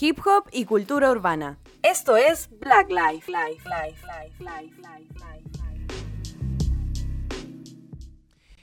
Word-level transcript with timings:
hip 0.00 0.18
hop 0.24 0.44
y 0.52 0.64
cultura 0.64 1.10
urbana. 1.10 1.58
Esto 1.82 2.16
es 2.16 2.48
Black 2.60 2.88
Life. 2.88 3.30
Life, 3.30 3.68
Life, 3.68 4.06
Life, 4.06 4.34
Life, 4.38 4.74
Life, 4.80 5.14
Life. 5.14 5.38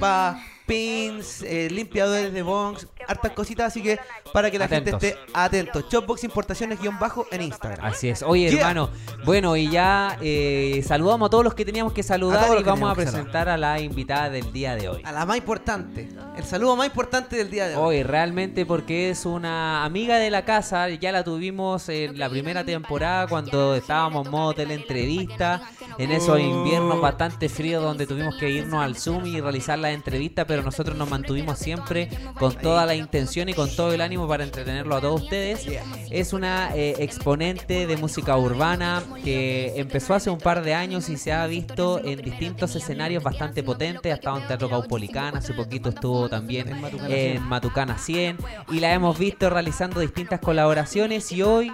Pins, 0.66 1.41
eh, 1.44 1.68
limpiadores 1.69 2.31
de 2.34 2.41
bongs, 2.41 2.88
hartas 3.07 3.31
cositas, 3.34 3.68
así 3.68 3.81
que 3.84 4.00
para 4.31 4.50
que 4.50 4.57
la 4.57 4.66
Atentos. 4.66 4.94
gente 5.01 5.07
esté 5.09 5.19
atento. 5.34 5.84
Shopbox 5.90 6.24
Importaciones 6.24 6.79
guion 6.79 6.97
bajo 7.00 7.28
en 7.31 7.41
Instagram. 7.41 7.85
Así 7.85 8.09
es. 8.09 8.24
Oye, 8.24 8.50
Yeah. 8.50 8.59
hermano, 8.62 8.90
bueno, 9.25 9.56
y 9.57 9.69
ya 9.69 10.18
eh, 10.22 10.81
saludamos 10.88 11.28
a 11.28 11.29
todos 11.29 11.44
los 11.44 11.53
que 11.53 11.66
teníamos 11.66 11.91
que 11.94 12.02
A 12.02 12.03
saludar 12.06 12.40
todos 12.41 12.52
los 12.56 12.62
y 12.62 12.63
que 12.63 12.69
vamos 12.69 12.90
a 12.91 12.96
teníamos 12.96 13.13
que 13.13 13.19
presentar 13.19 13.50
a 13.50 13.57
la 13.57 13.79
invitada 13.79 14.29
del 14.29 14.52
día 14.53 14.75
de 14.75 14.90
hoy. 14.90 15.02
A 15.03 15.12
la 15.12 15.25
más 15.25 15.38
importante, 15.38 16.09
el 16.38 16.44
saludo 16.44 16.75
más 16.75 16.88
importante 16.88 17.35
del 17.35 17.50
día 17.52 17.68
de 17.68 17.75
hoy. 17.75 17.97
Hoy 17.97 18.03
realmente 18.03 18.66
porque 18.66 19.09
es 19.09 19.25
una 19.25 19.84
amiga 19.84 20.18
de 20.18 20.29
la 20.31 20.46
casa, 20.46 20.90
ya 20.90 21.12
la 21.12 21.23
tuvimos 21.23 21.90
en 21.90 22.18
la 22.18 22.29
primera 22.29 22.63
temporada 22.63 23.28
cuando 23.28 23.75
estábamos 23.75 24.25
en 24.25 24.31
modo 24.31 24.53
teleentrevista, 24.53 25.62
en 25.97 26.12
esos 26.12 26.40
inviernos 26.40 27.02
bastante 27.02 27.50
fríos 27.50 27.84
donde 27.84 28.07
tuvimos 28.07 28.35
que 28.38 28.50
irnos 28.50 28.81
al 28.84 28.96
Zoom 28.96 29.25
y 29.25 29.41
realizar 29.41 29.78
la 29.79 29.91
entrevista, 29.91 30.46
pero 30.53 30.62
nosotros 30.62 30.96
nos 30.96 31.09
mantuvimos 31.09 31.58
siempre 31.58 32.09
con 32.38 32.53
toda 32.53 32.86
la 32.86 32.94
intención 32.94 33.50
y 33.50 33.56
con 33.56 33.75
todo 33.75 33.91
el 33.91 34.02
ánimo 34.02 34.28
para 34.28 34.44
entretenerlo 34.44 34.96
a 34.96 35.02
todos 35.02 35.24
ustedes. 35.24 35.66
Es 36.12 36.31
una 36.31 36.69
eh, 36.75 36.94
exponente 37.00 37.88
de 37.88 37.97
música 37.97 38.38
urbana 38.38 39.02
que 39.24 39.74
empezó 39.78 40.14
hace 40.14 40.30
un 40.30 40.38
par 40.38 40.64
de 40.64 40.75
años 40.75 41.09
y 41.09 41.18
se 41.18 41.34
ha 41.34 41.47
visto 41.47 42.00
en 42.06 42.22
distintos 42.22 42.75
escenarios 42.75 43.24
bastante 43.24 43.64
potentes. 43.64 44.12
Ha 44.12 44.16
estado 44.16 44.38
en 44.38 44.46
Teatro 44.46 44.69
Caupolicán, 44.69 45.36
hace 45.36 45.56
poquito 45.56 45.90
estuvo 45.90 46.30
también 46.30 46.68
En 46.68 46.81
Matucana 46.81 47.08
en 47.08 47.31
100. 47.31 47.44
Matucana 47.50 47.97
100 47.97 48.38
y 48.70 48.80
la 48.80 48.94
hemos 48.94 49.18
visto 49.18 49.50
realizando 49.50 50.02
distintas 50.02 50.40
colaboraciones 50.40 51.31
y 51.31 51.41
hoy 51.41 51.74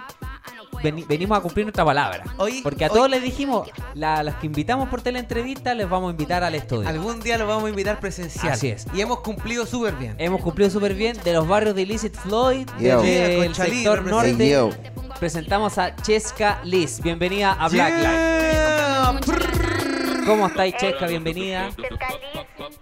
veni- 0.82 1.04
venimos 1.04 1.38
a 1.38 1.40
cumplir 1.40 1.66
nuestra 1.66 1.84
palabra. 1.84 2.24
Hoy- 2.38 2.60
Porque 2.62 2.84
a 2.84 2.88
hoy- 2.88 2.94
todos 2.94 3.10
les 3.10 3.22
dijimos, 3.22 3.68
la- 3.94 4.22
las 4.22 4.36
que 4.36 4.46
invitamos 4.46 4.88
por 4.88 5.02
teleentrevista 5.02 5.74
les 5.74 5.88
vamos 5.88 6.08
a 6.08 6.10
invitar 6.12 6.42
al 6.44 6.54
estudio. 6.54 6.88
Algún 6.88 7.20
día 7.20 7.38
lo 7.38 7.46
vamos 7.46 7.64
a 7.64 7.68
invitar 7.70 8.00
presencial. 8.00 8.52
Así 8.52 8.68
es. 8.68 8.86
Y 8.94 9.00
hemos 9.00 9.20
cumplido 9.20 9.66
súper 9.66 9.94
bien. 9.94 10.14
Hemos 10.18 10.40
cumplido 10.42 10.70
súper 10.70 10.94
bien 10.94 11.16
de 11.24 11.32
los 11.32 11.46
barrios 11.46 11.74
de 11.74 11.82
Illicit 11.82 12.14
Floyd, 12.14 12.68
Yo. 12.78 13.00
desde 13.02 13.14
Yeah, 13.14 13.26
el 13.26 13.44
Conchalí, 13.46 13.76
sector 13.76 14.02
norte. 14.04 14.34
Hey, 14.38 14.50
yo. 14.50 14.70
Presentamos 15.18 15.76
a 15.78 15.94
Cheska 15.96 16.60
Liz. 16.64 17.00
Bienvenida 17.02 17.52
a 17.52 17.68
Black. 17.68 18.00
Yeah. 18.00 19.20
¿Cómo 20.26 20.46
estáis, 20.46 20.74
Cheska? 20.76 21.06
Bienvenida. 21.06 21.70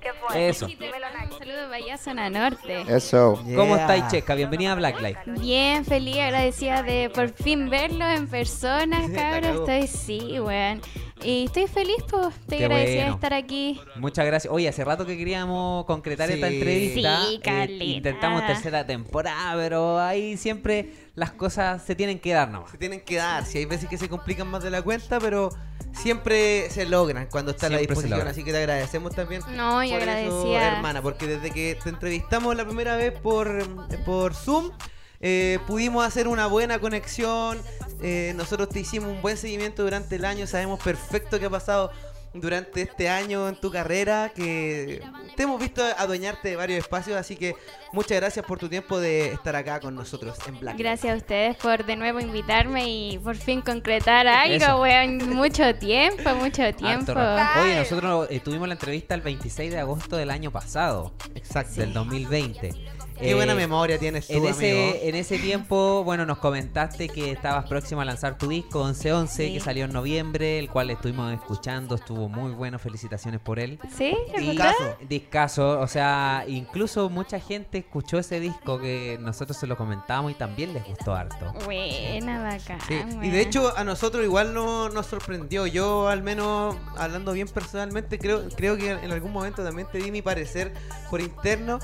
¿Qué 0.00 0.10
fue? 0.12 0.48
Eso. 0.48 0.68
Saludos 0.68 1.64
para 1.64 1.76
allá, 1.76 1.98
zona 1.98 2.30
norte. 2.30 2.84
Eso. 2.88 3.34
¿Cómo 3.54 3.74
Yeah. 3.74 3.80
estáis, 3.80 4.08
Cheska? 4.08 4.34
Bienvenida 4.34 4.72
a 4.72 4.74
Black 4.76 5.00
Light. 5.00 5.18
Bien, 5.26 5.84
feliz, 5.84 6.18
agradecida 6.18 6.82
de 6.82 7.10
por 7.10 7.30
fin 7.30 7.68
verlo 7.70 8.06
en 8.06 8.28
persona, 8.28 9.00
cabros. 9.14 9.68
Estoy, 9.68 9.86
sí, 9.86 10.40
weón. 10.40 10.80
Y 11.22 11.46
estoy 11.46 11.66
feliz, 11.66 11.96
pues. 12.10 12.28
Estoy 12.28 12.58
Qué 12.58 12.64
agradecida 12.64 12.94
bueno. 12.96 13.08
de 13.10 13.14
estar 13.14 13.34
aquí. 13.34 13.80
Muchas 13.96 14.24
gracias. 14.26 14.52
Oye, 14.52 14.68
hace 14.68 14.84
rato 14.84 15.04
que 15.04 15.16
queríamos 15.16 15.84
concretar 15.84 16.30
esta 16.30 16.48
entrevista. 16.48 17.20
Sí, 17.26 17.34
Eh, 17.36 17.40
caleta. 17.40 17.84
intentamos 17.84 18.46
tercera 18.46 18.86
temporada, 18.86 19.54
pero 19.56 19.98
ahí 20.00 20.36
siempre 20.36 20.92
las 21.14 21.32
cosas 21.32 21.82
se 21.82 21.94
tienen 21.94 22.18
que 22.20 22.32
dar 22.32 22.50
nomás. 22.50 22.70
Se 22.70 22.78
tienen 22.78 23.00
que 23.00 23.16
dar, 23.16 23.44
si 23.44 23.58
hay 23.58 23.64
veces 23.64 23.88
que 23.88 23.98
se 23.98 24.08
complican 24.08 24.48
más 24.48 24.62
de 24.62 24.70
la 24.70 24.82
cuenta, 24.82 25.18
pero 25.18 25.50
siempre 25.92 26.70
se 26.70 26.86
logran 26.86 27.26
cuando 27.30 27.50
está 27.50 27.66
a 27.66 27.70
la 27.70 27.78
Siempre 27.78 27.96
se 27.96 28.02
disposición. 28.02 28.28
Así 28.28 28.44
que 28.44 28.52
te 28.52 28.58
agradecemos 28.58 29.14
también. 29.14 29.42
No, 29.56 29.82
y 29.82 29.90
por 29.90 29.98
eso, 29.98 30.10
agradecida. 30.10 30.76
hermana, 30.76 31.02
porque 31.02 31.26
desde 31.26 31.50
que 31.50 31.76
te 31.82 31.88
entrevistamos 31.88 32.54
la 32.56 32.64
primera 32.64 32.96
vez 32.96 33.12
por, 33.20 33.66
por 34.04 34.34
Zoom, 34.34 34.70
eh, 35.20 35.58
pudimos 35.66 36.04
hacer 36.06 36.28
una 36.28 36.46
buena 36.46 36.78
conexión. 36.78 37.58
eh, 38.02 38.32
nosotros 38.36 38.68
te 38.68 38.80
hicimos 38.80 39.10
un 39.10 39.22
buen 39.22 39.36
seguimiento 39.36 39.82
durante 39.82 40.16
el 40.16 40.24
año. 40.24 40.46
Sabemos 40.46 40.80
perfecto 40.82 41.38
qué 41.38 41.46
ha 41.46 41.50
pasado 41.50 41.90
durante 42.34 42.82
este 42.82 43.08
año 43.08 43.48
en 43.48 43.56
tu 43.56 43.70
carrera. 43.72 44.30
Que 44.34 45.02
te 45.36 45.42
hemos 45.42 45.58
visto 45.58 45.82
adueñarte 45.96 46.50
de 46.50 46.56
varios 46.56 46.78
espacios. 46.78 47.16
Así 47.16 47.34
que 47.34 47.54
muchas 47.92 48.18
gracias 48.18 48.44
por 48.46 48.58
tu 48.58 48.68
tiempo 48.68 49.00
de 49.00 49.32
estar 49.32 49.56
acá 49.56 49.80
con 49.80 49.94
nosotros 49.96 50.36
en 50.46 50.60
Black. 50.60 50.76
Gracias 50.78 51.12
a 51.14 51.16
ustedes 51.16 51.56
por 51.56 51.84
de 51.84 51.96
nuevo 51.96 52.20
invitarme 52.20 52.88
y 52.88 53.18
por 53.18 53.34
fin 53.34 53.60
concretar 53.60 54.28
algo, 54.28 54.82
weón. 54.82 55.30
Mucho 55.34 55.74
tiempo, 55.74 56.32
mucho 56.36 56.72
tiempo. 56.74 57.12
Oye, 57.60 57.76
nosotros 57.76 58.28
eh, 58.30 58.38
tuvimos 58.38 58.68
la 58.68 58.74
entrevista 58.74 59.14
el 59.16 59.22
26 59.22 59.72
de 59.72 59.80
agosto 59.80 60.16
del 60.16 60.30
año 60.30 60.52
pasado, 60.52 61.12
Exacto. 61.34 61.80
del 61.80 61.92
2020. 61.92 62.74
Qué 63.18 63.30
Eh, 63.30 63.34
buena 63.34 63.54
memoria 63.54 63.98
tienes 63.98 64.26
tú, 64.26 64.32
En 64.34 64.38
amigo. 64.40 64.50
ese, 64.56 65.08
en 65.08 65.14
ese 65.14 65.38
tiempo, 65.38 66.04
bueno, 66.04 66.24
nos 66.26 66.38
comentaste 66.38 67.08
que 67.08 67.30
estabas 67.32 67.66
próximo 67.68 68.00
a 68.00 68.04
lanzar 68.04 68.38
tu 68.38 68.48
disco 68.48 68.84
1111, 68.84 69.46
Sí. 69.48 69.54
que 69.54 69.60
salió 69.60 69.84
en 69.86 69.92
noviembre, 69.92 70.58
el 70.58 70.68
cual 70.70 70.90
estuvimos 70.90 71.32
escuchando, 71.32 71.96
estuvo 71.96 72.28
muy 72.28 72.52
bueno, 72.52 72.78
felicitaciones 72.78 73.40
por 73.40 73.58
él. 73.58 73.78
¿Sí? 73.96 74.14
Discazo. 74.38 74.96
Discazo, 75.08 75.80
o 75.80 75.86
sea, 75.86 76.44
incluso 76.46 77.08
mucha 77.10 77.40
gente 77.40 77.78
escuchó 77.78 78.18
ese 78.18 78.40
disco 78.40 78.78
que 78.80 79.18
nosotros 79.20 79.56
se 79.58 79.66
lo 79.66 79.76
comentábamos 79.76 80.32
y 80.32 80.34
también 80.34 80.72
les 80.72 80.84
gustó 80.86 81.14
harto. 81.14 81.52
Buena, 81.64 82.42
bacán. 82.42 82.78
Sí, 82.86 83.00
y 83.22 83.30
de 83.30 83.40
hecho 83.40 83.76
a 83.76 83.84
nosotros 83.84 84.24
igual 84.24 84.54
no, 84.54 84.88
nos 84.90 85.06
sorprendió. 85.06 85.66
Yo 85.66 86.08
al 86.08 86.22
menos, 86.22 86.76
hablando 86.96 87.32
bien 87.32 87.48
personalmente, 87.48 88.18
creo, 88.18 88.48
creo 88.56 88.76
que 88.76 88.90
en 88.92 89.10
algún 89.10 89.32
momento 89.32 89.64
también 89.64 89.88
te 89.90 89.98
di 89.98 90.10
mi 90.10 90.22
parecer 90.22 90.72
por 91.10 91.20
interno. 91.20 91.78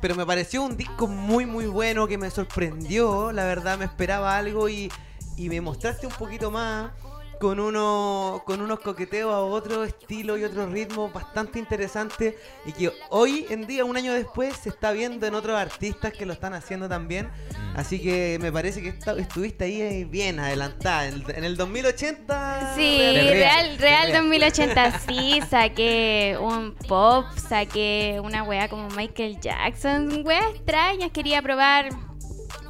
Pero 0.00 0.14
me 0.14 0.24
pareció 0.24 0.62
un 0.62 0.76
disco 0.76 1.06
muy 1.06 1.44
muy 1.46 1.66
bueno 1.66 2.06
que 2.06 2.18
me 2.18 2.30
sorprendió. 2.30 3.32
La 3.32 3.44
verdad 3.44 3.78
me 3.78 3.84
esperaba 3.84 4.36
algo 4.36 4.68
y, 4.68 4.90
y 5.36 5.48
me 5.48 5.60
mostraste 5.60 6.06
un 6.06 6.12
poquito 6.12 6.50
más 6.50 6.90
con, 7.40 7.60
uno, 7.60 8.42
con 8.44 8.60
unos 8.60 8.80
coqueteos 8.80 9.32
a 9.32 9.40
otro 9.40 9.84
estilo 9.84 10.36
y 10.36 10.44
otro 10.44 10.66
ritmo 10.66 11.08
bastante 11.10 11.58
interesante 11.58 12.36
y 12.66 12.72
que 12.72 12.92
hoy 13.10 13.46
en 13.50 13.66
día, 13.66 13.84
un 13.84 13.96
año 13.96 14.12
después, 14.12 14.56
se 14.56 14.68
está 14.70 14.92
viendo 14.92 15.26
en 15.26 15.34
otros 15.34 15.56
artistas 15.56 16.12
que 16.12 16.26
lo 16.26 16.32
están 16.32 16.54
haciendo 16.54 16.88
también. 16.88 17.26
Mm. 17.26 17.76
Así 17.78 18.00
que 18.00 18.38
me 18.40 18.50
parece 18.50 18.82
que 18.82 18.88
esta- 18.88 19.12
estuviste 19.18 19.64
ahí 19.64 19.80
eh, 19.80 20.04
bien 20.08 20.40
adelantada. 20.40 21.06
En, 21.06 21.14
el- 21.14 21.30
en 21.36 21.44
el 21.44 21.56
2080. 21.56 22.74
Sí, 22.74 22.98
real, 22.98 23.24
Real, 23.26 23.78
Real 23.78 24.06
real. 24.08 24.12
2080 24.22 24.98
sí, 25.00 25.40
saqué 25.48 26.36
un 26.40 26.74
pop, 26.88 27.24
saqué 27.36 28.20
una 28.22 28.42
weá 28.42 28.68
como 28.68 28.88
Michael 28.90 29.38
Jackson, 29.40 30.22
weas 30.24 30.44
extrañas, 30.54 31.10
quería 31.12 31.40
probar, 31.42 31.88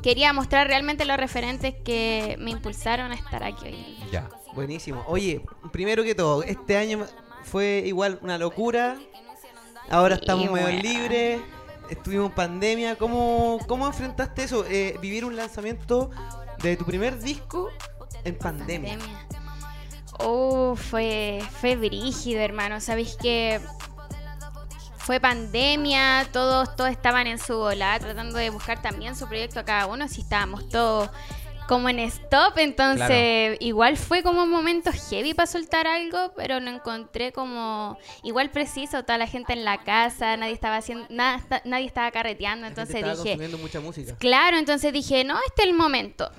quería 0.03 0.33
mostrar 0.33 0.67
realmente 0.69 1.05
los 1.05 1.17
referentes 1.17 1.75
que 1.85 2.37
me 2.39 2.51
impulsaron 2.51 3.13
a 3.13 3.15
estar 3.15 3.43
aquí 3.43 3.67
hoy. 3.67 3.97
Ya. 4.13 4.29
Buenísimo. 4.55 5.05
Oye, 5.07 5.43
primero 5.73 6.03
que 6.05 6.15
todo, 6.15 6.43
este 6.43 6.77
año 6.77 7.07
fue 7.45 7.83
igual 7.87 8.19
una 8.23 8.39
locura. 8.39 8.97
Ahora 9.91 10.17
estamos 10.17 10.51
medio 10.51 10.83
libres. 10.83 11.41
Estuvimos 11.91 12.31
en 12.31 12.35
pandemia. 12.35 12.97
¿Cómo, 12.97 13.59
cómo 13.67 13.87
enfrentaste 13.87 14.45
eso? 14.45 14.65
Eh, 14.67 14.99
vivir 15.01 15.25
un 15.25 15.37
lanzamiento 15.37 16.11
de 16.63 16.77
tu 16.77 16.85
primer 16.85 17.19
disco 17.19 17.71
en 18.25 18.37
pandemia. 18.37 18.99
Oh, 20.19 20.75
fue, 20.77 21.41
fue 21.61 21.77
brígido, 21.77 22.41
hermano. 22.41 22.81
Sabéis 22.81 23.17
que 23.17 23.61
fue 24.97 25.21
pandemia, 25.21 26.29
todos, 26.33 26.77
todos 26.77 26.91
estaban 26.91 27.27
en 27.27 27.39
su 27.39 27.57
bola, 27.57 27.99
tratando 27.99 28.37
de 28.37 28.51
buscar 28.51 28.83
también 28.83 29.17
su 29.17 29.27
proyecto 29.27 29.61
a 29.61 29.65
cada 29.65 29.87
uno, 29.87 30.07
si 30.07 30.21
estábamos 30.21 30.69
todos 30.69 31.09
como 31.69 31.91
en 31.91 31.99
stop, 32.01 32.57
entonces 32.57 33.59
igual 33.61 33.97
fue 33.99 34.23
como 34.23 34.43
un 34.43 34.51
momento 34.51 34.91
heavy 34.91 35.35
para 35.35 35.47
soltar 35.47 35.87
algo, 35.87 36.33
pero 36.35 36.59
lo 36.61 36.71
encontré 36.71 37.31
como 37.31 37.99
igual 38.23 38.51
preciso, 38.51 39.05
toda 39.05 39.19
la 39.19 39.27
gente 39.27 39.53
en 39.53 39.65
la 39.65 39.85
casa, 39.85 40.37
nadie 40.39 40.55
estaba 40.55 40.79
haciendo, 40.79 41.07
nada, 41.11 41.45
nadie 41.65 41.87
estaba 41.87 42.11
carreteando, 42.11 42.63
La 42.63 42.69
entonces 42.69 42.97
estaba 42.97 43.13
dije, 43.13 43.25
consumiendo 43.25 43.59
mucha 43.59 43.81
música. 43.81 44.17
Claro, 44.17 44.57
entonces 44.57 44.93
dije, 44.93 45.25
no, 45.25 45.37
este 45.47 45.63
es 45.63 45.69
el 45.69 45.75
momento. 45.75 46.33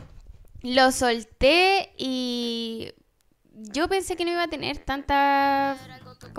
Lo 0.61 0.91
solté 0.91 1.93
y 1.95 2.91
yo 3.53 3.87
pensé 3.87 4.15
que 4.15 4.25
no 4.25 4.31
iba 4.31 4.43
a 4.43 4.47
tener 4.47 4.79
tanta, 4.79 5.77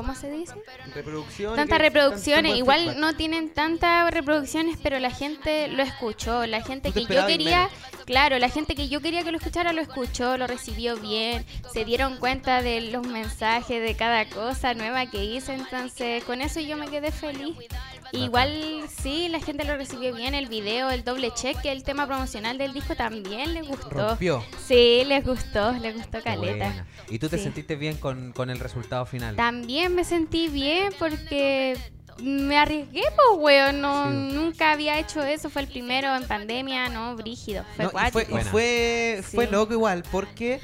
¿cómo 0.00 0.14
se 0.14 0.30
dice? 0.30 0.54
Reproducción. 0.94 1.56
Tantas 1.56 1.78
reproducciones. 1.78 2.56
Igual 2.56 2.98
no 2.98 3.14
tienen 3.14 3.50
tantas 3.50 4.10
reproducciones, 4.10 4.78
pero 4.82 4.98
la 4.98 5.10
gente 5.10 5.68
lo 5.68 5.82
escuchó. 5.82 6.46
La 6.46 6.62
gente 6.62 6.90
que 6.90 7.04
yo 7.04 7.26
quería, 7.26 7.68
claro, 8.06 8.38
la 8.38 8.48
gente 8.48 8.74
que 8.74 8.88
yo 8.88 9.02
quería 9.02 9.22
que 9.22 9.30
lo 9.30 9.36
escuchara 9.36 9.74
lo 9.74 9.82
escuchó, 9.82 10.38
lo 10.38 10.46
recibió 10.46 10.96
bien, 10.96 11.44
se 11.70 11.84
dieron 11.84 12.16
cuenta 12.16 12.62
de 12.62 12.80
los 12.80 13.06
mensajes, 13.06 13.82
de 13.82 13.94
cada 13.94 14.26
cosa 14.26 14.72
nueva 14.72 15.04
que 15.04 15.22
hice. 15.22 15.52
Entonces, 15.52 16.24
con 16.24 16.40
eso 16.40 16.60
yo 16.60 16.78
me 16.78 16.88
quedé 16.88 17.12
feliz. 17.12 17.54
Igual 18.12 18.79
sí, 19.02 19.28
la 19.28 19.40
gente 19.40 19.64
lo 19.64 19.76
recibió 19.76 20.14
bien, 20.14 20.34
el 20.34 20.46
video, 20.46 20.90
el 20.90 21.04
doble 21.04 21.32
check, 21.34 21.56
el 21.64 21.82
tema 21.82 22.06
promocional 22.06 22.58
del 22.58 22.72
disco 22.72 22.94
también 22.94 23.54
les 23.54 23.66
gustó. 23.66 23.88
Rompió. 23.90 24.44
Sí, 24.66 25.02
les 25.06 25.24
gustó, 25.24 25.72
les 25.72 25.94
gustó 25.96 26.20
caleta. 26.22 26.86
¿Y 27.08 27.18
tú 27.18 27.28
te 27.28 27.36
Sí. 27.38 27.44
sentiste 27.44 27.76
bien 27.76 27.96
con, 27.96 28.32
con 28.32 28.50
el 28.50 28.58
resultado 28.58 29.06
final? 29.06 29.36
También 29.36 29.94
me 29.94 30.04
sentí 30.04 30.48
bien 30.48 30.92
porque 30.98 31.76
me 32.22 32.58
arriesgué, 32.58 33.02
pues, 33.02 33.38
weón. 33.38 33.80
No, 33.80 34.10
Sí. 34.10 34.34
Nunca 34.36 34.72
había 34.72 34.98
hecho 34.98 35.22
eso. 35.22 35.48
Fue 35.50 35.62
el 35.62 35.68
primero 35.68 36.14
en 36.14 36.24
pandemia, 36.26 36.88
no, 36.90 37.16
brígido. 37.16 37.64
Fue 37.76 37.84
No, 37.86 37.90
y 38.06 38.10
fue, 38.10 38.22
y 38.22 38.44
fue, 38.44 39.22
fue 39.22 39.46
Sí. 39.46 39.50
loco 39.52 39.72
igual, 39.72 40.02
porque 40.12 40.60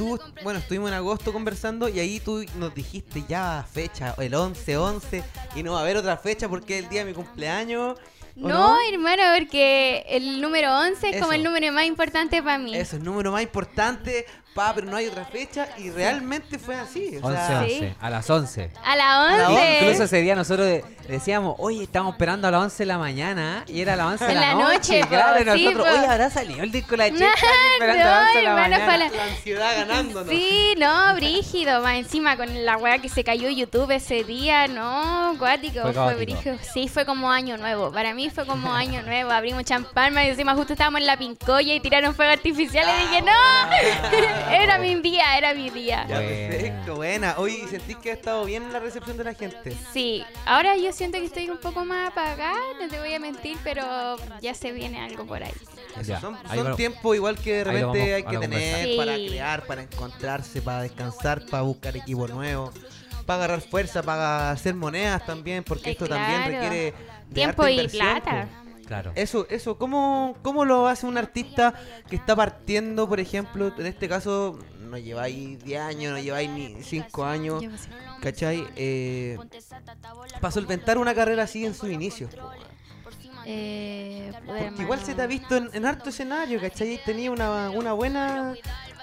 tú, 0.00 0.18
bueno, 0.42 0.60
estuvimos 0.60 0.88
en 0.88 0.94
agosto 0.94 1.30
conversando 1.30 1.86
y 1.86 2.00
ahí 2.00 2.20
tú 2.20 2.42
nos 2.56 2.74
dijiste 2.74 3.22
ya 3.28 3.66
fecha, 3.70 4.14
el 4.16 4.32
11-11, 4.32 5.22
y 5.54 5.62
no 5.62 5.72
va 5.72 5.80
a 5.80 5.82
haber 5.82 5.98
otra 5.98 6.16
fecha 6.16 6.48
porque 6.48 6.78
es 6.78 6.84
el 6.84 6.88
día 6.88 7.00
de 7.04 7.10
mi 7.10 7.12
cumpleaños. 7.12 7.98
¿o 7.98 8.48
No, 8.48 8.78
hermano, 8.90 9.22
porque 9.36 10.06
el 10.08 10.40
número 10.40 10.74
11 10.74 11.10
es 11.10 11.20
como 11.20 11.34
el 11.34 11.44
número 11.44 11.70
más 11.72 11.84
importante 11.84 12.42
para 12.42 12.56
mí. 12.56 12.74
Eso 12.74 12.82
es 12.82 12.92
el 12.94 13.04
número 13.04 13.30
más 13.30 13.42
importante, 13.42 14.24
pa, 14.54 14.72
pero 14.74 14.86
no 14.86 14.96
hay 14.96 15.06
otra 15.06 15.24
fecha 15.24 15.68
y 15.78 15.90
realmente 15.90 16.58
fue 16.58 16.74
así. 16.74 17.18
O 17.22 17.26
11, 17.28 17.46
sea, 17.46 17.60
11, 17.60 17.78
Sí. 17.78 17.94
a 18.00 18.10
las 18.10 18.28
11. 18.30 18.70
A 18.84 18.96
la 18.96 19.04
la 19.36 19.48
11. 19.50 19.78
Incluso 19.82 20.04
ese 20.04 20.20
día 20.22 20.34
nosotros 20.34 20.66
de- 20.66 20.84
decíamos, 21.08 21.54
oye, 21.58 21.84
estamos 21.84 22.12
esperando 22.14 22.48
a 22.48 22.50
las 22.50 22.60
11 22.62 22.78
de 22.82 22.86
la 22.86 22.98
mañana 22.98 23.64
y 23.66 23.80
era 23.80 23.94
a 23.94 23.96
las 23.96 24.06
11 24.06 24.24
de 24.26 24.34
la, 24.34 24.40
la 24.40 24.54
noche, 24.54 25.00
po, 25.02 25.08
claro, 25.08 25.36
y 25.38 25.58
sí, 25.58 25.64
nosotros, 25.64 25.86
po. 25.88 25.98
oye, 25.98 26.06
¿habrá 26.06 26.30
salido 26.30 26.62
el 26.62 26.72
disco 26.72 26.90
de 26.92 26.96
la 26.96 27.10
chica? 27.10 27.24
No, 27.26 27.72
esperando 27.72 28.02
a 28.02 28.06
las 28.06 28.22
11 28.26 28.38
de 28.38 28.44
la 28.44 28.54
mañana. 28.54 28.96
la- 28.96 29.08
la 29.08 29.24
ansiedad 29.24 29.72
ganándonos. 29.76 30.28
Sí, 30.28 30.74
no, 30.78 31.14
brígido. 31.14 31.80
Más 31.82 31.94
encima 31.96 32.36
con 32.36 32.64
la 32.64 32.76
weá 32.76 32.98
que 32.98 33.08
se 33.08 33.24
cayó 33.24 33.48
YouTube 33.48 33.90
ese 33.92 34.24
día, 34.24 34.66
no, 34.68 35.34
cuático, 35.38 35.82
Fue 35.82 35.92
fue, 35.92 36.14
brígido. 36.14 36.56
Sí, 36.74 36.88
fue 36.88 37.04
como 37.06 37.30
año 37.30 37.56
nuevo. 37.56 37.90
Para 37.92 38.14
mí 38.14 38.30
fue 38.30 38.46
como 38.46 38.72
año 38.72 39.02
nuevo. 39.06 39.30
Abrimos 39.30 39.64
champán, 39.64 40.12
más 40.14 40.24
encima 40.26 40.54
justo 40.54 40.72
estábamos 40.74 41.00
en 41.00 41.06
la 41.06 41.16
pincoya 41.16 41.74
y 41.74 41.80
tiraron 41.80 42.14
fuego 42.14 42.32
artificial 42.32 42.86
y 42.88 43.00
dije, 43.08 43.22
no, 43.22 43.32
era 44.50 44.78
mi 44.78 44.94
día, 44.96 45.36
era 45.38 45.54
mi 45.54 45.70
día. 45.70 46.06
Ya, 46.08 46.16
Buena. 46.20 46.48
perfecto, 46.48 46.96
buena. 46.96 47.34
Oye, 47.38 47.60
¿y 47.64 47.68
¿sentís 47.68 47.96
que 47.96 48.10
ha 48.10 48.14
estado 48.14 48.44
bien 48.44 48.72
la 48.72 48.78
recepción 48.80 49.16
de 49.16 49.24
la 49.24 49.34
gente? 49.34 49.76
Sí, 49.92 50.24
ahora 50.46 50.76
yo 50.76 50.92
siento 50.92 51.18
que 51.18 51.26
estoy 51.26 51.48
un 51.50 51.58
poco 51.58 51.84
más 51.84 52.10
apagada, 52.10 52.58
no 52.80 52.88
te 52.88 52.98
voy 52.98 53.14
a 53.14 53.18
mentir, 53.20 53.56
pero 53.64 54.16
ya 54.40 54.54
se 54.54 54.72
viene 54.72 55.00
algo 55.00 55.24
por 55.26 55.42
ahí. 55.42 55.52
Ya, 56.04 56.20
Son, 56.20 56.36
ahí 56.48 56.58
son 56.58 56.70
lo- 56.70 56.76
tiempos 56.76 57.16
igual 57.16 57.36
que 57.36 57.52
de 57.56 57.64
repente 57.64 57.86
vamos 57.86 57.98
hay 58.14 58.22
que 58.22 58.38
tener 58.38 58.96
para 58.96 59.14
crear, 59.16 59.66
para 59.66 59.82
encontrarse, 59.82 60.62
para 60.62 60.82
descansar, 60.82 61.44
para 61.46 61.62
buscar 61.62 61.96
equipo 61.96 62.26
nuevo, 62.28 62.72
para 63.26 63.44
agarrar 63.44 63.60
fuerza, 63.60 64.02
para 64.02 64.50
hacer 64.50 64.74
monedas 64.74 65.24
también, 65.26 65.62
porque 65.64 65.90
Eh, 65.90 65.92
esto 65.92 66.06
también 66.06 66.44
requiere 66.44 66.94
de 67.28 67.34
Tiempo 67.34 67.66
y 67.68 67.86
plata. 67.88 68.48
Claro. 68.90 69.12
Eso, 69.14 69.46
eso, 69.50 69.78
¿cómo, 69.78 70.34
¿cómo 70.42 70.64
lo 70.64 70.88
hace 70.88 71.06
un 71.06 71.16
artista 71.16 71.74
que 72.08 72.16
está 72.16 72.34
partiendo, 72.34 73.08
por 73.08 73.20
ejemplo, 73.20 73.72
en 73.78 73.86
este 73.86 74.08
caso, 74.08 74.58
no 74.80 74.98
lleváis 74.98 75.62
10 75.62 75.80
años, 75.80 76.12
no 76.12 76.18
lleváis 76.18 76.50
ni 76.50 76.82
5 76.82 77.24
años. 77.24 77.62
¿cachai? 78.20 78.66
Eh, 78.74 79.38
para 80.40 80.50
solventar 80.50 80.98
una 80.98 81.14
carrera 81.14 81.44
así 81.44 81.64
en 81.64 81.72
sus 81.74 81.88
inicios. 81.88 82.34
po, 82.34 82.48
weón. 82.48 82.58
Eh, 83.46 84.32
Porque 84.44 84.82
igual 84.82 84.98
se 85.04 85.14
te 85.14 85.22
ha 85.22 85.28
visto 85.28 85.54
en, 85.54 85.70
en 85.72 85.86
harto 85.86 86.10
escenario, 86.10 86.60
¿cachai? 86.60 87.00
Tenía 87.04 87.30
una, 87.30 87.70
una 87.70 87.92
buena 87.92 88.56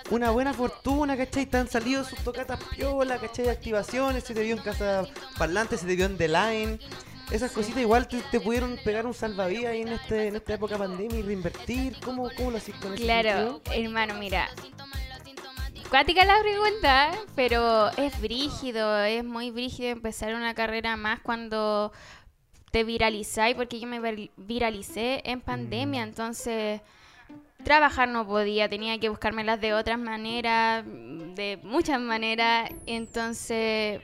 una 0.10 0.32
buena 0.32 0.53
fortuna, 0.53 1.15
¿cachai? 1.15 1.46
Te 1.46 1.56
han 1.56 1.70
salido 1.70 2.03
sus 2.03 2.20
tocatas 2.20 2.60
piola, 2.75 3.20
¿cachai? 3.20 3.48
Activaciones, 3.48 4.25
se 4.25 4.34
te 4.34 4.44
vio 4.44 4.58
en 4.58 4.62
casa 4.62 5.06
parlante, 5.38 5.77
se 5.77 5.88
te 5.88 5.96
vio 5.96 6.08
en 6.08 6.17
The 6.17 6.27
Line. 6.27 6.79
Esas 7.31 7.51
cositas 7.51 7.81
igual 7.81 8.07
te, 8.07 8.22
te 8.31 8.39
pudieron 8.39 8.77
pegar 8.86 9.05
un 9.05 9.13
salvavidas 9.13 9.74
ahí 9.74 9.81
en, 9.81 9.89
este, 9.89 10.27
en 10.27 10.36
esta 10.38 10.53
época 10.53 10.77
pandemia 10.77 11.19
y 11.19 11.22
reinvertir. 11.24 11.98
¿Cómo, 12.03 12.29
cómo 12.38 12.51
lo 12.51 12.57
hiciste 12.57 12.79
con 12.79 12.93
ese 12.93 13.03
Claro, 13.03 13.62
hermano, 13.74 14.13
mira. 14.15 14.48
Cuática 15.89 16.25
la 16.25 16.39
pregunta, 16.41 17.12
pero 17.36 17.89
es 17.98 18.19
brígido, 18.22 19.03
es 19.03 19.24
muy 19.24 19.51
brígido 19.51 19.89
empezar 19.89 20.34
una 20.36 20.53
carrera 20.53 20.98
más 20.98 21.19
cuando 21.22 21.91
te 22.72 22.84
viralizáis, 22.84 23.55
porque 23.55 23.79
yo 23.79 23.88
me 23.88 24.01
vir- 24.01 24.31
viralicé 24.36 25.22
en 25.24 25.39
pandemia, 25.39 26.03
entonces 26.03 26.81
trabajar 27.63 28.10
no 28.10 28.27
podía, 28.27 28.67
tenía 28.69 29.00
que 29.00 29.07
buscármelas 29.07 29.62
de 29.62 29.74
otras 29.74 29.98
maneras, 29.98 30.84
de 30.86 31.60
muchas 31.63 32.01
maneras, 32.01 32.69
entonces 32.86 34.01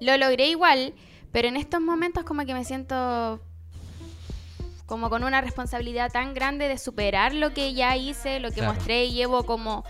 lo 0.00 0.16
logré 0.16 0.48
igual, 0.48 0.92
pero 1.32 1.48
en 1.48 1.56
estos 1.56 1.80
momentos 1.80 2.24
como 2.24 2.44
que 2.46 2.54
me 2.54 2.64
siento 2.64 3.40
como 4.86 5.10
con 5.10 5.22
una 5.22 5.40
responsabilidad 5.42 6.10
tan 6.10 6.32
grande 6.32 6.66
de 6.66 6.78
superar 6.78 7.34
lo 7.34 7.52
que 7.52 7.74
ya 7.74 7.96
hice, 7.96 8.40
lo 8.40 8.48
que 8.48 8.56
Claro. 8.60 8.72
mostré 8.74 9.04
y 9.04 9.12
llevo 9.12 9.44
como 9.44 9.84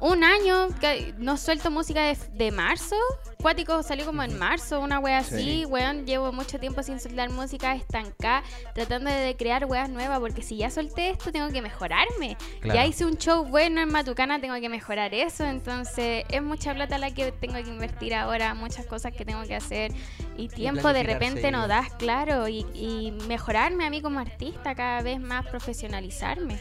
un 0.00 0.24
año 0.24 0.68
que 0.80 1.14
no 1.18 1.36
suelto 1.36 1.70
música 1.70 2.02
de, 2.02 2.16
de 2.34 2.50
marzo. 2.50 2.96
Cuático 3.40 3.82
salió 3.82 4.04
como 4.04 4.22
en 4.22 4.36
marzo, 4.36 4.80
una 4.80 4.98
wea 4.98 5.18
así. 5.18 5.64
Weón, 5.64 6.06
llevo 6.06 6.32
mucho 6.32 6.58
tiempo 6.58 6.82
sin 6.82 6.98
soltar 6.98 7.30
música 7.30 7.74
estancada, 7.74 8.42
tratando 8.74 9.10
de 9.10 9.36
crear 9.36 9.64
weas 9.66 9.88
nuevas, 9.88 10.18
porque 10.18 10.42
si 10.42 10.56
ya 10.56 10.70
solté 10.70 11.10
esto, 11.10 11.30
tengo 11.30 11.48
que 11.50 11.62
mejorarme. 11.62 12.36
Claro. 12.60 12.74
Ya 12.74 12.86
hice 12.86 13.04
un 13.06 13.16
show 13.16 13.44
bueno 13.44 13.80
en 13.80 13.90
Matucana, 13.90 14.40
tengo 14.40 14.60
que 14.60 14.68
mejorar 14.68 15.14
eso. 15.14 15.44
Entonces, 15.44 16.24
es 16.28 16.42
mucha 16.42 16.74
plata 16.74 16.98
la 16.98 17.12
que 17.12 17.30
tengo 17.30 17.54
que 17.54 17.70
invertir 17.70 18.14
ahora, 18.14 18.54
muchas 18.54 18.86
cosas 18.86 19.12
que 19.12 19.24
tengo 19.24 19.42
que 19.44 19.54
hacer. 19.54 19.92
Y 20.36 20.48
tiempo 20.48 20.92
de 20.92 21.04
repente 21.04 21.50
no 21.52 21.68
das, 21.68 21.92
claro. 21.94 22.48
Y, 22.48 22.66
y 22.74 23.12
mejorarme 23.28 23.86
a 23.86 23.90
mí 23.90 24.02
como 24.02 24.18
artista, 24.18 24.74
cada 24.74 25.02
vez 25.02 25.20
más 25.20 25.46
profesionalizarme. 25.46 26.58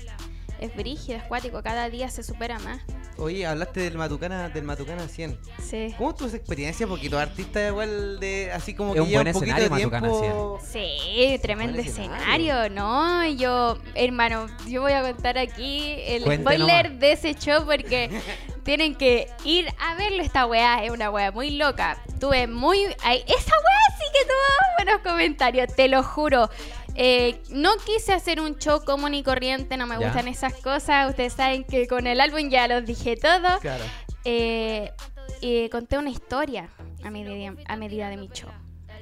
Es 0.59 0.75
brígido, 0.75 1.17
es 1.17 1.23
cuático, 1.23 1.61
cada 1.61 1.89
día 1.89 2.09
se 2.09 2.23
supera 2.23 2.57
más. 2.59 2.81
Oye, 3.17 3.45
hablaste 3.47 3.79
del 3.81 3.97
Matucana, 3.97 4.49
del 4.49 4.63
Matucana 4.63 5.07
100. 5.07 5.39
Sí. 5.61 5.93
¿Cómo 5.97 6.13
tu 6.15 6.25
experiencia? 6.25 6.85
Porque 6.87 7.09
los 7.09 7.19
artistas 7.19 7.69
igual 7.69 8.19
de 8.19 8.51
así 8.51 8.73
como 8.75 8.91
Es 8.91 8.95
que 8.95 9.01
un 9.01 9.11
buen 9.11 9.27
un 9.27 9.33
poquito 9.33 9.55
escenario, 9.57 9.63
de 9.63 9.69
Matucana 9.69 10.07
tiempo. 10.21 10.59
Sí, 10.63 11.39
tremendo 11.41 11.79
escenario. 11.79 12.15
escenario, 12.15 12.69
¿no? 12.75 13.27
Yo, 13.31 13.77
hermano, 13.95 14.47
yo 14.67 14.81
voy 14.81 14.93
a 14.93 15.01
contar 15.01 15.37
aquí 15.37 15.95
el 16.05 16.23
Cuente 16.23 16.43
spoiler 16.43 16.85
nomás. 16.85 16.99
de 16.99 17.11
ese 17.11 17.33
show 17.35 17.65
porque 17.65 18.09
tienen 18.63 18.95
que 18.95 19.27
ir 19.43 19.67
a 19.79 19.95
verlo. 19.95 20.21
Esta 20.21 20.45
weá 20.45 20.83
es 20.83 20.91
una 20.91 21.09
weá 21.09 21.31
muy 21.31 21.51
loca. 21.51 21.97
Tuve 22.19 22.47
muy. 22.47 22.83
ay, 23.03 23.23
esa 23.27 23.51
weá 23.51 23.97
sí 23.97 24.05
que 24.13 24.25
tuvo 24.25 24.85
buenos 24.85 25.01
comentarios, 25.01 25.75
te 25.75 25.87
lo 25.87 26.03
juro. 26.03 26.49
Eh, 26.99 27.41
no 27.49 27.69
quise 27.85 28.11
hacer 28.13 28.41
un 28.41 28.57
show 28.57 28.83
común 28.83 29.13
y 29.13 29.21
corriente, 29.23 29.77
no 29.77 29.85
me 29.85 29.99
Ya. 29.99 30.07
gustan 30.07 30.27
esas 30.27 30.53
cosas. 30.55 31.09
Ustedes 31.11 31.33
saben 31.33 31.63
que 31.63 31.87
con 31.87 32.07
el 32.07 32.19
álbum 32.19 32.49
ya 32.49 32.67
los 32.67 32.85
dije 32.85 33.15
todo. 33.15 33.59
Claro. 33.61 33.83
Eh, 34.25 34.91
conté 35.71 35.97
una 35.97 36.09
historia 36.09 36.69
a 37.03 37.11
medida, 37.11 37.53
a 37.67 37.75
medida 37.75 38.09
de 38.09 38.17
mi 38.17 38.27
show. 38.29 38.49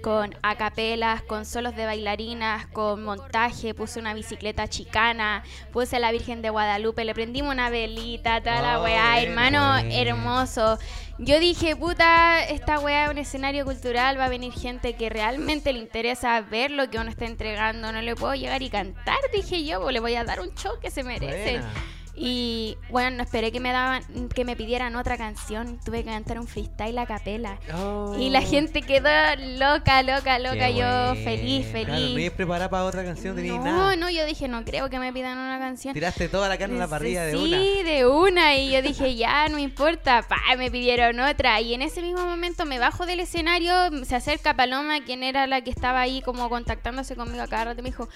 Con 0.05 0.35
acapelas, 0.43 1.24
con 1.24 1.45
solos 1.45 1.75
de 1.75 1.88
bailarinas, 1.88 2.67
con 2.67 3.03
montaje, 3.03 3.74
puse 3.74 4.00
una 4.00 4.13
bicicleta 4.13 4.67
chicana, 4.67 5.41
puse 5.74 5.95
a 5.95 6.00
la 6.00 6.12
Virgen 6.12 6.43
de 6.43 6.51
Guadalupe, 6.51 7.03
le 7.03 7.15
prendimos 7.15 7.51
una 7.51 7.71
velita, 7.71 8.39
toda 8.39 8.62
la 8.62 8.79
Oh, 8.79 8.83
weá, 8.83 9.19
hermano, 9.19 9.77
hermoso. 9.89 10.77
Yo 11.17 11.39
dije, 11.39 11.75
puta, 11.75 12.43
esta 12.43 12.77
weá 12.77 13.05
es 13.05 13.09
un 13.09 13.17
escenario 13.17 13.65
cultural, 13.65 14.19
va 14.19 14.25
a 14.25 14.29
venir 14.29 14.53
gente 14.53 14.93
que 14.93 15.09
realmente 15.09 15.74
le 15.74 15.79
interesa 15.79 16.39
ver 16.39 16.69
lo 16.69 16.88
que 16.91 17.00
uno 17.00 17.09
está 17.09 17.25
entregando, 17.25 17.91
no 17.91 18.00
le 18.00 18.15
puedo 18.15 18.35
llegar 18.35 18.62
y 18.62 18.69
cantar, 18.69 19.17
dije 19.33 19.65
yo, 19.65 19.81
pues 19.81 19.91
le 19.91 20.01
voy 20.01 20.13
a 20.13 20.24
dar 20.24 20.39
un 20.39 20.53
show 20.53 20.74
que 20.79 20.91
se 20.91 21.03
merece. 21.03 21.53
Buena. 21.53 21.74
Y 22.17 22.77
bueno, 22.89 23.17
no 23.17 23.24
esperé 23.24 23.51
que 23.51 23.60
me 23.60 23.72
daban, 23.74 24.03
que 24.29 24.45
me 24.45 24.55
pidieran 24.55 24.95
otra 24.95 25.17
canción. 25.17 25.79
Tuve 25.84 26.03
que 26.03 26.10
cantar 26.12 26.39
un 26.39 26.48
freestyle 26.48 26.98
a 26.98 27.05
capela. 27.05 27.60
Oh. 27.75 28.15
Y 28.17 28.29
la 28.29 28.41
gente 28.41 28.81
quedó 28.81 29.10
loca, 29.57 30.01
loca, 30.01 30.39
loca. 30.39 30.67
Qué 30.67 30.75
Yo 30.75 30.86
bueno. 30.86 31.15
feliz, 31.24 31.67
Claro, 31.67 31.88
no 31.89 31.93
feliz. 31.95 32.19
ibas 32.19 32.34
preparada 32.36 32.69
para 32.69 32.86
otra 32.86 33.03
canción, 33.03 33.36
no, 33.45 33.63
nada. 33.63 33.95
no, 33.98 34.10
yo 34.10 34.25
dije, 34.25 34.48
no 34.48 34.63
creo 34.63 34.89
que 34.89 34.98
me 34.98 35.12
pidan 35.12 35.38
una 35.38 35.60
canción. 35.60 35.93
Tiraste 35.93 36.29
toda 36.29 36.48
la 36.48 36.57
carne 36.57 36.75
en 36.75 36.79
la 36.79 36.88
parrilla 36.88 37.25
de 37.25 37.34
sí, 37.34 37.38
una. 37.81 37.89
de 37.91 38.05
una. 38.05 38.55
Y 38.55 38.72
yo 38.72 38.81
dije, 38.81 39.15
ya, 39.15 39.50
no 39.50 39.60
importa. 39.60 40.22
Pa, 40.22 40.38
me 40.57 40.72
pidieron 40.72 41.19
otra. 41.19 41.60
Y 41.60 41.74
en 41.74 41.81
ese 41.81 42.01
mismo 42.01 42.25
momento 42.25 42.65
me 42.65 42.79
bajo 42.79 43.05
del 43.05 43.19
escenario, 43.19 43.74
se 44.05 44.15
acerca 44.15 44.55
Paloma, 44.55 45.03
quien 45.03 45.22
era 45.22 45.48
la 45.48 45.62
que 45.62 45.69
estaba 45.69 46.00
ahí 46.00 46.22
como 46.22 46.50
contactándose 46.50 47.15
conmigo 47.17 47.43
a 47.43 47.48
cada 47.48 47.65
rato. 47.65 47.81
y 47.81 47.84
Me 47.84 47.89
dijo, 47.89 48.07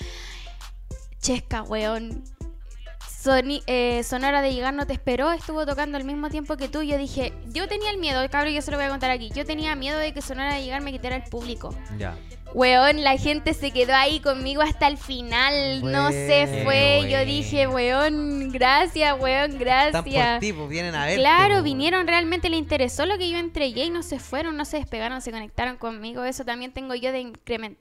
Chesca, 1.21 1.63
weón. 1.63 2.23
Soni- 3.21 3.63
eh, 3.67 4.03
Sonora 4.03 4.41
de 4.41 4.53
Llegar 4.53 4.73
no 4.73 4.87
te 4.87 4.93
esperó, 4.93 5.31
estuvo 5.31 5.65
tocando 5.65 5.97
al 5.97 6.03
mismo 6.05 6.29
tiempo 6.29 6.55
que 6.55 6.69
tú. 6.69 6.81
Yo 6.83 6.97
dije, 6.97 7.33
yo 7.47 7.67
tenía 7.67 7.89
el 7.91 7.97
miedo, 7.97 8.21
cabrón, 8.29 8.53
yo 8.53 8.61
se 8.61 8.71
lo 8.71 8.77
voy 8.77 8.85
a 8.85 8.89
contar 8.89 9.11
aquí. 9.11 9.29
Yo 9.35 9.45
tenía 9.45 9.75
miedo 9.75 9.97
de 9.97 10.13
que 10.13 10.21
Sonora 10.21 10.55
de 10.55 10.63
Llegar 10.63 10.81
me 10.81 10.91
quitara 10.91 11.17
el 11.17 11.23
público. 11.23 11.75
Ya. 11.97 12.15
Weón, 12.53 13.03
la 13.03 13.15
gente 13.17 13.53
se 13.53 13.69
quedó 13.69 13.93
ahí 13.93 14.21
conmigo 14.21 14.63
hasta 14.63 14.87
el 14.87 14.97
final. 14.97 15.83
no 15.83 16.11
se 16.11 16.63
fue. 16.63 17.07
Yo 17.11 17.23
dije, 17.25 17.67
weón, 17.67 18.51
gracias, 18.51 19.15
weón, 19.19 19.51
Están 19.51 20.03
por 20.03 20.11
gracias. 20.11 20.39
ti, 20.39 20.53
pues 20.53 20.67
vienen 20.69 20.95
a 20.95 21.05
ver. 21.05 21.19
Claro, 21.19 21.61
vinieron, 21.61 22.07
realmente 22.07 22.49
le 22.49 22.57
interesó 22.57 23.05
lo 23.05 23.17
que 23.19 23.29
yo 23.29 23.37
entregué 23.37 23.83
y 23.85 23.89
no 23.91 24.01
se 24.01 24.17
fueron, 24.17 24.57
no 24.57 24.65
se 24.65 24.77
despegaron, 24.77 25.21
se 25.21 25.31
conectaron 25.31 25.77
conmigo. 25.77 26.23
Eso 26.23 26.43
también 26.43 26.71
tengo 26.71 26.95
yo 26.95 27.11
de, 27.11 27.33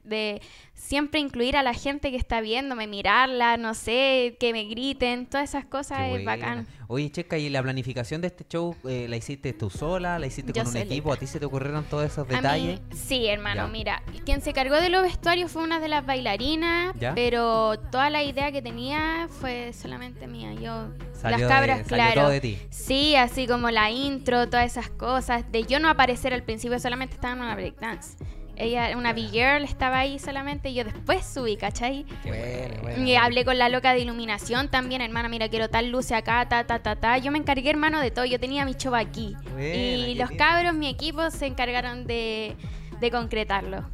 de 0.05 0.43
siempre 0.79 1.19
incluir 1.21 1.57
a 1.57 1.63
la 1.63 1.75
gente 1.75 2.11
que 2.11 2.17
está 2.17 2.41
viéndome, 2.41 2.87
mirarla, 2.87 3.57
no 3.57 3.75
sé, 3.75 4.37
que 4.39 4.53
me 4.53 4.65
griten, 4.65 5.27
todas 5.27 5.49
esas 5.51 5.65
cosas 5.67 5.99
Qué 5.99 6.05
es 6.05 6.11
buena. 6.25 6.37
bacán. 6.37 6.67
Oye, 6.87 7.11
Checa, 7.11 7.37
¿y 7.37 7.51
la 7.51 7.63
planificación 7.63 8.21
de 8.23 8.29
este 8.29 8.47
show 8.49 8.75
eh, 8.89 9.07
la 9.09 9.17
hiciste 9.17 9.53
tú 9.53 9.69
sola? 9.69 10.19
¿La 10.19 10.27
hiciste 10.27 10.53
Yo 10.55 10.63
con 10.65 10.71
un 10.71 10.79
equipo? 10.79 11.13
¿A 11.13 11.17
ti 11.19 11.27
se 11.27 11.39
te 11.39 11.45
ocurrieron 11.45 11.85
todos 11.85 12.05
esos 12.07 12.27
mí- 12.27 12.35
detalles? 12.35 12.81
sí, 12.95 13.27
hermano, 13.27 13.67
Ya. 13.67 13.73
mira, 13.73 14.03
quien 14.25 14.41
se 14.41 14.53
cargó 14.55 14.77
de 14.77 14.89
los 14.89 15.03
vestuarios 15.03 15.51
fue 15.51 15.63
una 15.65 15.81
de 15.81 15.89
las 15.89 16.07
bailarinas, 16.07 16.95
Ya. 16.99 17.15
pero 17.15 17.79
toda 17.91 18.09
la 18.09 18.23
idea 18.23 18.53
que 18.53 18.63
tenía 18.63 19.27
fue 19.29 19.73
solamente 19.75 20.27
mía. 20.29 20.55
Yo, 20.55 20.89
Salió 21.13 21.39
las 21.41 21.49
cabras, 21.49 21.79
de, 21.79 21.85
salió 21.85 22.05
claro. 22.05 22.21
todo 22.23 22.31
de 22.31 22.41
ti. 22.41 22.59
Sí, 22.71 23.17
así 23.17 23.47
como 23.47 23.71
la 23.71 23.91
intro, 23.91 24.49
todas 24.49 24.65
esas 24.65 24.89
cosas. 24.89 25.51
De 25.53 25.65
yo 25.65 25.81
no 25.81 25.89
aparecer 25.91 26.33
al 26.33 26.45
principio, 26.45 26.79
solamente 26.79 27.17
estaba 27.17 27.35
en 27.35 27.41
una 27.41 27.55
breakdance. 27.55 28.17
Ella, 28.61 28.97
una 28.97 29.13
big 29.13 29.31
girl, 29.31 29.63
estaba 29.65 29.99
ahí 30.01 30.19
solamente 30.19 30.71
y 30.71 30.75
yo 30.75 30.85
después 30.85 31.25
subí, 31.25 31.57
¿cachai? 31.57 32.05
Qué 32.23 32.29
Bueno, 32.29 32.83
bueno. 32.83 33.05
Y 33.07 33.15
hablé 33.15 33.45
con 33.45 33.57
la 33.57 33.69
loca 33.69 33.93
de 33.95 34.01
iluminación 34.01 34.69
también, 34.69 35.01
hermana, 35.01 35.29
mira, 35.29 35.49
quiero 35.49 35.69
tal 35.71 35.91
luce 35.91 36.15
acá, 36.15 36.49
ta, 36.49 36.65
ta, 36.67 36.81
ta, 36.81 36.97
ta. 36.97 37.19
Yo 37.19 37.31
me 37.31 37.39
encargué, 37.39 37.71
hermano, 37.71 38.01
de 38.01 38.11
todo. 38.11 38.25
Yo 38.25 38.41
tenía 38.41 38.65
mi 38.65 38.75
show 38.75 38.95
aquí. 38.95 39.35
Buena, 39.53 39.75
y 39.77 40.15
los 40.17 40.31
cabros, 40.33 40.75
mi 40.75 40.89
equipo, 40.89 41.31
se 41.31 41.47
encargaron 41.47 42.07
de, 42.07 42.57
de 43.01 43.11
concretarlo. 43.11 43.85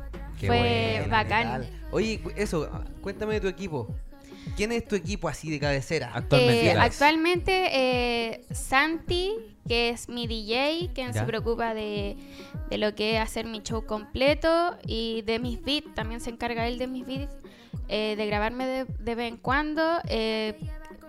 Qué 0.41 0.47
Fue 0.47 0.97
buena, 1.01 1.17
bacán. 1.17 1.67
Oye, 1.91 2.21
eso, 2.37 2.69
cuéntame 3.03 3.35
de 3.35 3.41
tu 3.43 3.49
equipo. 3.49 3.95
¿Quién 4.57 4.73
es 4.73 4.87
tu 4.89 4.95
equipo 4.97 5.29
así 5.29 5.51
de 5.51 5.59
cabecera? 5.61 6.11
Actualmente. 6.15 6.71
Eh, 6.71 6.75
las- 6.75 6.87
actualmente, 6.87 7.69
eh, 7.73 8.45
Santi, 8.51 9.54
que 9.67 9.89
es 9.91 10.09
mi 10.09 10.27
DJ, 10.27 10.91
quien 10.95 11.13
Ya. 11.13 11.21
se 11.21 11.25
preocupa 11.27 11.75
de, 11.75 12.17
de 12.71 12.79
lo 12.79 12.95
que 12.95 13.17
es 13.17 13.21
hacer 13.23 13.47
mi 13.47 13.61
show 13.63 13.85
completo 13.87 14.77
y 14.87 15.23
de 15.23 15.39
mis 15.39 15.63
beats, 15.63 15.95
también 15.95 16.21
se 16.21 16.31
encarga 16.31 16.67
él 16.69 16.79
de 16.79 16.87
mis 16.87 17.07
beats, 17.07 17.35
eh, 17.89 18.15
de 18.17 18.27
grabarme 18.27 18.67
de, 18.67 18.85
de 18.85 19.15
vez 19.15 19.29
en 19.33 19.37
cuando. 19.39 19.99
eh, 20.09 20.59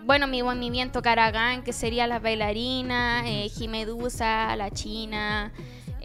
bueno, 0.03 0.27
mi 0.27 0.43
movimiento 0.43 1.01
Caragán, 1.01 1.63
que 1.63 1.74
sería 1.74 2.05
las 2.05 2.21
bailarinas, 2.21 3.24
eh, 3.25 3.50
Jimedusa, 3.50 4.55
la 4.55 4.69
China, 4.69 5.51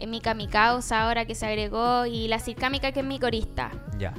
Mika 0.07 0.33
Mi 0.33 0.47
Causa, 0.47 1.03
ahora 1.03 1.25
que 1.25 1.35
se 1.35 1.45
agregó, 1.45 2.07
y 2.07 2.27
la 2.27 2.39
Circámica, 2.39 2.91
que 2.91 3.01
es 3.01 3.05
mi 3.05 3.19
corista. 3.19 3.69
Ya. 3.99 4.15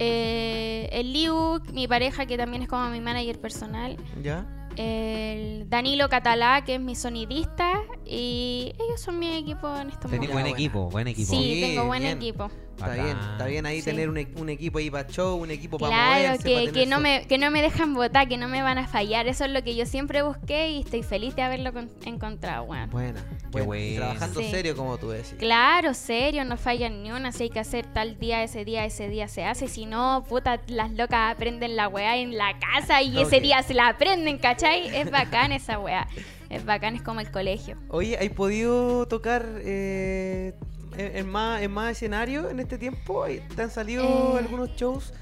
El 0.00 1.12
Liu, 1.12 1.60
mi 1.72 1.86
pareja, 1.86 2.26
que 2.26 2.36
también 2.36 2.62
es 2.64 2.68
como 2.68 2.88
mi 2.90 3.00
manager 3.00 3.40
personal. 3.40 3.96
¿Ya? 4.20 4.44
El 4.76 5.68
Danilo 5.68 6.08
Catalá, 6.08 6.64
que 6.64 6.76
es 6.76 6.80
mi 6.80 6.94
sonidista. 6.94 7.80
Y 8.06 8.72
ellos 8.78 9.00
son 9.00 9.18
mi 9.18 9.34
equipo 9.36 9.68
en 9.76 9.88
estos 9.90 10.10
Tenés 10.10 10.28
momentos. 10.28 10.32
buen 10.32 10.46
equipo, 10.46 10.90
buen 10.90 11.08
equipo. 11.08 11.30
Sí, 11.30 11.54
Sí, 11.54 11.60
tengo 11.60 11.86
buen 11.86 12.02
bien. 12.02 12.16
equipo. 12.18 12.50
Está 12.72 12.86
Bacán. 12.88 13.04
bien, 13.04 13.18
está 13.18 13.46
bien 13.46 13.66
ahí 13.66 13.78
Sí. 13.80 13.84
tener 13.84 14.08
un, 14.08 14.16
e- 14.16 14.28
un 14.36 14.48
equipo 14.48 14.78
ahí 14.78 14.90
para 14.90 15.06
show, 15.08 15.36
un 15.40 15.50
equipo 15.50 15.78
para 15.78 15.92
Claro, 15.94 16.22
moverse, 16.24 16.42
que, 16.48 16.54
para 16.54 16.66
que, 16.66 16.72
tener 16.72 16.88
no 16.88 16.96
su- 16.96 17.02
me, 17.02 17.26
que 17.28 17.38
no 17.38 17.50
me 17.50 17.62
dejan 17.62 17.94
votar, 17.94 18.28
que 18.28 18.36
no 18.38 18.48
me 18.48 18.62
van 18.62 18.78
a 18.78 18.88
fallar. 18.88 19.28
Eso 19.28 19.44
es 19.44 19.50
lo 19.52 19.62
que 19.62 19.76
yo 19.76 19.84
siempre 19.86 20.22
busqué 20.22 20.70
y 20.70 20.80
estoy 20.80 21.02
feliz 21.02 21.36
de 21.36 21.42
haberlo 21.42 21.72
con- 21.72 21.90
encontrado, 22.04 22.64
weón. 22.64 22.90
Buena, 22.90 23.24
buena. 23.50 23.62
Y 23.62 23.66
buena. 23.66 23.96
trabajando 23.96 24.40
Sí. 24.40 24.50
serio 24.50 24.74
como 24.74 24.96
tú 24.98 25.10
decís. 25.10 25.34
Claro, 25.38 25.92
serio, 25.94 26.44
no 26.44 26.56
fallan 26.56 27.02
ni 27.02 27.12
una. 27.12 27.30
Si 27.30 27.44
hay 27.44 27.50
que 27.50 27.60
hacer 27.60 27.86
tal 27.86 28.18
día, 28.18 28.42
ese 28.42 28.64
día, 28.64 28.84
ese 28.84 29.08
día 29.08 29.28
se 29.28 29.44
hace. 29.44 29.68
Si 29.68 29.84
no, 29.86 30.24
puta, 30.28 30.60
las 30.66 30.90
locas 30.92 31.34
aprenden 31.34 31.76
la 31.76 31.88
weá 31.88 32.16
en 32.16 32.36
la 32.36 32.58
casa 32.58 33.02
y 33.02 33.20
ese 33.20 33.36
Ok. 33.36 33.42
día 33.42 33.62
se 33.62 33.74
la 33.74 33.88
aprenden, 33.88 34.38
¿cachai? 34.38 34.88
Es 34.96 35.10
bacán 35.10 35.52
esa 35.52 35.78
weá. 35.78 36.08
Es 36.52 36.64
bacán, 36.66 36.94
es 36.94 37.02
como 37.02 37.20
el 37.20 37.30
colegio. 37.30 37.76
Oye, 37.88 38.18
¿hay 38.18 38.28
podido 38.28 39.06
tocar 39.08 39.44
eh, 39.60 40.52
en, 40.98 41.16
en 41.16 41.30
más, 41.30 41.62
en 41.62 41.72
más 41.72 41.92
escenarios 41.92 42.50
en 42.50 42.60
este 42.60 42.76
tiempo? 42.76 43.24
¿Te 43.56 43.62
han 43.62 43.70
salido 43.70 44.04
Eh. 44.04 44.38
algunos 44.38 44.68
shows? 44.76 45.14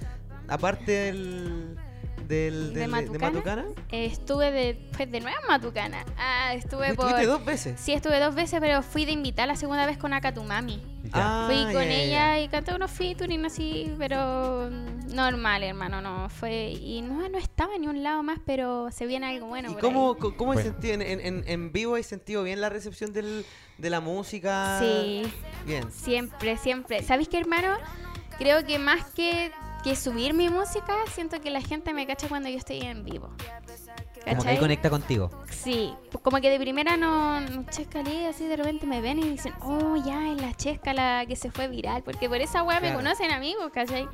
Aparte 0.49 0.91
del, 0.91 1.77
del, 2.27 2.75
¿De 2.75 2.89
Matucana? 2.89 3.31
Matucana? 3.31 3.65
Eh, 3.93 4.07
estuve 4.07 4.51
de, 4.51 4.89
pues 4.97 5.09
de 5.13 5.21
nuevo 5.21 5.37
en 5.41 5.47
Matucana. 5.47 6.05
Ah, 6.19 6.53
estuve 6.55 6.95
por... 6.95 7.25
dos 7.25 7.45
veces. 7.45 7.79
Sí, 7.81 7.93
estuve 7.93 8.19
dos 8.19 8.35
veces, 8.35 8.59
pero 8.61 8.83
fui 8.83 9.05
de 9.05 9.13
invitar 9.13 9.47
la 9.47 9.55
segunda 9.55 9.87
vez 9.87 9.99
con 9.99 10.13
Akatumami. 10.13 10.83
Ah, 11.13 11.45
Fui 11.47 11.65
con 11.73 11.83
ya, 11.85 11.91
ella 11.93 12.37
ya. 12.37 12.41
y 12.41 12.49
canté 12.49 12.75
unos 12.75 12.91
featuring 12.91 13.45
así, 13.45 13.95
pero 13.99 14.71
normal, 14.71 15.63
hermano, 15.63 16.01
no 16.01 16.29
fue 16.29 16.71
y 16.71 17.03
no 17.03 17.29
no 17.29 17.39
estaba 17.39 17.77
ni 17.79 17.87
un 17.89 18.03
lado 18.03 18.23
más, 18.23 18.39
pero 18.47 18.91
se 18.93 19.07
viene 19.07 19.27
algo 19.27 19.47
bueno. 19.49 19.71
¿Y 19.71 19.73
por 19.73 19.81
cómo, 19.83 20.13
ahí. 20.15 20.33
cómo 20.37 20.53
Bueno. 20.53 20.63
sentido 20.63 20.95
en, 20.95 21.03
en- 21.03 21.21
en- 21.21 21.45
en 21.47 21.73
vivo? 21.73 21.97
¿Has 21.97 22.07
sentido 22.07 22.43
bien 22.45 22.61
la 22.61 22.69
recepción 22.69 23.13
del, 23.13 23.45
de 23.79 23.91
la 23.91 24.01
música? 24.01 24.79
Sí, 24.81 25.23
Bien. 25.67 25.91
siempre, 25.91 26.57
siempre. 26.57 27.03
¿Sabéis 27.03 27.29
qué, 27.29 27.39
hermano? 27.39 27.77
Creo 28.39 28.65
que 28.65 28.79
más 28.79 29.05
que, 29.11 29.51
que 29.85 29.97
subir 29.97 30.33
mi 30.33 30.49
música, 30.49 30.95
siento 31.13 31.41
que 31.41 31.51
la 31.51 31.61
gente 31.61 31.93
me 31.93 32.07
cacha 32.07 32.29
cuando 32.29 32.49
yo 32.49 32.57
estoy 32.57 32.81
en 32.81 33.05
vivo. 33.05 33.31
Como 34.25 34.33
que 34.33 34.37
¿cachai? 34.37 34.53
ahí 34.55 34.59
conecta 34.61 34.91
contigo. 34.91 35.31
Sí, 35.51 35.95
pues 36.11 36.23
como 36.23 36.41
que 36.41 36.51
de 36.51 36.59
primera 36.61 36.97
no, 36.97 37.41
no 37.41 37.65
chescalé, 37.71 38.27
así 38.27 38.47
de 38.47 38.57
repente 38.57 38.87
me 38.87 39.01
ven 39.01 39.19
y 39.19 39.29
dicen, 39.31 39.55
oh, 39.63 39.97
ya 39.97 40.31
es 40.31 40.41
la 40.41 40.53
chesca 40.55 40.93
la 40.93 41.25
que 41.27 41.37
se 41.37 41.51
fue 41.51 41.69
viral, 41.69 42.03
porque 42.03 42.29
por 42.29 42.39
esa 42.39 42.63
weá 42.63 42.81
me 42.81 42.89
Claro. 42.89 42.99
conocen 42.99 43.31
amigos, 43.31 43.71
¿cachai? 43.73 44.07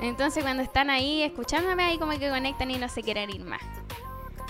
Entonces 0.00 0.42
cuando 0.42 0.62
están 0.62 0.90
ahí 0.90 1.22
escuchándome, 1.22 1.84
ahí 1.84 1.98
como 1.98 2.12
que 2.18 2.28
conectan 2.28 2.70
y 2.70 2.76
no 2.78 2.88
se 2.88 3.02
quieren 3.02 3.30
ir 3.30 3.44
más 3.44 3.62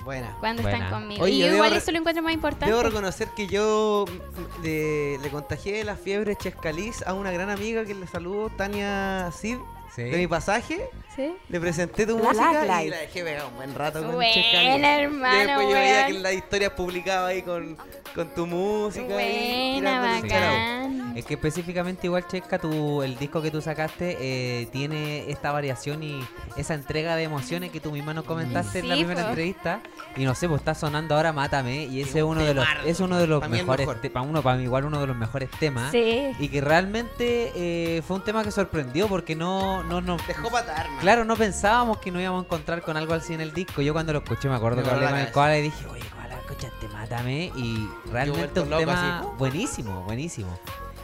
Buena. 0.03 0.35
cuando 0.39 0.61
Buena. 0.61 0.77
están 0.77 0.91
conmigo. 1.01 1.23
Oye, 1.23 1.33
y 1.35 1.39
yo 1.39 1.53
igual 1.53 1.73
eso 1.73 1.91
lo 1.91 1.97
encuentro 1.99 2.23
más 2.23 2.33
importante. 2.33 2.67
Debo 2.67 2.83
reconocer 2.83 3.29
que 3.35 3.47
yo 3.47 4.05
mm, 4.07 4.63
le, 4.63 5.17
le 5.19 5.29
contagié 5.29 5.83
la 5.83 5.95
fiebre 5.95 6.35
chescaliz 6.35 7.01
a 7.07 7.13
una 7.13 7.31
gran 7.31 7.49
amiga 7.49 7.85
que 7.85 7.93
le 7.93 8.07
saludo, 8.07 8.49
Tania 8.49 9.31
Cid, 9.33 9.57
de 9.95 10.17
mi 10.17 10.27
pasaje. 10.27 10.89
¿Sí? 11.17 11.33
Le 11.49 11.59
presenté 11.59 12.05
tu 12.05 12.15
Black 12.17 12.29
música 12.35 12.63
y 12.63 12.67
Lives. 12.67 12.89
la 12.91 12.97
dejé 13.01 13.23
pegada 13.23 13.47
un 13.47 13.55
buen 13.57 13.75
rato 13.75 14.01
con 14.03 14.13
Buena, 14.15 14.33
Chescaliz. 14.33 14.83
hermano, 14.85 15.35
Y 15.35 15.45
después 15.45 15.67
yo 15.67 15.73
veía 15.73 16.05
que 16.05 16.11
en 16.15 16.23
las 16.23 16.33
historias 16.33 16.71
publicaba 16.73 17.27
ahí 17.27 17.41
con, 17.41 17.75
con 18.15 18.29
tu 18.35 18.45
música. 18.47 19.03
y 19.23 19.81
Buena, 19.81 19.99
bacán. 20.21 21.13
Es 21.17 21.25
que 21.25 21.33
específicamente 21.33 22.05
igual 22.05 22.27
Chesca, 22.27 22.59
tu, 22.59 23.01
el 23.01 23.17
disco 23.17 23.41
que 23.41 23.49
tú 23.49 23.59
sacaste 23.59 24.15
eh, 24.19 24.67
tiene 24.71 25.29
esta 25.31 25.51
variación 25.51 26.03
y 26.03 26.23
esa 26.55 26.75
entrega 26.75 27.15
de 27.15 27.23
emociones 27.23 27.71
que 27.71 27.79
tú 27.79 27.91
misma 27.91 28.13
nos 28.13 28.23
comentaste 28.23 28.79
en 28.79 28.89
la 28.89 28.95
primera 28.95 29.29
entrevista. 29.29 29.81
Y 30.15 30.23
no 30.25 30.35
sé, 30.35 30.47
pues 30.47 30.61
está 30.61 30.75
sonando 30.75 31.15
ahora 31.15 31.33
Mátame 31.33 31.85
y 31.85 32.01
ese 32.01 32.19
es 32.19 32.23
un 32.23 32.37
uno 32.37 32.43
de 32.45 32.53
los 32.53 32.67
es 32.85 32.99
uno 32.99 33.17
de 33.17 33.25
los 33.25 33.49
mejores 33.49 33.87
mejor. 33.87 34.11
para 34.11 34.21
uno 34.25 34.43
para 34.43 34.57
mí 34.57 34.63
igual 34.63 34.85
uno 34.85 34.99
de 35.01 35.07
los 35.07 35.15
mejores 35.15 35.49
temas. 35.59 35.91
Sí. 35.91 36.31
Y 36.37 36.49
que 36.49 36.61
realmente 36.61 37.51
eh, 37.55 38.01
fue 38.07 38.17
un 38.17 38.23
tema 38.23 38.43
que 38.43 38.51
sorprendió 38.51 39.07
porque 39.07 39.35
no 39.35 39.81
no 39.83 40.01
no 40.01 40.17
Dejó 40.27 40.49
patar. 40.51 40.85
Claro, 41.07 41.23
no 41.23 41.37
pensábamos 41.37 41.99
que 41.99 42.11
nos 42.11 42.21
íbamos 42.21 42.41
a 42.43 42.45
encontrar 42.45 42.81
con 42.81 42.97
algo 42.97 43.13
así 43.13 43.33
en 43.33 43.39
el 43.39 43.53
disco. 43.53 43.81
Yo 43.81 43.93
cuando 43.93 44.11
lo 44.11 44.19
escuché 44.19 44.49
me 44.49 44.55
acuerdo 44.55 44.81
Me 44.81 44.83
que 44.83 44.89
hablé 44.89 45.07
con 45.07 45.17
el. 45.17 45.31
Koala 45.31 45.57
y 45.57 45.61
dije, 45.61 45.85
oye, 45.89 46.03
Koala, 46.13 46.35
escuchaste, 46.37 46.87
mátame. 46.89 47.45
Y 47.55 47.87
realmente 48.11 48.59
un 48.59 48.69
loco 48.69 48.79
tema 48.81 49.19
así. 49.19 49.27
buenísimo, 49.37 50.01
buenísimo. 50.03 50.59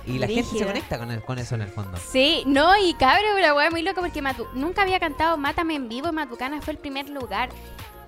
Y 0.05 0.19
la 0.19 0.27
gente 0.27 0.59
se 0.59 0.65
conecta 0.65 0.97
con, 0.99 1.09
el- 1.09 1.21
con 1.23 1.39
eso 1.39 1.55
en 1.55 1.61
el 1.61 1.69
fondo. 1.69 1.97
Sí, 2.05 2.43
no, 2.45 2.75
y 2.75 2.93
cabrón, 2.95 3.41
la 3.41 3.53
weá 3.55 3.71
muy 3.71 3.81
loca 3.81 4.01
porque 4.01 4.21
Matu 4.21 4.45
nunca 4.55 4.81
había 4.81 4.99
cantado 4.99 5.37
Mátame 5.37 5.75
en 5.75 5.87
vivo 5.87 6.09
y 6.09 6.11
Matucana 6.11 6.61
fue 6.61 6.73
el 6.73 6.79
primer 6.79 7.07
lugar. 7.07 7.47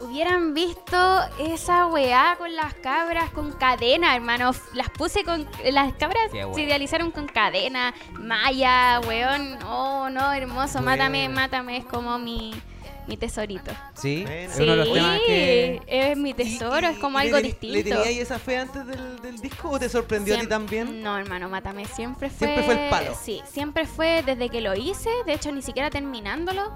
Hubieran 0.06 0.54
visto 0.54 1.20
esa 1.40 1.88
weá 1.88 2.36
con 2.38 2.56
las 2.56 2.74
cabras 2.76 3.32
con 3.32 3.52
cadena, 3.54 4.16
hermano. 4.16 4.52
Las 4.74 4.90
puse 4.92 5.24
con. 5.24 5.48
Las 5.72 5.94
cabras 5.96 6.32
se 6.54 6.62
idealizaron 6.62 7.12
con 7.12 7.28
cadena, 7.28 7.94
malla, 8.14 9.02
weón. 9.08 9.58
Oh, 9.68 10.10
no, 10.10 10.32
hermoso. 10.32 10.82
Mátame, 10.82 11.24
Bueno. 11.26 11.36
mátame, 11.42 11.78
es 11.78 11.86
como 11.86 12.20
mi, 12.20 12.54
mi 13.08 13.18
tesorito. 13.18 13.72
Sí, 13.96 14.22
Bueno. 14.24 14.38
es 14.42 14.52
Sí, 14.54 14.64
uno 14.64 14.72
de 14.74 14.78
los 14.78 14.94
temas 14.94 15.20
que. 15.26 15.82
es 15.88 16.18
mi 16.18 16.30
Y- 16.30 16.34
tesoro, 16.36 16.88
y- 16.88 16.94
es 16.94 16.98
como 17.00 17.20
y 17.20 17.24
algo 17.24 17.38
le, 17.38 17.44
distinto. 17.44 17.74
¿Le 17.76 17.84
tenías 17.84 18.08
esa 18.08 18.38
fe 18.38 18.58
antes 18.60 18.86
del, 18.86 19.20
del 19.22 19.38
disco 19.40 19.70
o 19.72 19.80
te 19.80 19.90
sorprendió 19.90 20.36
a 20.38 20.40
ti 20.40 20.48
también? 20.48 21.02
No, 21.02 21.18
hermano, 21.18 21.50
Mátame 21.50 21.86
siempre 21.86 22.30
fue. 22.30 22.38
Siempre 22.48 22.64
fue 22.64 22.84
el 22.84 22.90
palo. 22.92 23.16
Sí, 23.20 23.42
siempre 23.52 23.86
fue 23.88 24.22
desde 24.24 24.50
que 24.50 24.62
lo 24.62 24.76
hice, 24.76 25.10
de 25.26 25.34
hecho, 25.34 25.52
ni 25.52 25.62
siquiera 25.64 25.90
terminándolo. 25.90 26.74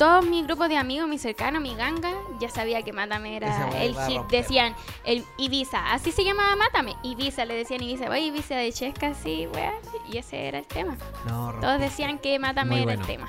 Todos 0.00 0.24
mis 0.24 0.46
grupos 0.46 0.70
de 0.70 0.78
amigos, 0.78 1.06
mi 1.10 1.18
cercano, 1.18 1.60
mi 1.60 1.74
ganga, 1.74 2.10
ya 2.40 2.48
sabía 2.48 2.80
que 2.80 2.90
Mátame 2.90 3.36
era 3.36 3.68
el 3.82 3.94
hit. 3.94 4.16
romper. 4.16 4.40
Decían 4.40 4.74
el 5.04 5.26
Ibiza, 5.36 5.92
así 5.92 6.10
se 6.10 6.24
llamaba 6.24 6.56
Mátame. 6.56 6.96
Ibiza, 7.02 7.44
le 7.44 7.54
decían 7.54 7.82
Ibiza, 7.82 8.08
oye, 8.08 8.22
Ibiza 8.22 8.56
de 8.56 8.72
Chesca, 8.72 9.12
sí, 9.12 9.46
weá. 9.52 9.74
Y 10.10 10.16
ese 10.16 10.48
era 10.48 10.58
el 10.60 10.64
tema. 10.64 10.96
No, 11.26 11.52
Todos 11.60 11.78
decían 11.80 12.18
que 12.18 12.38
Mátame 12.38 12.70
Muy 12.70 12.76
era 12.78 12.84
bueno. 12.86 13.02
el 13.02 13.06
tema. 13.06 13.28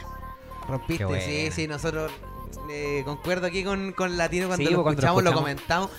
Rompiste, 0.65 1.21
sí, 1.21 1.51
sí, 1.51 1.67
nosotros 1.67 2.09
eh, 2.69 3.01
concuerdo 3.03 3.47
aquí 3.47 3.65
con, 3.65 3.91
con 3.91 4.15
Latino 4.15 4.47
cuando 4.47 4.65
Sí, 4.65 4.73
lo 4.73 4.89
escuchamos, 4.89 5.23
lo 5.23 5.33
comentamos. 5.33 5.89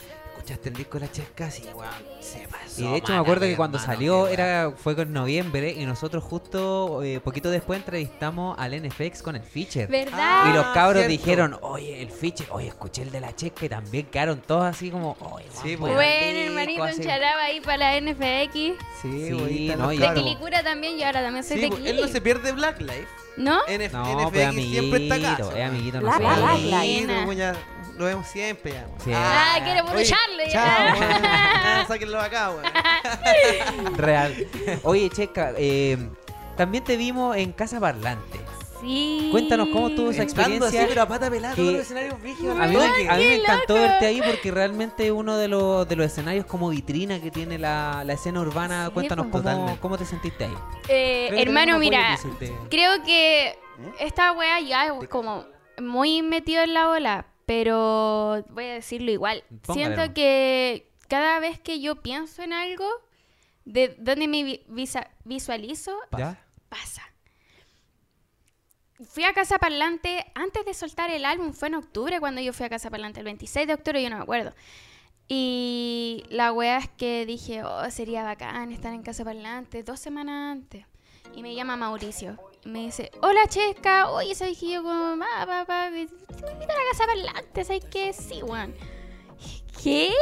¿Escuchaste 0.42 0.70
el 0.70 0.74
disco 0.74 0.98
de 0.98 1.06
la 1.06 1.12
Chesca? 1.12 1.50
Sí, 1.52 1.62
weón, 1.72 1.88
se 2.20 2.48
pasó. 2.48 2.80
Y 2.80 2.82
de 2.90 2.96
hecho 2.96 3.12
me 3.12 3.18
acuerdo 3.20 3.42
que 3.46 3.54
cuando 3.54 3.78
mano, 3.78 3.92
salió 3.92 4.26
era 4.26 4.72
fue 4.76 4.96
con 4.96 5.12
noviembre 5.12 5.70
y 5.70 5.86
nosotros 5.86 6.24
justo 6.24 7.00
eh, 7.04 7.20
poquito 7.20 7.48
después 7.48 7.78
entrevistamos 7.78 8.58
al 8.58 8.72
NFX 8.82 9.22
con 9.22 9.36
el 9.36 9.42
feature. 9.44 9.86
¿Verdad? 9.86 10.18
Ah, 10.20 10.48
Y 10.50 10.56
los 10.56 10.66
cabros 10.74 11.04
cierto. 11.04 11.08
dijeron, 11.10 11.58
oye, 11.62 12.02
el 12.02 12.10
feature, 12.10 12.48
oye, 12.50 12.66
escuché 12.66 13.02
el 13.02 13.12
de 13.12 13.20
la 13.20 13.36
checa 13.36 13.66
y 13.66 13.68
también 13.68 14.06
quedaron 14.06 14.40
todos 14.40 14.64
así 14.64 14.90
como, 14.90 15.16
oye, 15.20 15.46
Sí, 15.62 15.76
weón, 15.76 15.78
buen 15.78 15.94
Bueno, 15.94 16.32
disco", 16.32 16.50
hermanito, 16.50 16.82
así. 16.84 17.00
un 17.02 17.06
charaba 17.06 17.42
ahí 17.44 17.60
para 17.60 17.76
la 17.76 17.96
NFX. 18.00 18.52
Sí, 18.52 18.74
Sí, 19.02 19.32
bonita, 19.32 19.76
no, 19.76 19.92
y- 19.92 19.98
De. 19.98 20.14
Quilicura 20.14 20.64
también, 20.64 20.98
yo 20.98 21.06
ahora 21.06 21.22
también 21.22 21.44
soy 21.44 21.60
Sí, 21.60 21.70
de 21.70 21.90
él 21.90 22.00
no 22.00 22.08
se 22.08 22.20
pierde 22.20 22.50
Black 22.50 22.80
Life. 22.80 23.06
¿No? 23.36 23.60
NF, 23.66 23.92
No, 23.94 24.04
NFX 24.04 24.30
pues 24.32 24.46
amiguito, 24.46 24.80
siempre 24.80 25.02
está 25.08 25.14
acá. 25.14 25.56
es 25.56 25.68
amiguito 25.68 26.00
Black 26.00 26.20
nosotros. 26.20 26.60
Lives. 26.60 26.80
Sí, 26.82 27.04
Buena. 27.06 27.24
no, 27.24 27.32
ya 27.32 27.54
lo 27.96 28.04
vemos 28.06 28.26
siempre 28.26 28.72
ya. 28.72 28.86
weón. 28.86 29.00
Sí. 29.04 29.10
Ah, 29.14 29.58
quiero 29.64 29.84
puro 29.84 29.96
Oye, 29.98 30.04
Charlie. 30.06 30.50
Chao, 30.50 30.64
Ah. 31.00 31.80
Ah, 31.80 31.84
sáquenlo 31.88 32.20
acá, 32.20 32.50
weón. 32.50 32.64
Real. 33.96 34.46
Oye, 34.82 35.10
Checa, 35.10 35.52
eh, 35.56 35.98
también 36.56 36.84
te 36.84 36.96
vimos 36.96 37.36
en 37.36 37.52
Casa 37.52 37.80
Parlante. 37.80 38.40
Sí. 38.80 39.28
Cuéntanos 39.30 39.68
cómo 39.68 39.88
estuvo 39.88 40.10
esa 40.10 40.24
Estando 40.24 40.66
así, 40.66 40.76
experiencia. 40.76 40.86
pero 40.88 41.02
a 41.02 41.06
pata 41.06 41.30
pelada, 41.30 41.54
que- 41.54 41.60
todos 41.60 41.72
los 41.74 41.82
escenarios 41.82 42.20
brígidos. 42.20 42.58
A 42.58 42.66
mí, 42.66 42.76
me- 42.76 42.88
toque. 42.88 43.08
a 43.08 43.14
mí 43.14 43.22
me 43.22 43.28
¡Qué 43.28 43.34
encantó 43.36 43.74
loco! 43.74 43.86
verte 43.88 44.06
ahí 44.06 44.20
porque 44.26 44.50
realmente 44.50 45.06
es 45.06 45.12
uno 45.12 45.36
de 45.36 45.46
los, 45.46 45.88
de 45.88 45.94
los 45.94 46.06
escenarios 46.06 46.46
como 46.46 46.68
vitrina 46.70 47.20
que 47.20 47.30
tiene 47.30 47.58
la, 47.58 48.02
la 48.04 48.12
escena 48.14 48.40
urbana. 48.40 48.86
Sí, 48.86 48.92
Cuéntanos 48.92 49.26
pues. 49.30 49.44
cómo, 49.44 49.78
cómo 49.80 49.98
te 49.98 50.04
sentiste 50.04 50.46
ahí. 50.46 50.54
Eh, 50.88 51.28
hermano, 51.36 51.78
tenemos 51.78 51.80
mira, 51.80 52.18
creo 52.70 53.04
que 53.04 53.56
esta 54.00 54.32
wea 54.32 54.58
ya 54.60 54.86
es 54.86 55.08
como 55.08 55.44
muy 55.80 56.22
metido 56.22 56.64
en 56.64 56.74
la 56.74 56.88
ola, 56.88 57.26
pero 57.46 58.44
voy 58.50 58.64
a 58.64 58.74
decirlo 58.74 59.10
igual. 59.10 59.44
Póngale 59.66 59.94
Siento 59.96 60.14
que 60.14 60.90
cada 61.08 61.38
vez 61.40 61.60
que 61.60 61.80
yo 61.80 61.96
pienso 62.02 62.42
en 62.42 62.52
algo, 62.52 62.86
de 63.64 63.94
donde 63.98 64.28
me 64.28 64.60
visa- 64.68 65.10
visualizo, 65.24 65.96
¿Ya? 66.16 66.42
pasa. 66.68 67.02
Fui 69.04 69.24
a 69.24 69.32
Casa 69.32 69.58
Parlante 69.58 70.24
antes 70.34 70.64
de 70.64 70.74
soltar 70.74 71.10
el 71.10 71.24
álbum, 71.24 71.52
fue 71.52 71.68
en 71.68 71.74
octubre 71.74 72.20
cuando 72.20 72.40
yo 72.40 72.52
fui 72.52 72.66
a 72.66 72.68
Casa 72.68 72.88
Parlante, 72.90 73.20
el 73.20 73.24
26 73.24 73.66
de 73.66 73.74
octubre, 73.74 74.02
yo 74.02 74.10
no 74.10 74.16
me 74.16 74.22
acuerdo. 74.22 74.54
Y 75.28 76.24
la 76.28 76.52
wea 76.52 76.78
es 76.78 76.88
que 76.90 77.26
dije, 77.26 77.64
oh, 77.64 77.90
sería 77.90 78.22
bacán 78.22 78.70
estar 78.70 78.92
en 78.92 79.02
Casa 79.02 79.24
Parlante 79.24 79.82
dos 79.82 79.98
semanas 79.98 80.52
antes. 80.52 80.84
Y 81.34 81.42
me 81.42 81.54
llama 81.54 81.76
Mauricio. 81.76 82.36
Me 82.64 82.84
dice, 82.84 83.10
hola 83.22 83.46
Chesca, 83.48 84.10
oye, 84.10 84.34
¿sabes 84.36 84.56
que 84.58 84.70
yo 84.70 84.82
como, 84.82 85.24
ah, 85.24 85.44
papá, 85.46 85.90
voy 85.90 86.00
a 86.00 86.52
invitar 86.52 86.76
a 86.76 86.92
Casa 86.92 87.06
Parlante? 87.06 87.64
¿Sabes 87.64 87.84
qué? 87.90 88.12
Sí, 88.12 88.40
weón. 88.42 88.72
¿Qué? 89.82 90.12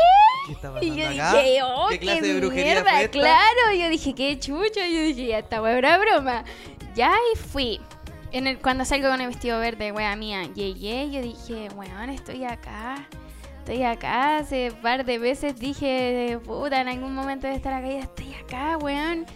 ¿Qué 0.47 0.53
está 0.53 0.73
Y 0.81 0.97
yo 0.97 1.07
acá? 1.07 1.43
dije, 1.43 1.63
oh, 1.63 1.87
¿Qué 1.91 1.99
qué, 1.99 2.07
clase 2.07 2.23
de 2.23 2.41
brujería 2.41 2.65
mierda, 2.75 2.91
fue 2.91 3.03
esta? 3.05 3.11
claro. 3.19 3.75
Yo 3.79 3.89
dije, 3.91 4.15
qué 4.15 4.39
chucho. 4.39 4.81
Yo 4.81 5.03
dije, 5.03 5.27
ya 5.27 5.39
esta 5.41 5.61
wea 5.61 5.77
era 5.77 5.99
broma. 5.99 6.45
Ya 6.95 7.13
y 7.35 7.37
fui. 7.37 7.79
En 8.33 8.47
el, 8.47 8.59
cuando 8.59 8.85
salgo 8.87 9.11
con 9.11 9.21
el 9.21 9.27
vestido 9.27 9.59
verde, 9.61 9.93
wea 9.93 10.17
mía, 10.17 10.45
llegué, 10.55 11.11
yo 11.11 11.21
dije, 11.21 11.69
weón, 11.75 12.09
estoy 12.09 12.45
acá. 12.45 13.07
Estoy 13.59 13.83
acá. 13.83 14.39
Hace 14.39 14.71
un 14.71 14.77
par 14.81 15.05
de 15.05 15.19
veces 15.19 15.59
dije, 15.61 16.39
puta, 16.43 16.81
en 16.81 16.89
algún 16.89 17.15
momento 17.15 17.47
de 17.47 17.55
estar 17.55 17.75
acá, 17.75 17.89
ya 17.89 18.01
estoy 18.01 18.33
acá, 18.35 18.79
weón. 18.79 19.27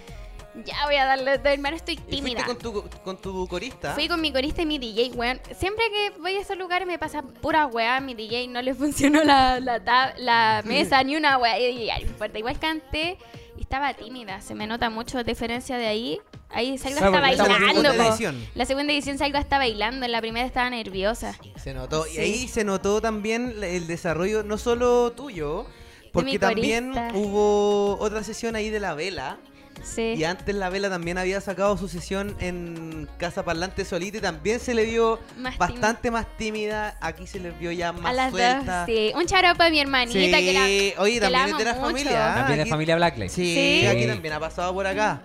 Ya 0.65 0.85
voy 0.87 0.95
a 0.97 1.05
darle, 1.05 1.33
hermano, 1.45 1.75
estoy 1.77 1.95
¿Y 1.95 1.97
fuiste 1.99 2.17
tímida. 2.17 2.45
con 2.45 2.59
tu, 2.59 2.85
con 3.03 3.17
tu 3.17 3.47
corista? 3.49 3.93
Fui 3.95 4.07
con 4.07 4.21
mi 4.21 4.33
corista 4.33 4.63
y 4.63 4.67
mi 4.67 4.79
DJ, 4.79 5.11
weón. 5.15 5.41
Siempre 5.59 5.85
que 5.91 6.21
voy 6.21 6.37
a 6.37 6.41
esos 6.41 6.57
lugares 6.57 6.87
me 6.87 6.97
pasa 6.99 7.23
pura 7.23 7.67
weá. 7.67 7.99
Mi 8.01 8.15
DJ 8.15 8.47
no 8.49 8.63
le 8.63 8.73
funcionó 8.75 9.25
la, 9.25 9.59
la, 9.59 9.85
tab- 9.85 10.15
la 10.19 10.63
mesa 10.67 11.03
ni 11.03 11.17
una 11.17 11.39
weá. 11.39 11.59
Y 11.59 11.87
"Ya, 11.87 11.99
importa. 12.01 12.39
Igual 12.39 12.59
canté 12.61 13.19
y 13.57 13.63
estaba 13.63 13.95
tímida. 13.95 14.41
Se 14.41 14.55
me 14.55 14.67
nota 14.69 14.91
mucho 14.91 15.17
la 15.17 15.25
diferencia 15.25 15.77
de 15.77 15.87
ahí. 15.89 16.21
Ahí 16.51 16.75
estamos 16.75 17.03
en 17.03 17.13
bailando. 17.13 17.53
segunda 17.67 17.93
po. 17.95 18.03
edición. 18.03 18.47
La 18.55 18.65
segunda 18.65 18.93
edición 18.93 19.19
salgo 19.19 19.39
hasta 19.39 19.59
bailando. 19.59 20.07
En 20.07 20.13
la 20.13 20.21
primera 20.21 20.47
estaba 20.47 20.71
nerviosa. 20.71 21.37
Se 21.57 21.75
notó. 21.75 22.07
Y 22.07 22.19
ahí 22.19 22.47
se 22.47 22.63
notó 22.63 23.01
también 23.01 23.57
el 23.61 23.89
desarrollo, 23.89 24.45
no 24.45 24.57
solo 24.57 25.11
tuyo, 25.11 25.67
porque 26.13 26.39
también 26.39 26.93
hubo 27.13 27.99
otra 27.99 28.23
sesión 28.23 28.55
ahí 28.55 28.71
de 28.71 28.79
la 28.79 28.95
vela. 28.95 29.39
Sí. 29.85 30.15
Y 30.17 30.25
antes 30.25 30.55
la 30.55 30.69
vela 30.71 30.89
también 30.91 31.19
había 31.19 31.41
sacado 31.41 31.77
su 31.77 31.89
sesión 31.89 32.35
en 32.41 33.09
Casa 33.19 33.45
Parlante 33.45 33.85
solita 33.85 34.19
y 34.19 34.21
también 34.21 34.59
se 34.61 34.75
le 34.75 34.85
vio 34.87 35.21
Más 35.37 35.59
bastante 35.59 36.11
más 36.11 36.27
tímida. 36.39 36.97
Aquí 37.01 37.27
se 37.27 37.39
le 37.39 37.51
vio 37.53 37.71
ya 37.73 37.89
A 37.91 37.93
más 37.93 38.15
las 38.15 38.31
suelta. 38.31 38.87
dos, 38.87 38.87
sí. 38.87 39.13
Un 39.15 39.27
charopa 39.27 39.67
a 39.67 39.71
mi 39.71 39.81
hermanita 39.81 40.19
Sí, 40.19 40.31
que 40.45 40.53
la, 40.53 41.03
oye, 41.03 41.15
que 41.15 41.21
también 41.21 41.33
la 41.33 41.49
es 41.51 41.59
de 41.59 41.65
la 41.65 41.71
amo 41.73 41.81
mucho. 41.83 41.93
familia. 41.93 42.33
¿ah? 42.33 42.35
También 42.37 42.57
de 42.57 42.63
Aquí- 42.63 42.71
familia 42.71 42.97
Blacklight. 42.97 43.31
Sí, 43.31 43.55
Sí. 43.81 43.87
aquí 43.87 44.07
también 44.07 44.35
ha 44.35 44.41
pasado 44.41 44.73
por 44.73 44.87
acá. 44.87 45.21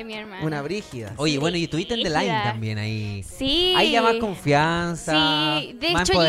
De 0.00 0.04
mi 0.04 0.14
hermana. 0.14 0.44
Una 0.44 0.62
brígida. 0.62 1.12
Oye, 1.16 1.32
Sí, 1.32 1.38
bueno, 1.38 1.56
y 1.56 1.64
estuviste 1.64 1.94
en 1.94 2.02
The 2.02 2.10
Line 2.10 2.40
también 2.42 2.78
ahí. 2.78 3.22
Sí. 3.22 3.74
Ahí 3.76 3.92
ya 3.92 4.02
más 4.02 4.16
confianza. 4.16 5.58
Sí, 5.60 5.72
de 5.74 5.90
más 5.90 6.08
hecho 6.08 6.22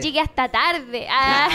llegué, 0.00 0.20
hasta 0.20 0.48
tarde. 0.48 1.06
Ah. 1.10 1.48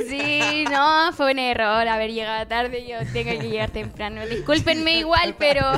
sí, 0.08 0.64
no, 0.70 1.12
fue 1.12 1.32
un 1.32 1.38
error 1.38 1.86
haber 1.86 2.12
llegado 2.12 2.46
tarde. 2.46 2.86
Yo 2.86 2.98
tengo 3.12 3.38
que 3.40 3.48
llegar 3.48 3.70
temprano. 3.70 4.26
Discúlpenme 4.26 4.98
igual, 4.98 5.36
pero. 5.38 5.62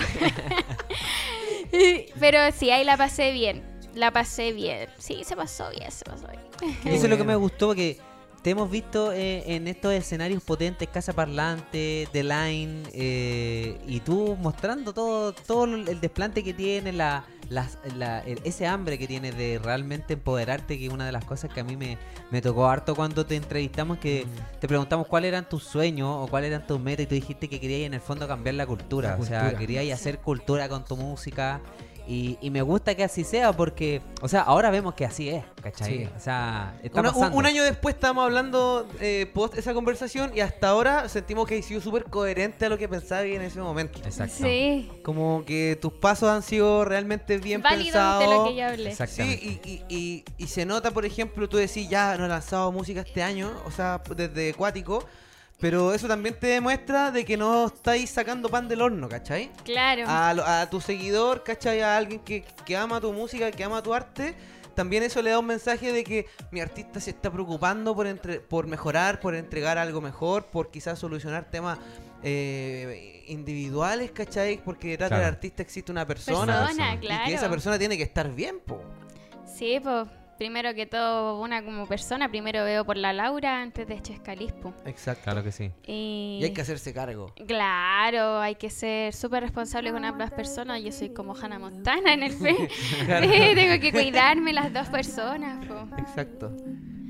pero 2.20 2.53
sí, 2.53 2.70
ahí 2.70 2.85
la 2.85 2.96
pasé 2.96 3.33
bien. 3.33 3.62
La 3.94 4.11
pasé 4.11 4.53
bien. 4.53 4.88
Sí, 4.98 5.22
se 5.24 5.37
pasó 5.37 5.70
bien, 5.70 5.90
se 5.90 6.05
pasó 6.05 6.27
bien. 6.29 6.77
Eso 6.85 7.05
es 7.05 7.11
lo 7.11 7.16
que 7.16 7.24
me 7.24 7.37
gustó 7.37 7.68
porque 7.68 7.98
te 8.44 8.50
hemos 8.50 8.70
visto 8.70 9.11
eh, 9.12 9.42
en 9.57 9.66
estos 9.68 9.92
escenarios 9.94 10.42
potentes, 10.42 10.87
Casa 10.88 11.14
Parlante, 11.14 12.07
The 12.12 12.22
Line, 12.22 12.83
eh, 12.92 13.78
y 13.87 14.00
tú 14.00 14.37
mostrando 14.38 14.92
todo, 14.92 15.33
todo 15.33 15.64
el 15.64 15.98
desplante 15.98 16.44
que 16.44 16.52
tiene, 16.52 16.92
la, 16.92 17.24
las- 17.48 17.78
la- 17.96 18.20
el- 18.20 18.40
ese 18.44 18.66
hambre 18.66 18.98
que 18.98 19.07
tienes 19.07 19.35
de 19.38 19.59
realmente 19.64 20.12
empoderarte, 20.12 20.78
que 20.78 20.87
es 20.88 20.92
una 20.92 21.07
de 21.07 21.12
las 21.12 21.24
cosas 21.24 21.50
que 21.54 21.61
a 21.61 21.64
mí 21.64 21.74
me, 21.74 21.96
me 22.30 22.42
tocó 22.42 22.66
harto 22.68 22.94
cuando 22.94 23.24
te 23.24 23.37
entrevistamos, 23.37 23.96
que 23.96 24.26
te 24.61 24.68
preguntamos 24.68 25.07
cuáles 25.07 25.28
eran 25.28 25.48
tus 25.48 25.64
sueños 25.64 26.11
o 26.11 26.26
cuáles 26.28 26.48
eran 26.50 26.66
tus 26.66 26.78
metas, 26.78 27.04
y 27.04 27.07
tú 27.07 27.14
dijiste 27.14 27.48
que 27.48 27.59
querías 27.59 27.87
en 27.87 27.94
el 27.94 28.00
fondo 28.00 28.28
cambiar 28.28 28.57
la 28.57 28.66
cultura, 28.66 29.16
La 29.16 29.22
o 29.22 29.24
sea, 29.24 29.57
querías 29.57 29.98
hacer 29.98 30.18
cultura 30.18 30.68
con 30.68 30.85
tu 30.85 30.98
música. 30.98 31.62
Y, 32.07 32.37
y 32.43 32.51
me 32.51 32.61
gusta 32.61 32.95
que 32.95 33.03
así 33.03 33.25
sea 33.25 33.53
porque, 33.55 34.03
o 34.21 34.29
sea, 34.29 34.43
ahora 34.43 34.71
vemos 34.71 34.93
que 34.95 35.07
así 35.07 35.31
es, 35.31 35.43
¿cachai? 35.62 35.99
Sí. 36.05 36.09
O 36.14 36.21
sea, 36.21 36.79
está 36.83 37.01
Una- 37.01 37.09
un, 37.11 37.14
pasando. 37.14 37.38
un 37.38 37.47
año 37.47 37.62
después 37.64 37.95
estábamos 37.95 38.25
hablando 38.25 38.87
eh, 39.01 39.31
post 39.33 39.57
esa 39.57 39.73
conversación 39.73 40.31
y 40.35 40.40
hasta 40.40 40.69
ahora 40.69 41.09
sentimos 41.09 41.49
que 41.49 41.59
ha 41.59 41.62
sido 41.62 41.81
súper 41.81 42.05
coherente 42.05 42.67
a 42.67 42.69
lo 42.69 42.77
que 42.77 42.88
pensaba 42.88 43.23
en 43.23 43.40
ese 43.40 43.59
momento. 43.61 44.01
Exacto. 44.05 44.35
Sí. 44.45 44.90
Como 45.03 45.45
que 45.47 45.79
tus 45.81 45.95
pasos 45.95 46.29
han 46.29 46.43
sido 46.43 46.85
realmente 46.85 47.38
bien 47.38 47.62
Válido 47.62 47.85
pensados. 47.85 48.21
de 48.29 48.35
lo 48.35 48.45
que 48.49 48.57
yo 48.57 48.67
hablé. 48.67 48.90
Exactamente. 48.90 49.40
Sí, 49.43 49.61
y, 49.64 49.71
y, 49.71 49.85
y, 49.88 50.25
y 50.37 50.47
se 50.49 50.67
nota, 50.67 50.90
por 50.90 51.07
ejemplo, 51.07 51.49
tú 51.49 51.57
decís, 51.57 51.88
ya 51.88 52.19
no 52.19 52.27
he 52.27 52.29
lanzado 52.29 52.71
música 52.71 53.01
este 53.01 53.23
año, 53.23 53.51
o 53.67 53.71
sea, 53.71 54.03
desde 54.14 54.51
Acuático, 54.51 55.03
pero 55.64 55.94
eso 55.94 56.07
también 56.07 56.38
te 56.38 56.48
demuestra 56.48 57.11
de 57.11 57.24
que 57.24 57.38
no 57.38 57.68
estáis 57.68 58.11
sacando 58.11 58.50
pan 58.50 58.68
del 58.68 58.83
horno, 58.83 59.09
¿cachai? 59.09 59.50
Claro. 59.64 60.03
A, 60.07 60.35
lo- 60.35 60.44
a 60.44 60.68
tu 60.68 60.79
seguidor, 60.79 61.42
¿cachai? 61.42 61.81
A 61.81 61.96
alguien 61.96 62.20
que, 62.20 62.44
que 62.66 62.77
ama 62.77 63.00
tu 63.00 63.11
música, 63.14 63.50
que 63.50 63.64
ama 63.64 63.83
tu 63.83 63.94
arte, 63.94 64.35
también 64.74 65.03
eso 65.05 65.22
le 65.22 65.31
da 65.31 65.38
un 65.38 65.46
mensaje 65.46 65.90
de 65.90 66.05
que 66.05 66.27
mi 66.50 66.61
artista 66.61 67.00
se 67.00 67.09
está 67.12 67.31
preocupando 67.33 67.94
por, 67.94 68.07
entre, 68.07 68.40
por 68.40 68.66
mejorar, 68.66 69.20
por 69.20 69.35
entregar 69.35 69.79
algo 69.79 70.03
mejor, 70.03 70.44
por 70.48 70.70
quizás 70.70 70.98
solucionar 70.98 71.50
temas 71.50 71.79
eh, 72.22 73.24
individuales, 73.29 74.11
¿cachai? 74.11 74.61
Porque 74.62 74.88
detrás 74.88 75.09
Claro. 75.09 75.24
del 75.24 75.33
artista 75.33 75.62
existe 75.62 75.90
una 75.90 76.07
persona. 76.07 76.66
Persona, 76.66 76.94
Y 76.96 76.98
claro. 76.98 77.24
que 77.24 77.33
esa 77.35 77.48
persona 77.48 77.79
tiene 77.79 77.96
que 77.96 78.03
estar 78.03 78.31
bien, 78.35 78.61
po. 78.66 78.83
Sí, 79.46 79.81
pues 79.83 80.09
primero 80.38 80.75
que 80.75 80.87
todo, 80.87 81.40
una 81.40 81.62
como 81.64 81.87
persona, 81.87 82.29
primero 82.29 82.64
veo 82.64 82.85
por 82.85 82.97
la 82.97 83.12
Laura 83.12 83.61
antes 83.62 83.87
de 83.87 84.01
Chescalispo. 84.01 84.73
Exacto. 84.85 85.23
Claro 85.25 85.42
que 85.42 85.53
sí. 85.53 85.70
Y, 85.87 86.38
Y 86.40 86.44
hay 86.44 86.53
que 86.53 86.61
hacerse 86.62 86.92
cargo. 86.92 87.33
Claro, 87.47 88.40
hay 88.40 88.55
que 88.57 88.70
ser 88.70 89.12
súper 89.14 89.42
responsable 89.42 89.92
con 89.92 90.05
ambas 90.05 90.31
personas. 90.33 90.83
Yo 90.83 90.92
soy 90.92 91.11
como 91.11 91.35
Hannah 91.35 91.59
Montana 91.59 92.12
en 92.12 92.23
el 92.23 92.33
fe. 92.33 92.55
Sí, 92.68 93.55
tengo 93.55 93.81
que 93.81 93.92
cuidarme 93.92 94.53
las 94.53 94.73
dos 94.73 94.88
personas. 94.88 95.64
po. 95.66 95.88
Exacto. 95.99 96.53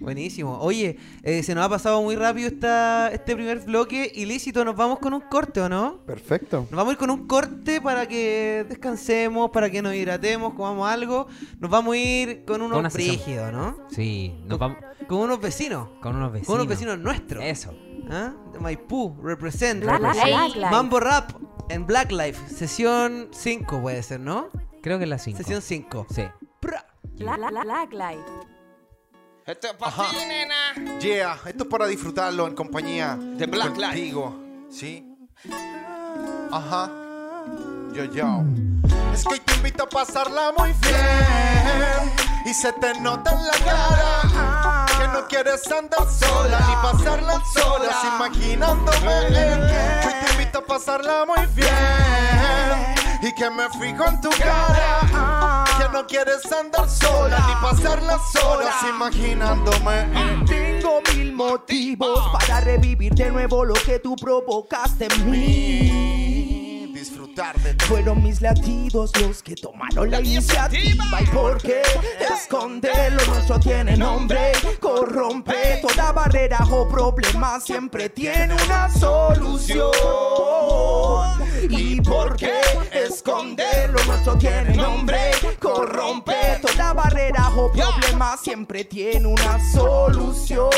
Buenísimo. 0.04 0.58
Oye, 0.60 0.98
eh, 1.22 1.42
se 1.42 1.54
nos 1.54 1.64
ha 1.64 1.68
pasado 1.68 2.00
muy 2.02 2.14
rápido 2.14 2.48
esta, 2.48 3.10
este 3.10 3.34
primer 3.34 3.60
bloque. 3.60 4.12
Ilícito, 4.14 4.64
nos 4.64 4.76
vamos 4.76 4.98
con 4.98 5.14
un 5.14 5.22
corte, 5.22 5.60
¿o 5.60 5.68
no? 5.68 5.98
Perfecto. 6.06 6.58
Nos 6.70 6.70
vamos 6.70 6.88
a 6.88 6.92
ir 6.92 6.98
con 6.98 7.10
un 7.10 7.26
corte 7.26 7.80
para 7.80 8.06
que 8.06 8.66
descansemos, 8.68 9.50
para 9.50 9.70
que 9.70 9.80
nos 9.82 9.94
hidratemos, 9.94 10.54
comamos 10.54 10.88
algo. 10.88 11.26
Nos 11.58 11.70
vamos 11.70 11.94
a 11.94 11.98
ir 11.98 12.44
con 12.44 12.58
Con 12.58 12.62
unos 12.66 12.78
una 12.78 12.90
sesión. 12.90 13.16
brígidos, 13.16 13.52
¿no? 13.52 13.78
Sí, 13.90 14.34
nos 14.46 14.58
vamos 14.58 14.78
Con 15.08 15.18
unos 15.18 15.40
vecinos. 15.40 15.88
con 16.00 16.14
unos 16.16 16.30
vecinos. 16.32 16.46
Con 16.46 16.54
unos 16.56 16.68
vecinos 16.68 16.98
nuestros. 16.98 17.42
Eso. 17.42 17.74
¿Ah? 18.10 18.32
De 18.52 18.58
Maipú, 18.60 19.16
represent. 19.22 19.82
Black. 19.82 20.00
Black 20.00 20.16
Life. 20.54 20.70
Mambo 20.70 21.00
Rap 21.00 21.30
en 21.70 21.86
Black 21.86 22.12
Life. 22.12 22.38
Sesión 22.54 23.28
5 23.32 23.80
puede 23.80 24.02
ser, 24.02 24.20
¿no? 24.20 24.48
Creo 24.82 24.98
que 24.98 25.04
es 25.04 25.10
la 25.10 25.18
5. 25.18 25.38
Sesión 25.38 25.62
5. 25.62 26.06
Sí. 26.10 26.24
Black 26.60 27.92
Life. 27.92 28.53
Esto 29.46 29.66
es 29.66 29.74
para 29.74 30.08
ti, 30.08 30.16
nena. 30.26 30.98
Yeah, 31.00 31.38
esto 31.44 31.64
es 31.64 31.70
para 31.70 31.86
disfrutarlo 31.86 32.46
en 32.46 32.54
compañía 32.54 33.14
De 33.20 33.44
Black 33.44 33.76
Life. 33.76 33.86
contigo. 33.88 34.40
¿Sí? 34.70 35.06
Ajá. 36.50 36.90
Yo, 37.92 38.04
yo. 38.04 38.42
Es 39.12 39.22
que 39.24 39.34
hoy 39.34 39.40
te 39.40 39.54
invito 39.56 39.82
a 39.84 39.88
pasarla 39.88 40.50
muy 40.56 40.72
bien. 40.72 42.14
Y 42.46 42.54
se 42.54 42.72
te 42.72 42.98
nota 43.00 43.32
en 43.32 43.46
la 43.46 43.52
cara 43.64 44.86
que 44.98 45.08
no 45.08 45.28
quieres 45.28 45.70
andar 45.70 46.10
sola 46.10 46.60
ni 46.66 46.74
pasarla 46.76 47.42
sola, 47.52 47.92
imaginándome. 48.16 49.08
Hoy 50.06 50.14
te 50.24 50.32
invito 50.32 50.58
a 50.60 50.64
pasarla 50.64 51.26
muy 51.26 51.46
bien. 51.54 51.68
Y 53.20 53.34
que 53.34 53.50
me 53.50 53.68
fijo 53.78 54.06
en 54.06 54.20
tu 54.22 54.30
cara 54.30 55.00
que 55.02 55.43
no 55.94 56.06
quieres 56.08 56.44
andar 56.50 56.90
sola 56.90 57.38
ni 57.46 57.54
pasarla 57.62 58.18
sola, 58.32 58.72
imaginándome. 58.96 60.08
Tengo 60.44 61.00
mil 61.14 61.32
motivos 61.32 62.18
para 62.32 62.60
revivir 62.62 63.14
de 63.14 63.30
nuevo 63.30 63.64
lo 63.64 63.74
que 63.74 64.00
tú 64.00 64.16
provocaste 64.16 65.06
en 65.06 65.30
mí. 65.30 66.92
Disfrutar 66.92 67.33
Fueron 67.88 68.22
mis 68.22 68.40
latidos 68.40 69.10
los 69.20 69.42
que 69.42 69.56
tomaron 69.56 70.10
la 70.10 70.20
iniciativa. 70.20 71.04
¿Y 71.20 71.26
por 71.26 71.60
qué 71.60 71.82
esconderlo? 72.32 73.24
Nuestro 73.26 73.58
tiene 73.58 73.96
nombre. 73.96 74.52
Corrompe 74.80 75.80
toda 75.82 76.12
barrera 76.12 76.58
o 76.70 76.88
problema. 76.88 77.58
Siempre 77.60 78.08
tiene 78.08 78.54
una 78.54 78.88
solución. 78.88 79.90
¿Y 81.68 82.00
por 82.02 82.36
qué 82.36 82.60
esconderlo? 82.92 83.98
Nuestro 84.04 84.36
tiene 84.38 84.74
nombre. 84.74 85.32
Corrompe 85.60 86.60
toda 86.62 86.92
barrera 86.92 87.48
o 87.56 87.72
problema. 87.72 88.36
Siempre 88.36 88.84
tiene 88.84 89.26
una 89.26 89.58
solución. 89.72 90.70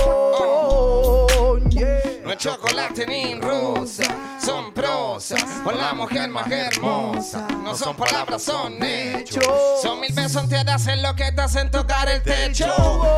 Yeah. 1.71 2.17
No 2.25 2.33
es 2.33 2.39
chocolate 2.39 3.07
ni 3.07 3.39
rosa, 3.41 4.39
son 4.45 4.73
prosas. 4.73 5.45
La 5.77 5.95
mujer 5.95 6.29
más 6.29 6.46
hermosa. 6.53 7.47
No 7.63 7.75
son 7.75 7.97
palabras, 7.97 8.43
son 8.43 8.83
hechos. 8.83 9.45
Son 9.83 10.01
mil 10.01 10.13
besos 10.13 10.37
antes 10.37 10.65
de 10.65 10.73
hacer 10.73 10.99
lo 10.99 11.15
que 11.15 11.31
te 11.33 11.41
hacen 11.41 11.71
tocar 11.71 12.09
el 12.09 12.23
techo. 12.23 12.67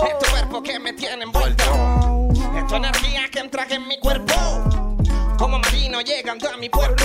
Es 0.07 0.19
tu 0.19 0.31
cuerpo 0.31 0.63
que 0.63 0.79
me 0.79 0.93
tiene 0.93 1.25
envuelto. 1.25 1.65
Es 2.57 2.67
tu 2.67 2.77
energía 2.77 3.29
que 3.31 3.41
entra 3.41 3.67
en 3.71 3.87
mi 3.87 3.99
cuerpo. 3.99 4.35
Como 5.39 5.59
marino 5.59 6.01
llegando 6.01 6.49
a 6.51 6.57
mi 6.57 6.69
puerto. 6.69 7.05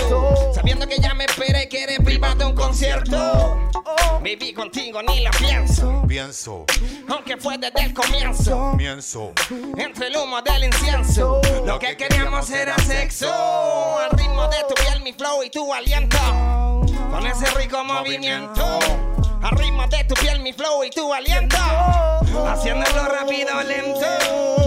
Sabiendo 0.53 0.87
que 0.87 0.99
ya 0.99 1.13
me 1.13 1.25
esperé 1.25 1.69
que 1.69 1.83
eres 1.83 1.99
privado 1.99 2.35
de 2.35 2.45
un 2.45 2.55
concierto. 2.55 3.69
Viví 4.23 4.53
contigo, 4.53 5.01
ni 5.03 5.19
la 5.19 5.31
pienso. 5.31 6.01
Pienso, 6.07 6.65
Aunque 7.09 7.35
fue 7.37 7.57
desde 7.57 7.81
el 7.83 7.93
comienzo. 7.93 8.73
pienso. 8.77 9.33
Entre 9.77 10.07
el 10.07 10.15
humo 10.15 10.41
del 10.41 10.63
incienso, 10.65 11.41
lo 11.65 11.77
que 11.77 11.97
queríamos 11.97 12.49
era 12.49 12.77
sexo. 12.77 13.29
Al 13.99 14.11
ritmo 14.17 14.47
de 14.47 14.57
tu 14.69 14.75
piel, 14.75 15.01
mi 15.03 15.11
flow 15.13 15.43
y 15.43 15.49
tu 15.49 15.73
aliento. 15.73 16.17
Con 17.11 17.27
ese 17.27 17.45
rico 17.57 17.83
movimiento. 17.83 18.79
Al 19.41 19.57
ritmo 19.57 19.85
de 19.87 20.03
tu 20.05 20.13
piel, 20.15 20.39
mi 20.39 20.53
flow 20.53 20.83
y 20.85 20.89
tu 20.89 21.13
aliento. 21.13 21.57
Haciéndolo 22.47 23.05
rápido, 23.05 23.61
lento. 23.63 24.62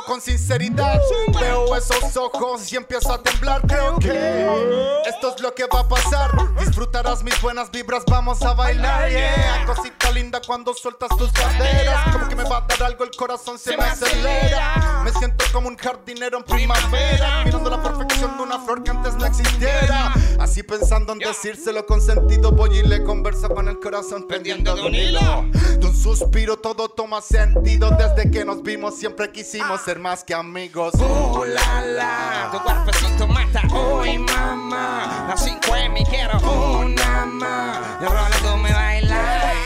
Hablo 0.00 0.14
con 0.14 0.20
sinceridad. 0.20 1.00
Veo 1.38 1.76
esos 1.76 2.16
ojos 2.16 2.72
y 2.72 2.76
empiezo 2.76 3.12
a 3.12 3.22
temblar. 3.22 3.60
Creo 3.66 3.98
que 3.98 5.02
esto 5.06 5.34
es 5.34 5.42
lo 5.42 5.54
que 5.54 5.64
va 5.66 5.80
a 5.80 5.88
pasar. 5.88 6.30
Disfrutarás 6.58 7.22
mis 7.22 7.40
buenas 7.42 7.70
vibras, 7.70 8.04
vamos 8.06 8.40
a 8.42 8.54
bailar. 8.54 9.10
Yeah, 9.10 9.64
cosita 9.66 10.10
linda 10.12 10.40
cuando 10.46 10.72
sueltas 10.74 11.10
tus 11.18 11.30
caderas. 11.32 12.12
Como 12.12 12.28
que 12.28 12.36
me 12.36 12.44
va 12.44 12.58
a 12.58 12.60
dar 12.62 12.82
algo, 12.84 13.04
el 13.04 13.10
corazón 13.10 13.58
se 13.58 13.76
me 13.76 13.84
acelera. 13.84 15.02
Me 15.04 15.12
siento 15.12 15.44
como 15.52 15.68
un 15.68 15.76
jardinero 15.76 16.38
en 16.38 16.44
primavera. 16.44 17.44
Mirando 17.44 17.70
la 17.70 17.82
perfección 17.82 18.36
de 18.36 18.42
una 18.42 18.58
flor 18.60 18.82
que 18.82 18.90
antes 18.90 19.14
no 19.16 19.26
existiera. 19.26 20.14
Así 20.38 20.62
pensando 20.62 21.12
en 21.12 21.18
decírselo 21.18 21.84
con 21.84 22.00
sentido, 22.00 22.52
voy 22.52 22.78
y 22.78 22.82
le 22.82 23.02
converso 23.02 23.48
con 23.50 23.68
el 23.68 23.78
corazón 23.80 24.26
pendiendo 24.26 24.74
de 24.74 24.82
un 24.82 24.94
hilo. 24.94 25.44
De 25.78 25.86
un 25.86 25.94
suspiro 25.94 26.56
todo 26.56 26.88
toma 26.88 27.20
sentido. 27.20 27.90
Desde 27.90 28.30
que 28.30 28.44
nos 28.44 28.62
vimos 28.62 28.96
siempre 28.96 29.30
quisimos 29.30 29.86
ser 29.90 29.98
más 29.98 30.22
que 30.22 30.34
amigos. 30.34 30.94
Uh, 30.94 31.44
la, 31.46 31.80
la, 31.80 32.48
tu 32.52 32.60
cuerpecito 32.60 33.26
mata. 33.26 33.62
Uy, 33.74 34.18
mamá. 34.18 35.26
Las 35.28 35.42
5 35.42 35.76
en 35.76 35.92
mi 35.92 36.04
quiero 36.04 36.38
una 36.38 37.26
más. 37.26 37.78
Y 38.00 38.04
ahora 38.04 38.28
tú 38.40 38.56
me 38.56 38.72
bailas. 38.72 39.18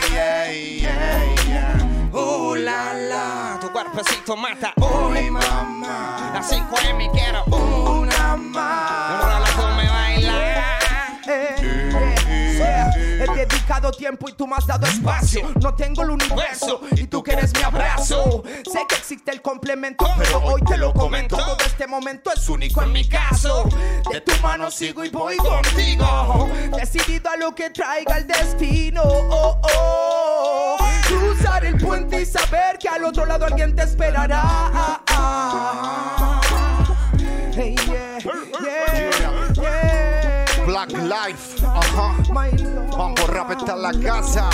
Yeah, 0.09 0.51
yeah, 0.51 1.35
yeah. 1.45 2.09
Uh, 2.11 2.55
la, 2.55 2.93
la, 2.95 3.57
tu 3.61 3.71
cuerpecito 3.71 4.35
mata. 4.35 4.73
Uy, 4.77 5.29
mamá. 5.29 6.31
Las 6.33 6.49
5 6.49 6.75
en 6.89 6.97
mi 6.97 7.07
quiero 7.09 7.43
una 7.45 8.35
más. 8.35 9.44
Dedicado 13.47 13.91
tiempo 13.91 14.29
y 14.29 14.33
tú 14.33 14.47
me 14.47 14.55
has 14.55 14.67
dado 14.67 14.85
espacio. 14.85 15.51
No 15.61 15.73
tengo 15.73 16.03
el 16.03 16.11
universo 16.11 16.81
y 16.91 17.07
tú 17.07 17.23
quieres 17.23 17.53
mi 17.53 17.63
abrazo. 17.63 18.43
Sé 18.71 18.79
que 18.87 18.95
existe 18.95 19.31
el 19.31 19.41
complemento, 19.41 20.05
pero 20.17 20.39
hoy 20.43 20.61
te 20.63 20.77
lo 20.77 20.93
comento. 20.93 21.37
Todo 21.37 21.57
este 21.65 21.87
momento 21.87 22.31
es 22.33 22.47
único 22.49 22.81
en 22.81 22.91
mi 22.91 23.07
caso. 23.07 23.67
De 24.11 24.21
tu 24.21 24.31
mano 24.41 24.69
sigo 24.71 25.03
y 25.03 25.09
voy 25.09 25.37
contigo. 25.37 26.49
Decidido 26.77 27.29
a 27.29 27.37
lo 27.37 27.53
que 27.53 27.69
traiga 27.69 28.17
el 28.17 28.27
destino. 28.27 29.01
Oh, 29.03 29.59
oh. 29.61 30.77
Cruzar 31.07 31.65
el 31.65 31.77
puente 31.77 32.21
y 32.21 32.25
saber 32.25 32.77
que 32.77 32.89
al 32.89 33.03
otro 33.05 33.25
lado 33.25 33.45
alguien 33.45 33.75
te 33.75 33.83
esperará. 33.83 35.01
Hey, 37.57 37.75
yeah, 37.87 38.19
yeah. 38.19 39.34
Black 40.75 40.91
Life, 40.91 41.65
ajá. 41.65 42.17
Vamos 42.97 43.19
a 43.21 43.27
respetar 43.27 43.77
la 43.77 43.93
casa. 43.93 44.49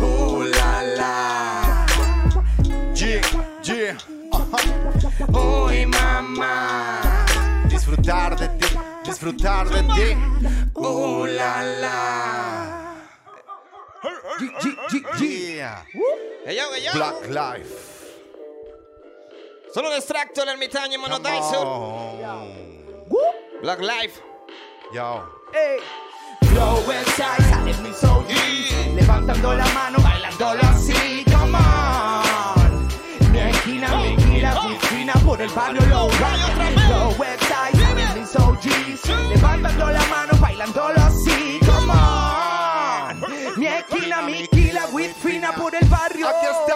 Oh 0.00 0.44
la 0.44 0.82
la. 0.96 1.86
Yeah, 2.94 3.20
yeah, 3.64 3.96
ajá. 4.30 4.58
Uy, 5.36 5.86
mamá. 5.86 7.00
Disfrutar 7.68 8.36
de 8.38 8.48
ti, 8.50 8.66
disfrutar 9.04 9.68
de 9.68 9.82
ti. 9.82 10.16
Oh 10.74 11.26
la 11.26 11.62
la. 11.80 12.94
G-G-G! 14.38 15.64
Black 16.94 17.28
Life. 17.28 17.74
Sono 19.74 19.88
un 19.88 19.94
estratto 19.94 20.44
l'ermitagno 20.44 20.98
monodice. 21.00 21.58
Black 23.60 23.80
Life. 23.80 24.30
Yo. 24.92 25.24
Ey. 25.54 25.80
Flow 26.48 26.84
soul. 27.94 28.24
Levantando 28.94 29.54
la 29.54 29.64
mano, 29.68 29.98
bailándolo 30.02 30.60
así, 30.64 31.24
come 31.24 31.56
on. 31.56 32.88
Mi 33.32 33.38
esquina, 33.38 33.96
mi 33.96 34.08
esquina, 34.08 34.54
mi 34.66 34.74
esquina 34.74 35.12
por 35.24 35.40
el 35.40 35.48
barrio 35.48 35.80
low 35.86 36.10
rise 36.10 36.86
Flow 36.86 37.14
Westside, 37.18 37.80
sale 37.80 38.20
mi 38.20 38.26
soul 38.26 38.58
Levantando 39.30 39.86
la 39.90 40.06
mano, 40.08 40.32
bailándolo 40.38 41.00
así, 41.00 41.58
come 41.60 41.92
on. 41.92 43.58
Mi 43.58 43.66
esquina, 43.66 44.22
mi 44.22 44.42
esquina, 44.42 44.86
with 44.92 45.14
fina 45.22 45.52
por 45.52 45.74
el 45.74 45.88
barrio. 45.88 46.28
Aquí 46.28 46.46
está 46.46 46.71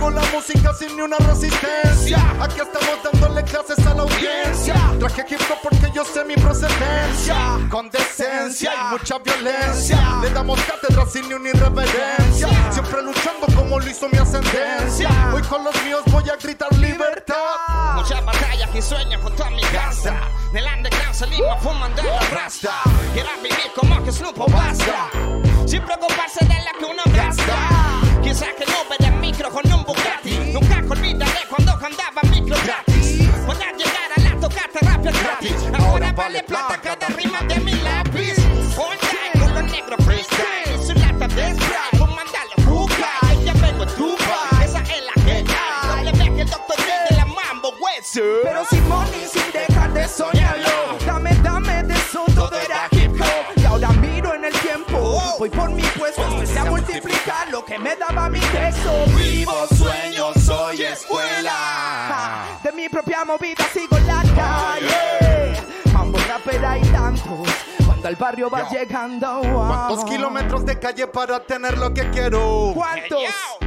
Pongo 0.00 0.12
la 0.12 0.22
música 0.32 0.72
sin 0.72 0.96
ni 0.96 1.02
una 1.02 1.18
resistencia. 1.18 2.16
Aquí 2.40 2.58
estamos 2.58 3.02
dándole 3.04 3.44
clases 3.44 3.86
a 3.86 3.92
la 3.92 4.02
audiencia. 4.02 4.74
Traje 4.98 5.26
hip 5.28 5.40
porque 5.62 5.92
yo 5.94 6.06
sé 6.06 6.24
mi 6.24 6.36
procedencia. 6.36 7.36
Con 7.68 7.90
decencia 7.90 8.72
y 8.72 8.92
mucha 8.92 9.18
violencia. 9.18 10.20
Le 10.22 10.30
damos 10.30 10.58
cátedra 10.62 11.04
sin 11.04 11.28
ni 11.28 11.34
una 11.34 11.50
irreverencia. 11.50 12.48
Siempre 12.72 13.02
luchando 13.02 13.46
como 13.54 13.78
lo 13.78 13.90
hizo 13.90 14.08
mi 14.08 14.16
ascendencia. 14.16 15.10
Hoy 15.34 15.42
con 15.42 15.64
los 15.64 15.84
míos 15.84 16.00
voy 16.06 16.30
a 16.30 16.36
gritar 16.36 16.74
libertad. 16.78 17.69
Muchas 18.00 18.24
batallas 18.24 18.70
y 18.74 18.80
sueños 18.80 19.20
junto 19.22 19.44
a 19.44 19.50
mi 19.50 19.60
casa. 19.60 20.22
Del 20.54 20.64
underground 20.64 21.14
salimos 21.14 21.62
fumando 21.62 22.02
la 22.02 22.18
rasta. 22.30 22.72
Quieran 23.12 23.42
vivir 23.42 23.70
como 23.76 24.02
que 24.02 24.10
Snoop 24.10 24.40
o 24.40 24.46
basta. 24.46 25.10
Sin 25.66 25.82
preocuparse 25.82 26.42
de 26.46 26.54
la 26.64 26.72
que 26.78 26.84
uno 26.86 27.02
gasta. 27.14 28.00
Quizás 28.22 28.48
que 28.56 28.64
no 28.64 28.88
ve 28.88 28.96
el 29.06 29.12
micro 29.16 29.50
con 29.50 29.70
un 29.70 29.84
Bugatti. 29.84 30.50
Nunca 30.50 30.82
olvidaré 30.88 31.40
cuando 31.50 31.72
andaba 31.72 32.22
micro 32.30 32.56
gratis. 32.64 33.28
Cuando 33.44 33.64
llegar 33.76 34.10
a 34.16 34.20
la 34.22 34.40
tocata 34.40 34.78
rápido 34.80 35.12
gratis. 35.12 35.56
Ahora 35.78 36.12
vale 36.12 36.42
plata 36.42 36.80
cada 36.80 37.06
rima 37.08 37.42
de 37.42 37.60
mi 37.60 37.72
lápiz. 37.72 38.38
All 38.78 38.96
time 38.98 39.44
con 39.44 39.54
los 39.54 39.70
negros 39.70 40.02
freestyle. 40.06 40.86
Su 40.86 40.94
lata 40.94 41.28
de 41.28 41.69
hueso. 48.16 48.40
Pero 48.42 48.64
sin 48.64 48.88
money, 48.88 49.26
sin 49.32 49.52
dejar 49.52 49.92
de 49.92 50.08
soñarlo. 50.08 50.98
Dame, 51.06 51.34
dame 51.42 51.82
de 51.84 51.94
eso, 51.94 52.24
todo 52.34 52.58
era 52.58 52.88
hip 52.90 53.20
hop. 53.20 53.56
Y 53.56 53.64
ahora 53.64 53.90
miro 53.92 54.34
en 54.34 54.44
el 54.44 54.52
tiempo. 54.52 55.20
Voy 55.38 55.50
por 55.50 55.70
mi 55.70 55.82
puesto, 55.82 56.22
empecé 56.22 56.58
a 56.58 56.64
multiplicar 56.64 57.50
lo 57.50 57.64
que 57.64 57.78
me 57.78 57.96
daba 57.96 58.28
mi 58.28 58.40
texto. 58.40 59.04
Vivo 59.16 59.66
sueños, 59.76 60.34
soy 60.44 60.82
escuela. 60.82 62.46
De 62.62 62.72
mi 62.72 62.88
propia 62.88 63.24
movida 63.24 63.59
al 68.10 68.16
barrio 68.16 68.50
va 68.50 68.68
llegando. 68.68 69.40
wow. 69.40 69.66
¿Cuántos 69.68 70.04
kilómetros 70.04 70.66
de 70.66 70.80
calle 70.80 71.06
para 71.06 71.38
tener 71.46 71.78
lo 71.78 71.94
que 71.94 72.10
quiero? 72.10 72.72
¿Cuántos? 72.74 73.20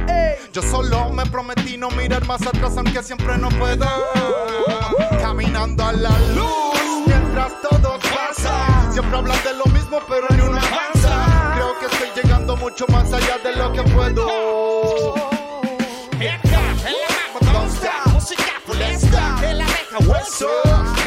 Hey, 0.06 0.36
Ey. 0.38 0.50
Yo 0.52 0.60
solo 0.60 1.08
me 1.08 1.24
prometí 1.24 1.78
no 1.78 1.88
mirar 1.90 2.26
más 2.26 2.42
atrás 2.46 2.76
aunque 2.76 3.02
siempre 3.02 3.38
no 3.38 3.48
puedo 3.48 3.86
Caminando 5.20 5.82
a 5.82 5.92
la 5.92 6.10
luz 6.34 7.06
mientras 7.06 7.52
todo 7.62 7.98
pasa 7.98 8.92
Siempre 8.92 9.16
hablan 9.16 9.42
de 9.42 9.54
lo 9.54 9.64
mismo 9.66 9.98
pero 10.08 10.26
ni 10.30 10.40
uno 10.42 10.58
avanza 10.58 11.54
Creo 11.54 11.78
que 11.78 11.86
estoy 11.86 12.22
llegando 12.22 12.56
mucho 12.56 12.84
más 12.88 13.10
allá 13.12 13.38
de 13.38 13.56
lo 13.56 13.72
que 13.72 13.82
puedo. 13.82 14.26
Música 18.12 18.44
la 19.54 19.66
reja 19.66 19.98
hueso. 20.08 21.03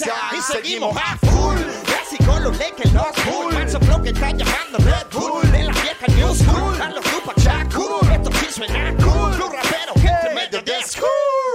Y 0.00 0.40
seguimos. 0.52 0.96
a 0.96 1.16
full. 1.26 1.58
Clásico 1.84 2.38
los 2.40 2.56
Lakers, 2.56 2.92
los 2.92 3.06
cool. 3.24 3.52
Manso 3.52 3.80
flow 3.80 4.02
que 4.02 4.10
está 4.10 4.30
llamando 4.30 4.78
Red 4.78 5.06
Bull. 5.12 5.50
De 5.50 5.64
la 5.64 5.72
vieja 5.72 6.06
New 6.16 6.34
School. 6.34 6.80
A 6.80 6.90
los 6.90 7.04
Tupac 7.04 7.38
Shakur. 7.38 8.12
Esto 8.12 8.30
sí 8.38 8.46
suena 8.50 8.94
cool. 8.98 9.36
Los 9.38 9.52
raperos 9.52 9.96
entre 9.96 10.34
medio 10.34 10.62
de 10.62 10.82
school. 10.84 11.08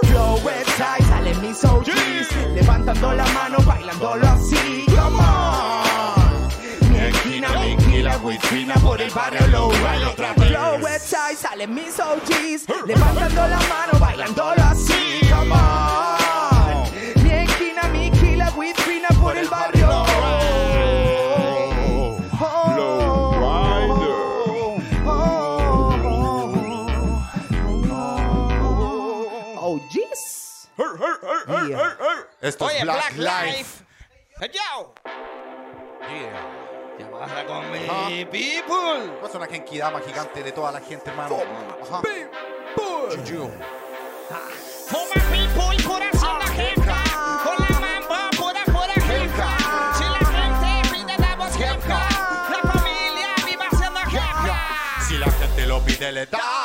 Flow 0.08 0.40
website, 0.44 1.08
salen 1.08 1.42
mis 1.42 1.64
OGs 1.64 2.54
Levantando 2.54 3.14
la 3.14 3.26
mano, 3.28 3.60
bailándolo 3.66 4.28
así. 4.28 4.86
Come 4.88 5.20
on. 5.20 6.92
Mi 6.92 7.00
esquina, 7.00 7.50
mi 8.20 8.36
esquina, 8.36 8.76
Por 8.76 9.02
el 9.02 9.12
barrio 9.12 9.48
low 9.48 9.72
rise 9.72 10.06
otra 10.06 10.34
vez. 10.34 10.50
Flow 10.50 10.78
website, 10.82 11.38
salen 11.38 11.74
mis 11.74 11.98
OGs 11.98 12.66
Levantando 12.86 13.48
la 13.48 13.58
mano, 13.58 14.00
bailándolo 14.00 14.64
así 14.64 15.23
Yeah. 31.48 31.98
Esto 32.42 32.66
Oye, 32.66 32.78
es 32.78 32.84
Black, 32.84 33.16
Black 33.16 33.46
Life 33.46 33.58
Life. 34.40 34.50
¿Qué 36.98 37.06
pasa 37.06 37.46
con 37.46 37.72
mi 37.72 38.26
people? 38.26 39.12
Es 39.26 39.36
una 39.36 39.48
genkidama 39.48 40.00
gigante 40.02 40.44
de 40.44 40.52
toda 40.52 40.72
la 40.72 40.80
gente, 40.80 41.10
hermano 41.10 41.38
Ajá. 41.82 42.02
Juju. 42.76 43.52
People, 45.32 45.84
corazón 45.84 46.40
la 46.40 46.48
jefa. 46.48 47.04
Con 47.44 47.56
la 47.58 47.80
mambo, 47.80 48.38
pura, 48.38 48.64
pura 48.66 48.94
jefa. 48.94 49.48
Si 49.98 50.04
la 50.04 50.20
gente 50.32 50.90
pide 50.92 51.18
la 51.18 51.36
voz 51.36 51.56
jefa. 51.56 52.00
La 52.50 52.72
familia 52.72 53.30
viva 53.46 53.66
siendo. 53.72 54.00
Si 55.08 55.18
la 55.18 55.32
gente 55.32 55.66
lo 55.66 55.82
pide, 55.82 56.12
le 56.12 56.26
damos. 56.28 56.63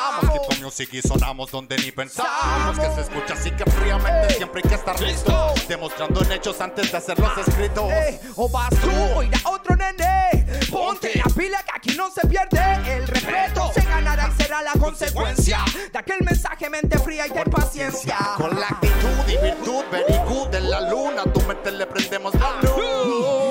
Music 0.69 0.91
y 0.93 1.01
sonamos 1.01 1.51
donde 1.51 1.79
ni 1.79 1.91
pensamos. 1.91 2.79
Que 2.79 2.95
se 2.95 3.01
escucha 3.01 3.33
así 3.33 3.51
que 3.53 3.65
fríamente 3.71 4.35
siempre 4.35 4.61
hay 4.63 4.69
que 4.69 4.75
estar 4.75 5.01
listo. 5.01 5.55
Demostrando 5.67 6.23
en 6.23 6.33
hechos 6.33 6.61
antes 6.61 6.93
de 6.93 6.99
hacer 6.99 7.19
los 7.19 7.39
escritos. 7.39 7.91
Eh, 7.91 8.21
o 8.37 8.51
vas 8.51 8.69
tú 8.69 8.91
o 9.17 9.23
irá 9.23 9.41
otro 9.47 9.75
nene. 9.77 10.47
Ponte 10.71 11.11
la 11.15 11.25
pila 11.35 11.63
que 11.63 11.71
aquí 11.75 11.97
no 11.97 12.11
se 12.11 12.27
pierde. 12.27 12.61
El 12.97 13.09
respeto 13.09 13.71
se 13.73 13.81
ganará 13.81 14.29
y 14.29 14.43
será 14.43 14.61
la 14.61 14.73
consecuencia 14.73 15.65
de 15.91 15.99
aquel 15.99 16.19
mensaje 16.21 16.69
mente 16.69 16.99
fría 16.99 17.27
y 17.27 17.31
ten 17.31 17.51
paciencia. 17.51 18.19
Con 18.37 18.61
la 18.61 18.67
actitud 18.67 19.27
y 19.27 19.43
virtud, 19.43 19.85
very 19.91 20.19
good 20.29 20.55
en 20.55 20.69
la 20.69 20.83
luna. 20.91 21.25
Tu 21.33 21.41
mente 21.47 21.71
le 21.71 21.87
prendemos 21.87 22.35
la 22.35 22.61
luz. 22.61 23.48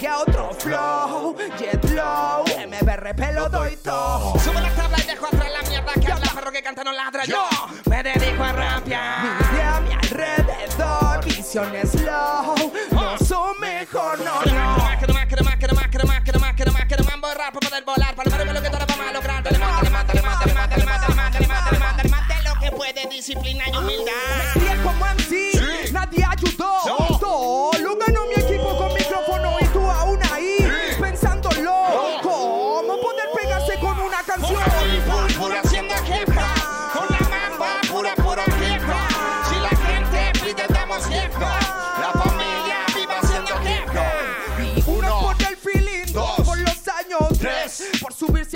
Llegué 0.00 0.12
a 0.14 0.18
otro 0.20 0.50
flow, 0.58 1.36
jet 1.58 1.84
low, 1.90 2.42
MBRP 2.42 3.34
lo 3.34 3.50
doy 3.50 3.76
todo. 3.84 4.32
Sube 4.38 4.58
la 4.58 4.70
tabla 4.70 4.96
y 4.98 5.02
dejo 5.02 5.26
atrás 5.26 5.48
la 5.52 5.68
mierda 5.68 5.92
que 5.92 6.10
habla, 6.10 6.32
perro 6.34 6.50
que 6.50 6.62
canta 6.62 6.82
no 6.84 6.92
ladra. 6.92 7.26
Yo 7.26 7.46
me 7.84 8.02
dedico 8.02 8.42
a 8.42 8.52
rapear. 8.52 9.52
Mire 9.52 9.62
a 9.62 9.80
mi 9.82 9.92
alrededor, 9.92 11.22
visiones 11.26 11.94
low, 12.00 12.72
no 12.92 13.18
son 13.18 13.60
mejor, 13.60 14.18
no, 14.20 14.40
no. 14.40 14.76
Quiero 14.98 15.12
más, 15.12 15.26
quiero 15.26 15.44
más, 15.44 15.56
quiero 15.58 15.74
más, 15.74 15.88
quiero 15.88 16.06
más, 16.06 16.22
quiero 16.22 16.40
más, 16.40 16.54
quiero 16.54 16.72
más, 16.72 16.84
quiero 16.86 17.04
más, 17.04 17.12
mambo 17.12 17.28
rap 17.34 17.52
para 17.52 17.68
poder 17.68 17.84
volar, 17.84 18.14
para 18.14 18.38
ver 18.38 18.54
lo 18.54 18.62
que 18.62 18.70
todo 18.70 18.86
vamos 18.88 19.06
a 19.06 19.12
lograr. 19.12 19.42
Dale 19.42 19.58
más, 19.58 19.82
dale 19.82 19.90
más, 19.90 20.06
dale 20.06 20.22
más, 20.22 20.40
dale 20.40 20.54
más, 20.54 20.70
dale 20.70 20.84
más, 20.86 21.00
dale 21.00 21.14
más, 21.14 21.32
dale 21.34 21.46
más, 21.46 21.64
dale 21.66 21.78
más, 21.78 21.96
dale 21.98 22.08
más 22.08 22.28
de 22.28 22.48
lo 22.48 22.58
que 22.58 22.72
puede, 22.72 23.06
disciplina 23.10 23.64
y 23.70 23.76
humildad. 23.76 24.12
Me 24.30 24.59
crié 24.59 24.59
como 24.59 24.59
MC, 24.59 24.59
nadie 24.59 24.59
ha 24.59 24.59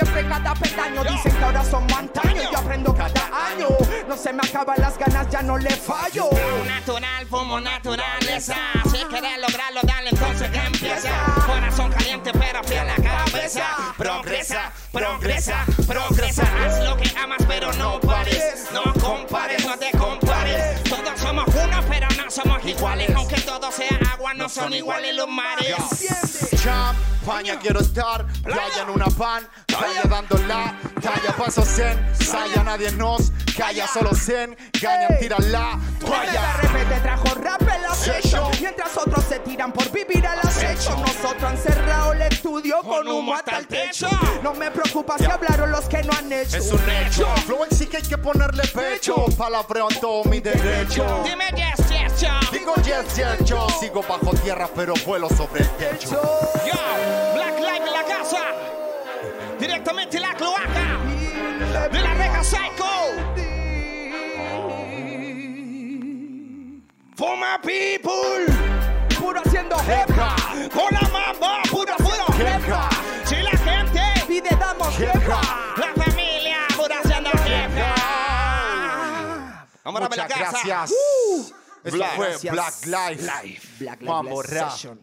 cada 0.03 0.55
peldaño. 0.55 1.05
Dicen 1.05 1.37
que 1.37 1.45
ahora 1.45 1.65
somos 1.65 1.93
antaño. 1.93 2.43
Yo 2.51 2.59
aprendo 2.59 2.95
cada 2.95 3.49
año. 3.49 3.69
No 4.09 4.17
se 4.17 4.33
me 4.33 4.43
acaban 4.47 4.77
las 4.79 4.99
ganas, 4.99 5.29
ya 5.31 5.43
no 5.43 5.59
le 5.59 5.71
fallo. 5.71 6.29
Natural, 6.67 7.27
fumo 7.27 7.61
naturaleza. 7.61 8.57
Si 8.91 8.99
quieres 9.05 9.39
lograrlo, 9.39 9.81
dale 9.83 10.11
entonces 10.11 10.51
que 10.51 10.59
empieza. 10.59 11.11
Corazón 11.47 11.93
caliente, 11.93 12.33
pero 12.33 12.63
fría 12.65 12.83
en 12.83 12.89
la 12.89 13.11
cabeza. 13.11 13.95
Progresa, 13.97 14.73
progresa, 14.93 15.65
progresa. 15.87 16.43
Haz 16.65 16.85
lo 16.85 16.97
que 16.97 17.11
amas, 17.19 17.41
pero 17.47 17.73
no 17.75 18.01
pares. 18.01 18.67
No 18.73 18.93
compares, 18.95 19.65
no 19.65 19.77
te 19.79 19.91
compares. 19.93 20.83
Todos 20.85 21.21
somos 21.21 21.47
uno, 21.49 21.81
pero 21.89 22.09
no 22.17 22.31
somos 22.31 22.65
iguales. 22.65 23.11
Aunque 23.15 23.41
todo 23.43 23.71
sea 23.71 23.99
agua, 24.13 24.24
no 24.33 24.49
son 24.49 24.73
iguales 24.73 25.15
los 25.15 25.29
mares. 25.29 25.75
Champaña 26.63 27.59
quiero 27.59 27.81
estar, 27.81 28.27
playa 28.43 28.83
en 28.83 28.91
una 28.91 29.07
pan, 29.07 29.47
playa 29.67 30.03
dando 30.09 30.37
la 30.47 30.79
talla, 31.01 31.37
paso 31.37 31.63
zen, 31.63 31.99
saya 32.19 32.63
nadie 32.63 32.91
nos. 32.93 33.33
Calla, 33.57 33.87
solo 33.87 34.11
zen, 34.15 34.57
gañan, 34.83 35.17
tiran 35.21 35.53
la 35.53 35.79
De 36.01 36.05
toalla. 36.07 36.57
repente 36.61 37.01
trajo 37.03 37.35
rap 37.37 37.63
el 37.63 37.85
acecho 37.85 38.51
Mientras 38.61 38.97
otros 38.97 39.25
se 39.27 39.39
tiran 39.39 39.71
por 39.73 39.89
vivir 39.93 40.27
al 40.27 40.41
acecho 40.41 40.91
Nosotros 40.97 41.45
han 41.45 41.57
cerrado 41.59 42.15
el 42.15 42.23
estudio 42.23 42.83
con 42.83 43.07
humo 43.07 43.33
hasta 43.33 43.59
el 43.59 43.69
techo. 43.69 44.09
No 44.43 44.55
me 44.55 44.73
preocupa 44.73 45.17
si 45.19 45.27
hablaron 45.27 45.71
los 45.71 45.85
que 45.85 46.03
no 46.03 46.13
han 46.19 46.33
hecho. 46.33 46.57
Es 46.57 46.73
un 46.73 46.81
hecho, 46.91 47.29
flow 47.47 47.63
en 47.71 47.77
sí 47.77 47.87
que 47.87 47.99
hay 47.99 48.03
que 48.03 48.19
ponerle 48.19 48.67
pecho, 48.67 49.25
palabreo 49.39 49.89
en 49.89 50.01
todo 50.01 50.25
mi 50.25 50.41
derecho. 50.41 51.23
Dime 51.23 51.47
yes, 51.55 51.89
yes, 51.89 52.21
yo. 52.21 52.31
Digo 52.51 52.75
yes, 52.83 53.15
yes, 53.17 53.45
yo. 53.49 53.69
Sigo 53.79 54.03
bajo 54.21 54.35
tierra, 54.37 54.69
pero 54.75 54.95
vuelo 55.07 55.29
sobre 55.29 55.63
el 55.63 55.69
techo. 55.71 56.11
Yo, 56.11 57.35
Black 57.35 57.59
Live 57.59 57.87
en 57.87 57.93
la 57.93 58.05
casa. 58.05 58.43
Directamente 59.59 60.17
en 60.17 60.23
la 60.23 60.35
cloaca. 60.35 61.89
De 61.91 62.01
la 62.01 62.15
reja 62.15 62.45
Psycho. 62.45 62.85
For 67.17 67.37
my 67.37 67.59
people. 67.63 68.47
Puro 69.19 69.41
haciendo 69.43 69.77
jefa 69.79 70.37
Con 70.75 70.93
la 70.93 71.09
mamba, 71.09 71.63
puro, 71.71 71.95
puro. 71.97 72.27
Jefa 72.37 72.89
Si 73.25 73.37
la 73.37 73.51
gente, 73.53 74.01
Pide 74.27 74.51
damos 74.59 74.95
jefa 74.97 75.41
la 75.77 76.05
familia, 76.05 76.59
puro 76.77 76.95
haciendo 77.03 77.31
jefa. 77.31 77.95
Vamos 79.85 80.03
a 80.03 80.09
ver 80.09 80.19
la 80.19 80.25
Muchas 80.25 80.39
casa. 80.39 80.59
gracias. 80.65 80.91
Esto 80.91 81.64
Black. 81.93 82.17
fue. 82.17 82.51
Black 82.51 82.87
Life. 82.87 83.69
Black 83.81 84.01
Mambo 84.03 84.43
Lives 84.43 84.51
Rap. 84.61 84.71
Session 84.71 85.01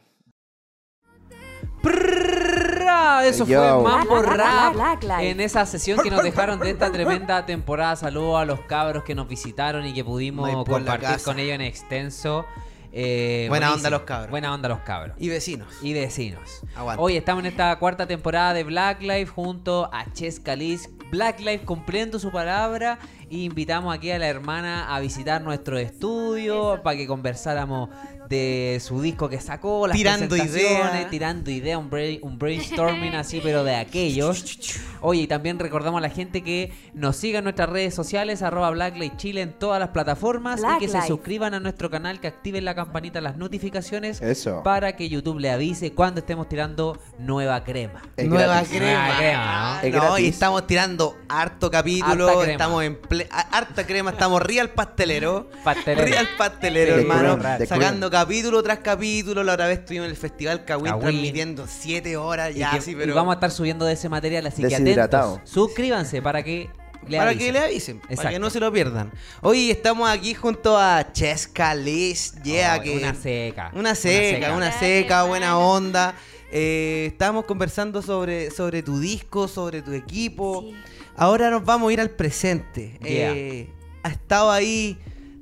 Prrrra, 1.81 3.25
Eso 3.25 3.45
Yo. 3.45 3.59
fue 3.81 3.89
Mambo 3.91 4.21
Black, 4.21 4.35
Black, 4.35 4.75
Rap 4.75 5.01
Black 5.03 5.21
en 5.23 5.39
esa 5.41 5.65
sesión 5.65 5.99
que 6.03 6.11
nos 6.11 6.21
dejaron 6.23 6.59
de 6.59 6.69
esta 6.69 6.91
tremenda 6.91 7.45
temporada. 7.45 7.95
Saludos 7.95 8.39
a 8.41 8.45
los 8.45 8.59
cabros 8.61 9.03
que 9.03 9.15
nos 9.15 9.27
visitaron 9.27 9.85
y 9.85 9.93
que 9.93 10.03
pudimos 10.03 10.51
No 10.51 10.63
compartir 10.65 11.21
con 11.23 11.39
ellos 11.39 11.55
en 11.55 11.61
extenso. 11.61 12.45
Eh, 12.93 13.45
Buena 13.47 13.67
buenísimo. 13.67 13.87
onda 13.87 13.89
los 13.89 14.01
cabros. 14.01 14.29
Buena 14.29 14.53
onda 14.53 14.69
los 14.69 14.79
cabros. 14.79 15.15
Y 15.17 15.29
vecinos. 15.29 15.67
Y 15.81 15.93
vecinos. 15.93 16.61
Aguante. 16.75 17.01
Hoy 17.01 17.15
estamos 17.15 17.39
en 17.41 17.45
esta 17.47 17.73
cuarta 17.79 18.05
temporada 18.05 18.53
de 18.53 18.63
Black 18.65 19.01
Life 19.01 19.27
junto 19.27 19.89
a 19.93 20.11
Ches 20.13 20.39
Calis. 20.39 20.89
Black 21.09 21.39
Life 21.39 21.65
cumpliendo 21.65 22.19
su 22.19 22.31
palabra. 22.31 22.99
Y 23.31 23.45
invitamos 23.45 23.95
aquí 23.95 24.11
a 24.11 24.19
la 24.19 24.27
hermana 24.27 24.93
a 24.93 24.99
visitar 24.99 25.41
nuestro 25.41 25.77
estudio 25.77 26.81
para 26.83 26.97
que 26.97 27.07
conversáramos 27.07 27.87
de 28.27 28.77
su 28.81 29.01
disco 29.01 29.27
que 29.29 29.39
sacó, 29.41 29.87
las 29.87 29.95
Tirando 29.97 30.27
presentaciones, 30.29 30.93
ideas. 30.93 31.09
tirando 31.09 31.51
ideas, 31.51 31.77
un, 31.79 31.89
brain- 31.89 32.19
un 32.23 32.37
brainstorming 32.37 33.13
así, 33.15 33.41
pero 33.43 33.63
de 33.65 33.75
aquellos. 33.75 34.79
Oye, 35.01 35.21
y 35.23 35.27
también 35.27 35.59
recordamos 35.59 35.97
a 35.97 36.01
la 36.01 36.09
gente 36.09 36.41
que 36.41 36.71
nos 36.93 37.17
siga 37.17 37.39
en 37.39 37.43
nuestras 37.45 37.69
redes 37.69 37.93
sociales, 37.93 38.41
arroba 38.41 38.69
Blacklight 38.69 39.17
Chile 39.17 39.41
en 39.41 39.51
todas 39.53 39.79
las 39.81 39.89
plataformas 39.89 40.61
y 40.61 40.79
que 40.79 40.87
se 40.87 41.01
suscriban 41.07 41.53
a 41.53 41.59
nuestro 41.59 41.89
canal, 41.89 42.19
que 42.21 42.27
activen 42.27 42.63
la 42.63 42.73
campanita, 42.75 43.19
las 43.19 43.35
notificaciones 43.37 44.21
Eso. 44.21 44.61
para 44.63 44.95
que 44.95 45.09
YouTube 45.09 45.39
le 45.39 45.51
avise 45.51 45.91
cuando 45.93 46.19
estemos 46.21 46.47
tirando 46.47 46.97
nueva 47.19 47.63
crema. 47.65 48.01
Es 48.15 48.27
Nueva 48.29 48.45
gratis. 48.61 48.69
crema. 48.77 48.93
Nueva 49.07 49.17
crema, 49.17 49.79
¿no? 49.81 49.87
Es 49.87 49.93
No, 49.95 50.19
y 50.19 50.27
estamos 50.27 50.67
tirando 50.67 51.17
harto 51.27 51.69
capítulo. 51.71 52.43
Estamos 52.43 52.83
en 52.83 53.01
ple- 53.01 53.20
harta 53.29 53.85
crema. 53.85 54.11
Estamos 54.11 54.41
real 54.41 54.69
pastelero. 54.69 55.49
Pastelero. 55.63 56.05
Real 56.07 56.27
pastelero, 56.37 56.95
The 56.95 57.01
hermano. 57.01 57.39
Sacando 57.67 58.09
capítulo 58.09 58.61
tras 58.63 58.79
capítulo. 58.79 59.43
La 59.43 59.53
otra 59.53 59.67
vez 59.67 59.79
estuvimos 59.79 60.05
en 60.05 60.11
el 60.11 60.17
Festival 60.17 60.65
Kawin 60.65 60.85
Kawin. 60.91 61.01
transmitiendo 61.01 61.65
siete 61.67 62.17
horas 62.17 62.51
Y, 62.55 62.59
ya, 62.59 62.71
que- 62.71 62.81
sí, 62.81 62.91
y 62.91 63.09
vamos 63.11 63.31
a 63.31 63.35
estar 63.35 63.51
subiendo 63.51 63.85
de 63.85 63.93
ese 63.93 64.09
material, 64.09 64.45
así 64.47 64.61
que 64.61 64.69
Deshidratado. 64.69 65.33
atentos. 65.35 65.49
Suscríbanse 65.51 66.21
para 66.21 66.43
que 66.43 66.69
le 67.07 67.17
para 67.17 67.31
avisen. 67.31 67.47
que 67.47 67.51
le 67.53 67.59
avisen, 67.65 68.01
para 68.15 68.29
que 68.29 68.39
no 68.39 68.49
se 68.49 68.59
lo 68.59 68.71
pierdan. 68.71 69.11
Hoy 69.41 69.71
estamos 69.71 70.09
aquí 70.09 70.33
junto 70.33 70.77
a 70.77 71.11
Chesca 71.11 71.73
Liz, 71.73 72.35
yeah, 72.43 72.77
Oh, 72.79 72.83
que 72.83 72.97
una 72.97 73.13
seca. 73.15 73.71
Una 73.73 73.95
seca, 73.95 74.53
una 74.55 74.71
seca, 74.71 75.23
buena 75.23 75.57
onda. 75.57 76.13
Eh, 76.53 77.05
estábamos 77.07 77.45
conversando 77.45 78.01
sobre, 78.01 78.51
sobre 78.51 78.83
tu 78.83 78.99
disco, 78.99 79.47
sobre 79.47 79.81
tu 79.81 79.93
equipo. 79.93 80.61
Sí. 80.67 80.75
Ahora 81.15 81.49
nos 81.49 81.63
vamos 81.63 81.89
a 81.89 81.93
ir 81.93 81.99
al 81.99 82.09
presente. 82.11 82.97
Yeah. 83.01 83.35
Eh, 83.35 83.69
ha 84.03 84.09
estado 84.09 84.51
ahí 84.51 84.97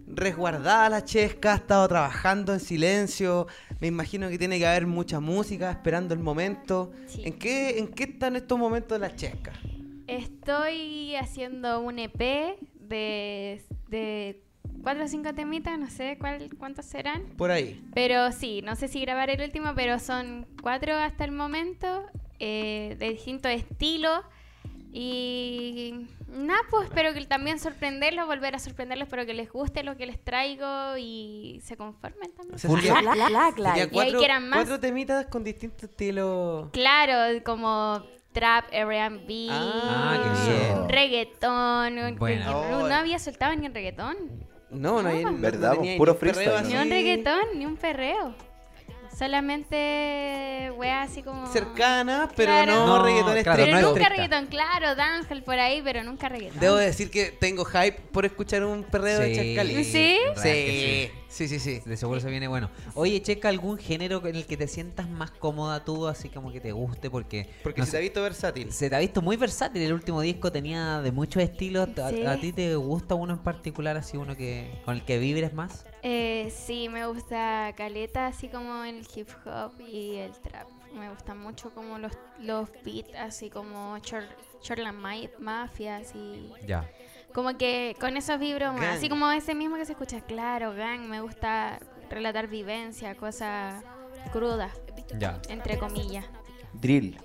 resguardada 0.08 0.90
la 0.90 1.06
Chesca, 1.06 1.54
ha 1.54 1.56
estado 1.56 1.88
trabajando 1.88 2.54
en 2.54 2.60
silencio. 2.60 3.48
Me 3.80 3.88
imagino 3.88 4.30
que 4.30 4.38
tiene 4.38 4.58
que 4.58 4.68
haber 4.68 4.88
mucha 4.88 5.20
música, 5.20 5.72
esperando 5.72 6.14
el 6.14 6.20
momento. 6.20 6.92
Sí. 7.08 7.22
¿En 7.26 7.34
qué, 7.34 7.80
¿En 7.80 7.88
qué 7.88 8.04
está 8.04 8.28
en 8.28 8.38
estos 8.38 8.58
momentos 8.58 9.00
la 9.00 9.16
Chesca? 9.16 9.54
Estoy 10.08 11.16
haciendo 11.16 11.82
un 11.82 12.00
EP 12.00 12.20
de, 12.80 13.64
de 13.88 14.44
cuatro 14.82 15.06
o 15.06 15.08
cinco 15.08 15.34
temitas, 15.34 15.78
no 15.78 15.90
sé 15.90 16.18
cuál, 16.20 16.50
cuántos 16.58 16.86
serán. 16.86 17.24
Por 17.38 17.52
ahí. 17.52 17.82
Pero 17.94 18.32
sí, 18.32 18.62
no 18.64 18.76
sé 18.76 18.88
si 18.88 19.02
grabar 19.02 19.30
el 19.30 19.42
último, 19.42 19.74
pero 19.76 20.00
son 20.00 20.48
cuatro 20.62 20.96
hasta 20.96 21.26
el 21.26 21.32
momento, 21.32 22.06
eh, 22.40 22.96
de 23.00 23.10
distintos 23.12 23.52
estilos. 23.52 24.22
Y 24.92 26.08
nada, 26.28 26.60
pues 26.72 26.86
espero 26.88 27.14
que 27.14 27.24
también 27.26 27.60
sorprenderlos, 27.60 28.26
volver 28.26 28.56
a 28.56 28.60
sorprenderlos, 28.60 29.08
espero 29.08 29.26
que 29.26 29.34
les 29.36 29.52
guste 29.52 29.84
lo 29.84 29.96
que 29.98 30.06
les 30.08 30.24
traigo 30.24 30.98
y 30.98 31.60
se 31.64 31.78
conformen 31.78 32.32
también. 32.32 32.56
O 32.56 32.58
sea, 32.58 32.70
sería- 32.72 32.94
Black, 33.02 33.16
Black, 33.16 33.30
Black 33.30 33.56
sería 33.56 33.70
Live. 33.74 33.78
Y 33.78 33.82
ahí 33.82 33.90
cuatro, 33.92 34.20
quieran 34.20 34.50
más. 34.50 34.58
cuatro 34.60 34.80
temitas 34.80 35.26
con 35.28 35.44
distintos 35.44 35.84
estilos. 35.84 36.70
Claro, 36.72 37.44
como 37.46 38.04
trap, 38.32 38.66
R&B, 38.72 39.48
Ah, 39.52 40.86
reggaetón. 40.90 42.18
Buena. 42.18 42.46
No, 42.46 42.88
no 42.88 42.96
había 42.96 43.20
soltado 43.20 43.56
ni 43.56 43.68
un 43.68 43.74
reggaetón. 43.74 44.18
No, 44.72 45.02
no, 45.02 45.10
hay- 45.10 45.24
no, 45.24 45.34
¿Verdad, 45.38 45.74
tenía 45.76 45.98
puro 45.98 46.12
ni 46.14 46.16
un 46.30 46.34
perreo 46.34 46.50
freestyle, 46.52 46.68
Ni 46.74 46.84
un 46.84 46.90
reggaetón, 46.90 47.40
ni 47.56 47.66
un 47.66 47.76
perreo. 47.78 48.36
Solamente 49.20 50.72
wea 50.78 51.02
así 51.04 51.22
como. 51.24 51.46
Cercana, 51.52 52.30
pero 52.36 52.52
Claro. 52.52 52.72
no, 52.74 52.88
No, 52.88 53.04
reggaetón 53.04 53.44
claro, 53.44 53.64
Pero 53.66 53.72
no 53.82 53.88
nunca 53.90 54.02
estricta. 54.02 54.10
reggaetón, 54.24 54.46
claro, 54.48 54.96
D'Angel 54.96 55.44
por 55.44 55.60
ahí, 55.60 55.82
pero 55.84 56.04
nunca 56.04 56.30
reggaetón. 56.30 56.60
Debo 56.60 56.76
decir 56.78 57.12
que 57.12 57.26
tengo 57.32 57.66
hype 57.66 58.00
por 58.12 58.26
escuchar 58.26 58.64
un 58.64 58.84
perreo 58.84 59.20
de 59.20 59.28
Sí. 59.28 59.36
Chescalí. 59.36 59.84
¿Sí? 59.84 60.18
Sí, 60.42 61.12
sí, 61.30 61.48
sí, 61.48 61.60
sí. 61.60 61.82
De 61.86 61.96
seguro 61.96 62.20
se 62.20 62.30
viene 62.30 62.48
bueno. 62.48 62.70
Oye, 62.96 63.22
checa 63.22 63.48
algún 63.50 63.78
género 63.78 64.26
en 64.28 64.36
el 64.36 64.46
que 64.46 64.58
te 64.58 64.68
sientas 64.68 65.08
más 65.10 65.32
cómoda 65.32 65.86
tú, 65.86 66.08
así 66.08 66.28
como 66.30 66.52
que 66.52 66.60
te 66.60 66.72
guste, 66.72 67.10
porque. 67.10 67.50
Porque 67.64 67.80
no 67.82 67.86
se 67.86 67.92
sé, 67.92 67.98
te 67.98 67.98
ha 67.98 68.02
visto 68.02 68.22
versátil. 68.22 68.72
se 68.74 68.90
te 68.90 68.96
ha 68.96 69.00
visto 69.00 69.22
muy 69.22 69.38
versátil. 69.38 69.82
El 69.82 69.94
último 69.94 70.22
disco 70.22 70.52
tenía 70.52 71.02
de 71.02 71.12
muchos 71.12 71.42
estilos. 71.44 71.88
¿A, 72.00 72.10
Sí. 72.10 72.26
a 72.26 72.40
ti 72.40 72.52
te 72.52 72.76
gusta 72.76 73.16
uno 73.16 73.34
en 73.34 73.40
particular, 73.40 73.96
así 73.98 74.18
uno 74.18 74.36
que 74.36 74.82
con 74.86 74.96
el 74.96 75.06
que 75.06 75.18
vibres 75.20 75.54
más? 75.54 75.86
Eh, 76.04 76.52
sí, 76.56 76.90
me 76.90 77.06
gusta 77.08 77.74
Caleta, 77.78 78.28
así 78.28 78.48
como 78.48 78.84
el 78.84 79.06
hip 79.16 79.30
hop 79.46 79.74
y 79.82 80.16
el 80.16 80.32
trap. 80.32 80.68
Me 80.98 81.10
gustan 81.10 81.38
mucho 81.38 81.70
como 81.72 82.00
los, 82.00 82.14
los 82.40 82.68
beats, 82.84 83.14
así 83.16 83.50
como 83.52 83.98
Ma- 84.94 85.16
Mafia, 85.40 85.98
así. 85.98 86.52
Ya. 86.68 86.90
Como 87.34 87.58
que 87.58 87.96
con 88.00 88.18
esos 88.18 88.40
vibros, 88.40 88.80
así 88.82 89.08
como 89.10 89.32
ese 89.32 89.54
mismo 89.56 89.78
que 89.78 89.86
se 89.86 89.92
escucha, 89.94 90.20
claro, 90.22 90.74
gang, 90.74 91.02
me 91.02 91.22
gusta 91.22 91.80
relatar 92.10 92.48
vivencia, 92.48 93.16
cosas 93.16 93.84
crudas, 94.34 94.72
Ya. 95.18 95.40
entre 95.50 95.78
comillas. 95.78 96.26
Drill. 96.74 97.18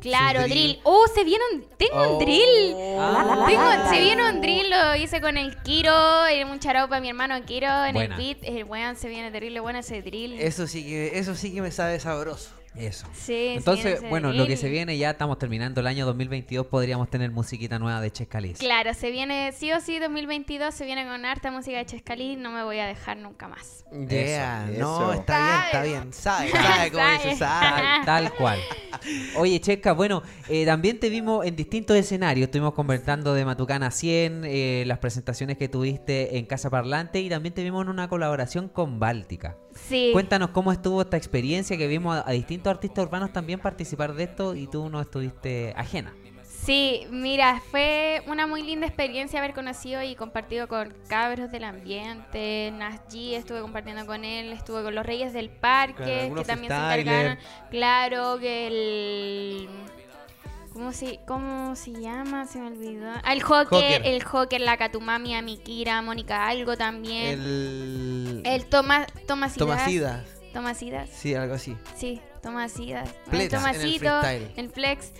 Claro, 0.00 0.42
drill. 0.42 0.50
drill. 0.52 0.80
Oh, 0.84 1.04
se 1.12 1.24
viene 1.24 1.42
un, 1.52 1.64
tengo 1.76 1.94
Oh. 2.00 2.12
un 2.16 2.18
drill. 2.24 2.74
Black, 2.74 3.26
Black, 3.36 3.46
Tengo- 3.48 3.90
se 3.90 4.00
viene 4.00 4.30
un 4.30 4.40
drill, 4.40 4.70
lo 4.70 4.94
hice 4.96 5.20
con 5.20 5.36
el 5.36 5.60
Kiro, 5.62 6.26
en 6.28 6.48
un 6.48 6.60
charao 6.60 6.88
para 6.88 7.00
mi 7.00 7.08
hermano 7.08 7.34
Kiro 7.44 7.84
en 7.86 7.94
Buena. 7.94 8.16
el 8.16 8.22
beat. 8.22 8.38
El 8.44 8.64
weón 8.64 8.94
se 8.96 9.08
viene 9.08 9.30
terrible 9.32 9.58
bueno 9.60 9.80
ese 9.80 10.00
drill. 10.00 10.40
Eso 10.40 10.66
sí 10.68 10.84
que, 10.84 11.18
eso 11.18 11.34
sí 11.34 11.52
que 11.52 11.60
me 11.60 11.72
sabe 11.72 11.98
sabroso. 11.98 12.50
Eso. 12.76 13.06
Sí, 13.12 13.54
Entonces, 13.56 13.98
sí, 14.00 14.06
bueno, 14.08 14.32
lo 14.32 14.46
que 14.46 14.56
se 14.56 14.68
viene 14.68 14.96
ya 14.96 15.10
estamos 15.10 15.38
terminando 15.38 15.80
el 15.80 15.86
año 15.88 16.06
2022, 16.06 16.66
podríamos 16.66 17.10
tener 17.10 17.30
musiquita 17.30 17.78
nueva 17.78 18.00
de 18.00 18.10
Chescalis. 18.12 18.58
Claro, 18.58 18.94
se 18.94 19.10
viene, 19.10 19.52
sí 19.52 19.72
o 19.72 19.80
sí, 19.80 19.98
2022 19.98 20.72
se 20.72 20.84
viene 20.84 21.04
con 21.04 21.24
harta 21.24 21.50
música 21.50 21.78
de 21.78 21.86
Chescalí, 21.86 22.36
no 22.36 22.52
me 22.52 22.62
voy 22.62 22.78
a 22.78 22.86
dejar 22.86 23.16
nunca 23.16 23.48
más. 23.48 23.84
Yeah, 24.08 24.70
Eso, 24.70 24.80
no, 24.80 25.12
eso. 25.12 25.20
está 25.20 25.38
bien, 25.42 25.64
está 25.64 25.82
bien. 25.82 26.12
Sabe, 26.12 26.50
sabe 26.52 26.90
cómo 26.92 27.04
dice, 27.12 27.36
Sabe. 27.36 27.36
sabe. 27.36 27.82
Tal, 27.82 28.04
tal 28.04 28.32
cual. 28.34 28.58
Oye, 29.36 29.60
Chesca, 29.60 29.92
bueno, 29.92 30.22
eh, 30.48 30.64
también 30.64 31.00
te 31.00 31.08
vimos 31.08 31.44
en 31.44 31.56
distintos 31.56 31.96
escenarios. 31.96 32.46
Estuvimos 32.46 32.74
conversando 32.74 33.34
de 33.34 33.44
Matucana 33.44 33.90
100, 33.90 34.42
eh, 34.44 34.84
las 34.86 34.98
presentaciones 34.98 35.56
que 35.56 35.68
tuviste 35.68 36.38
en 36.38 36.46
Casa 36.46 36.70
Parlante 36.70 37.20
y 37.20 37.28
también 37.28 37.54
te 37.54 37.64
vimos 37.64 37.82
en 37.82 37.88
una 37.88 38.08
colaboración 38.08 38.68
con 38.68 39.00
Báltica. 39.00 39.56
Sí. 39.90 40.10
Cuéntanos 40.12 40.50
cómo 40.50 40.70
estuvo 40.70 41.02
esta 41.02 41.16
experiencia 41.16 41.76
que 41.76 41.88
vimos 41.88 42.16
a, 42.16 42.28
a 42.28 42.32
distintos 42.32 42.70
artistas 42.70 43.04
urbanos 43.04 43.32
también 43.32 43.58
participar 43.58 44.14
de 44.14 44.22
esto 44.24 44.54
y 44.54 44.68
tú 44.68 44.88
no 44.88 45.00
estuviste 45.00 45.74
ajena. 45.76 46.14
Sí, 46.44 47.06
mira, 47.10 47.60
fue 47.70 48.22
una 48.26 48.46
muy 48.46 48.62
linda 48.62 48.86
experiencia 48.86 49.38
haber 49.38 49.54
conocido 49.54 50.02
y 50.02 50.14
compartido 50.14 50.68
con 50.68 50.94
cabros 51.08 51.50
del 51.50 51.64
ambiente. 51.64 52.70
Nasji 52.76 53.34
estuve 53.34 53.62
compartiendo 53.62 54.04
con 54.04 54.24
él, 54.24 54.52
estuve 54.52 54.82
con 54.82 54.94
los 54.94 55.04
Reyes 55.04 55.32
del 55.32 55.48
Claro, 55.48 55.94
Parque, 55.96 56.32
que 56.36 56.44
también 56.44 56.70
se 56.70 56.78
encargaron. 56.78 57.38
Claro, 57.70 58.38
que 58.38 58.66
el. 58.66 59.68
¿Cómo 60.72 60.92
se, 60.92 61.18
¿Cómo 61.26 61.74
se 61.76 61.90
llama? 61.92 62.46
Se 62.46 62.58
me 62.60 62.68
olvidó. 62.68 63.10
Ah, 63.24 63.32
el 63.32 63.42
Joker, 63.42 63.66
Joker. 63.82 64.02
el 64.04 64.22
Joker, 64.22 64.60
la 64.60 64.76
Katumami, 64.76 65.34
Amikira, 65.34 66.00
Mónica 66.00 66.46
Algo 66.46 66.76
también. 66.76 67.40
El. 67.40 68.42
El 68.44 68.66
Tomás 68.66 69.06
Tomasidas. 69.26 69.56
Tomasidas. 69.58 70.26
Tomasidas. 70.52 71.08
Sí, 71.10 71.34
algo 71.34 71.54
así. 71.54 71.76
Sí, 71.96 72.20
Tomasidas. 72.42 73.08
Flex, 73.28 73.32
en 73.34 73.40
el 73.40 73.48
Tomasito, 73.50 74.20
el 74.56 74.70
Flex. 74.70 75.12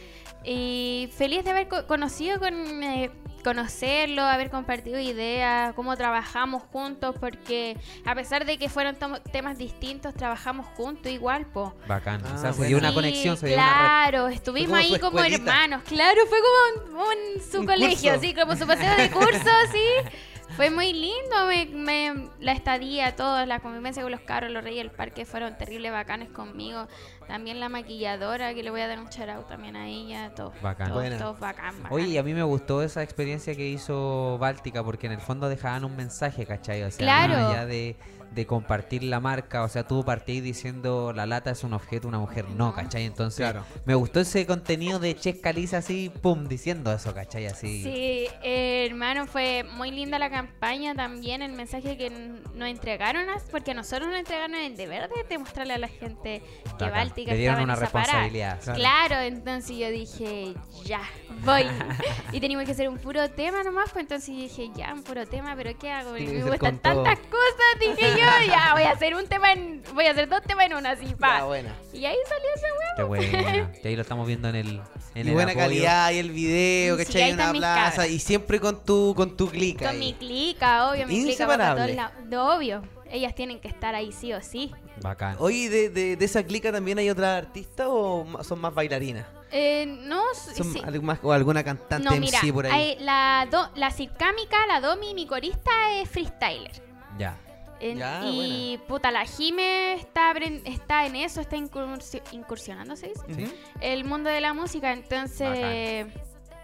Y 0.45 1.11
feliz 1.17 1.45
de 1.45 1.51
haber 1.51 1.69
co- 1.69 1.87
conocido, 1.87 2.39
con, 2.39 2.83
eh, 2.83 3.11
conocerlo, 3.43 4.23
haber 4.23 4.51
compartido 4.51 4.99
ideas, 4.99 5.75
cómo 5.75 5.97
trabajamos 5.97 6.63
juntos, 6.73 7.15
porque 7.21 7.77
a 8.05 8.15
pesar 8.15 8.45
de 8.45 8.59
que 8.59 8.69
fueron 8.69 8.97
temas 9.33 9.59
distintos, 9.59 10.15
trabajamos 10.15 10.67
juntos 10.77 11.11
igual, 11.11 11.47
po. 11.47 11.75
Bacán. 11.87 12.23
Ah, 12.27 12.35
o 12.37 12.39
sea, 12.39 12.53
se 12.53 12.67
dio 12.67 12.79
una 12.79 12.89
Sí, 12.91 12.95
conexión, 12.95 13.37
se 13.37 13.47
dio 13.49 13.57
una. 13.57 13.65
Claro, 13.67 14.29
estuvimos 14.29 14.79
ahí 14.79 14.99
como 14.99 15.19
escuelita. 15.19 15.37
hermanos. 15.53 15.83
Claro, 15.87 16.21
fue 16.27 16.39
como 16.41 16.99
un, 17.01 17.07
un- 17.07 17.43
su 17.51 17.61
Un 17.61 17.67
colegio, 17.67 18.13
curso. 18.13 18.27
así 18.27 18.35
como 18.35 18.57
su 18.57 18.67
paseo 18.67 18.97
de 18.97 19.11
curso, 19.11 19.29
sí. 19.73 20.11
Fue 20.57 20.71
muy 20.71 20.93
lindo, 20.93 21.47
me, 21.49 21.67
me- 21.67 22.29
la 22.41 22.53
estadía, 22.53 23.15
todo, 23.17 23.45
la 23.47 23.61
convivencia 23.61 24.03
con 24.03 24.11
los 24.13 24.21
carros, 24.21 24.51
los 24.51 24.63
reyes 24.65 24.83
del 24.85 24.91
parque 24.93 25.25
fueron 25.25 25.57
terribles 25.57 25.93
bacanes 25.93 26.29
conmigo. 26.31 26.87
También 27.29 27.61
la 27.61 27.69
maquilladora, 27.69 28.53
que 28.55 28.63
le 28.63 28.71
voy 28.71 28.81
a 28.81 28.89
dar 28.89 28.99
un 28.99 29.09
shout 29.09 29.47
también 29.49 29.77
a 29.77 29.87
ella, 29.89 30.33
todos, 30.35 30.53
Bacán. 30.61 30.89
todos, 30.89 31.19
todos 31.19 31.39
bacán, 31.41 31.77
bacán. 31.83 31.93
Oye, 31.93 32.09
y 32.09 32.19
a 32.19 32.23
mí 32.23 32.35
me 32.35 32.43
gustó 32.43 32.83
esa 32.83 33.03
experiencia 33.03 33.55
que 33.55 33.69
hizo 33.69 34.37
Báltica 34.39 34.83
porque 34.83 35.07
en 35.07 35.13
el 35.13 35.21
fondo 35.21 35.49
dejaban 35.49 35.85
un 35.85 35.95
mensaje, 35.97 36.45
¿cachai? 36.47 36.83
O 36.83 36.91
sea, 36.91 36.99
Claro. 37.07 37.35
más 37.35 37.53
allá 37.55 37.67
de, 37.67 37.97
de 38.31 38.47
compartir 38.47 39.03
la 39.03 39.19
marca, 39.21 39.63
o 39.65 39.69
sea, 39.69 39.87
tú 39.87 40.05
partís 40.05 40.43
diciendo 40.43 41.13
la 41.13 41.27
lata 41.27 41.51
es 41.51 41.65
un 41.65 41.73
objeto, 41.73 42.07
una 42.09 42.19
mujer 42.19 42.49
no, 42.51 42.73
¿cachai? 42.75 43.05
Entonces, 43.05 43.39
Claro. 43.41 43.65
me 43.85 43.95
gustó 43.95 44.21
ese 44.21 44.47
contenido 44.47 44.99
de 44.99 45.17
Ches 45.17 45.37
Caliza 45.41 45.79
así, 45.79 46.11
pum, 46.23 46.47
diciendo 46.47 46.93
eso, 46.93 47.13
¿cachai? 47.13 47.47
Así. 47.47 47.83
Sí, 47.83 48.27
eh, 48.43 48.87
hermano, 48.89 49.27
fue 49.27 49.65
muy 49.75 49.91
linda 49.91 50.19
la 50.19 50.31
campaña 50.31 50.95
también, 50.95 51.43
el 51.43 51.53
mensaje 51.53 51.97
que 51.97 52.11
nos 52.11 52.69
entregaron, 52.69 53.27
porque 53.51 53.73
a 53.73 53.75
nosotros 53.75 54.09
nos 54.09 54.19
entregaron 54.19 54.55
el 54.55 54.77
deber 54.77 55.09
de 55.09 55.25
demostrarle 55.29 55.75
a 55.75 55.79
la 55.79 55.89
gente 55.89 56.43
que 56.65 56.71
Bacán. 56.73 56.91
Báltica 56.93 57.33
Le 57.33 57.39
dieron 57.39 57.61
estaba 57.61 57.63
en 57.63 57.65
una 57.65 57.75
esa 57.87 57.93
parada. 57.93 58.29
responsabilidad. 58.29 58.75
Claro. 58.77 59.17
entonces 59.23 59.77
yo 59.77 59.91
dije, 59.91 60.55
ya, 60.85 61.01
voy. 61.45 61.63
y 62.33 62.41
teníamos 62.41 62.65
que 62.67 62.73
hacer 62.73 62.89
un 62.89 62.99
puro 62.99 63.29
tema 63.31 63.63
nomás, 63.65 63.91
pues 63.91 64.03
entonces 64.05 64.29
yo 64.29 64.41
dije, 64.43 64.71
ya, 64.77 64.93
un 64.95 65.03
puro 65.03 65.27
tema, 65.27 65.55
pero 65.57 65.77
¿qué 65.79 65.91
hago? 65.91 66.13
Me 66.13 66.43
gustan 66.45 66.79
todo. 66.79 67.03
tantas 67.03 67.19
cosas, 67.27 67.81
dije 67.81 68.11
yo, 68.19 68.20
ya, 68.47 68.73
voy 68.75 68.83
a 68.83 68.91
hacer 68.93 69.15
un 69.15 69.27
tema 69.27 69.53
en, 69.53 69.83
voy 69.95 70.07
a 70.07 70.11
hacer 70.13 70.29
dos 70.29 70.43
temas 70.43 70.67
en 70.67 70.75
una, 70.75 70.91
así, 70.91 71.07
Ya, 71.07 71.17
pa. 71.17 71.45
buena. 71.45 71.75
Y 71.93 72.05
ahí 72.05 72.17
salió 72.29 72.49
ese 72.55 72.67
huevo. 72.67 72.97
Qué 72.97 73.03
buena. 73.03 73.71
Y 73.83 73.89
ahí 73.89 73.97
lo 73.97 74.03
estamos 74.03 74.27
viendo 74.27 74.49
en 74.49 74.57
el. 74.57 74.81
En 75.15 75.27
y 75.27 75.29
el 75.29 75.35
buena 75.35 75.53
apoyo. 75.53 75.67
calidad 75.67 76.11
y 76.13 76.19
el 76.19 76.31
video, 76.31 76.97
Sí, 76.99 77.05
¿cachai? 77.05 77.23
ahí 77.23 77.31
En 77.31 77.35
una 77.41 77.53
plaza 77.53 77.91
cabras. 77.97 78.11
y 78.11 78.19
siempre 78.19 78.61
con 78.61 78.85
tu 78.85 79.15
con 79.17 79.37
tu 79.37 79.49
clic 79.49 79.79
Con 79.79 79.89
ahí. 79.89 79.99
mi 79.99 80.15
clica, 80.15 80.91
obvio, 80.91 81.07
mi 81.07 81.23
clica 81.25 81.47
para 81.47 81.75
todos 81.75 81.91
lados. 81.91 82.13
Obvio, 82.57 82.83
ellas 83.11 83.35
tienen 83.35 83.59
que 83.61 83.69
estar 83.69 83.95
ahí 83.95 84.13
sí 84.13 84.33
o 84.33 84.41
sí. 84.43 84.73
Bacán. 85.03 85.37
Oye, 85.41 85.69
de, 85.71 85.89
de, 85.91 86.17
de 86.17 86.25
esa 86.25 86.43
clica 86.45 86.71
también 86.71 86.99
hay 86.99 87.11
otra 87.11 87.37
artista 87.37 87.89
o 87.89 88.43
son 88.45 88.61
más 88.61 88.73
bailarinas? 88.75 89.27
Eh, 89.53 89.85
no, 89.87 90.23
Son 90.55 90.73
sí. 90.73 90.81
más- 91.03 91.19
o 91.25 91.33
alguna 91.33 91.65
cantante 91.65 92.05
No, 92.09 92.15
en 92.15 92.21
mira, 92.21 92.39
sí 92.41 92.53
por 92.53 92.67
ahí. 92.67 92.73
hay 92.73 92.99
la, 93.05 93.49
do- 93.51 93.69
la 93.75 93.91
circámica, 93.91 94.57
la 94.69 94.81
Domi, 94.81 95.13
mi 95.15 95.27
corista 95.27 95.71
es 95.95 96.09
freestyler. 96.09 96.71
Ya. 97.19 97.37
En- 97.81 97.99
Ya, 97.99 98.21
y 98.25 98.79
puta, 98.87 99.11
la 99.11 99.25
Jime 99.25 99.95
está, 99.95 100.33
está 100.65 101.07
en 101.07 101.17
eso, 101.17 101.41
está 101.41 101.57
incursi- 101.57 102.23
incursionando, 102.33 102.95
¿se 102.97 103.09
dice? 103.09 103.21
Ujú. 103.45 103.53
El 103.81 104.05
mundo 104.05 104.29
de 104.31 104.41
la 104.43 104.53
música, 104.53 104.93
entonces 104.93 106.07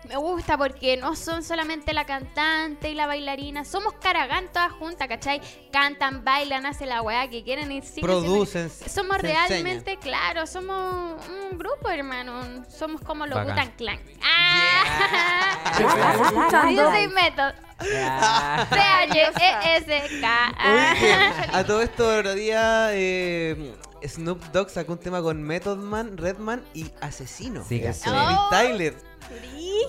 me 0.09 0.17
gusta 0.19 0.57
porque 0.57 0.97
no 0.99 1.17
son 1.17 1.43
solamente 1.43 1.93
la 1.93 2.05
cantante 2.05 2.91
y 2.91 2.95
la 2.95 3.07
bailarina, 3.09 3.64
somos 3.64 3.95
caragán 3.95 4.45
todas 4.53 4.71
juntas, 4.73 5.09
¿cachai? 5.09 5.41
Cantan, 5.73 6.23
bailan, 6.23 6.64
hacen 6.67 6.91
la 6.91 7.03
weá 7.03 7.29
que 7.29 7.43
quieren 7.43 7.73
y 7.73 7.83
siendo- 7.83 8.07
Producen. 8.21 8.71
Somos 8.71 9.17
realmente, 9.19 9.97
claro, 9.97 10.47
somos 10.47 11.17
un 11.51 11.59
grupo, 11.59 11.89
hermano. 11.89 12.64
Somos 12.69 13.01
como 13.01 13.27
los 13.27 13.35
Bacán. 13.37 13.55
Butan 13.57 13.73
Clan. 13.77 13.99
¡Ah! 14.23 15.73
Black 15.79 17.57
Ya. 17.81 18.66
C-H-E-S-K. 18.70 20.55
Que 20.99 21.57
a 21.57 21.64
todo 21.66 21.83
esto 21.83 22.18
otro 22.18 22.35
día 22.35 22.89
eh, 22.93 23.74
Snoop 24.07 24.43
Dogg 24.53 24.70
sacó 24.70 24.93
un 24.93 24.99
tema 24.99 25.20
con 25.22 25.43
Method 25.43 25.79
Man, 25.79 26.16
Redman 26.16 26.62
y 26.74 26.91
Asesino. 27.01 27.64
Sí, 27.68 27.83
Eso. 27.85 28.11
caché. 28.11 28.37
Tyler. 28.51 28.95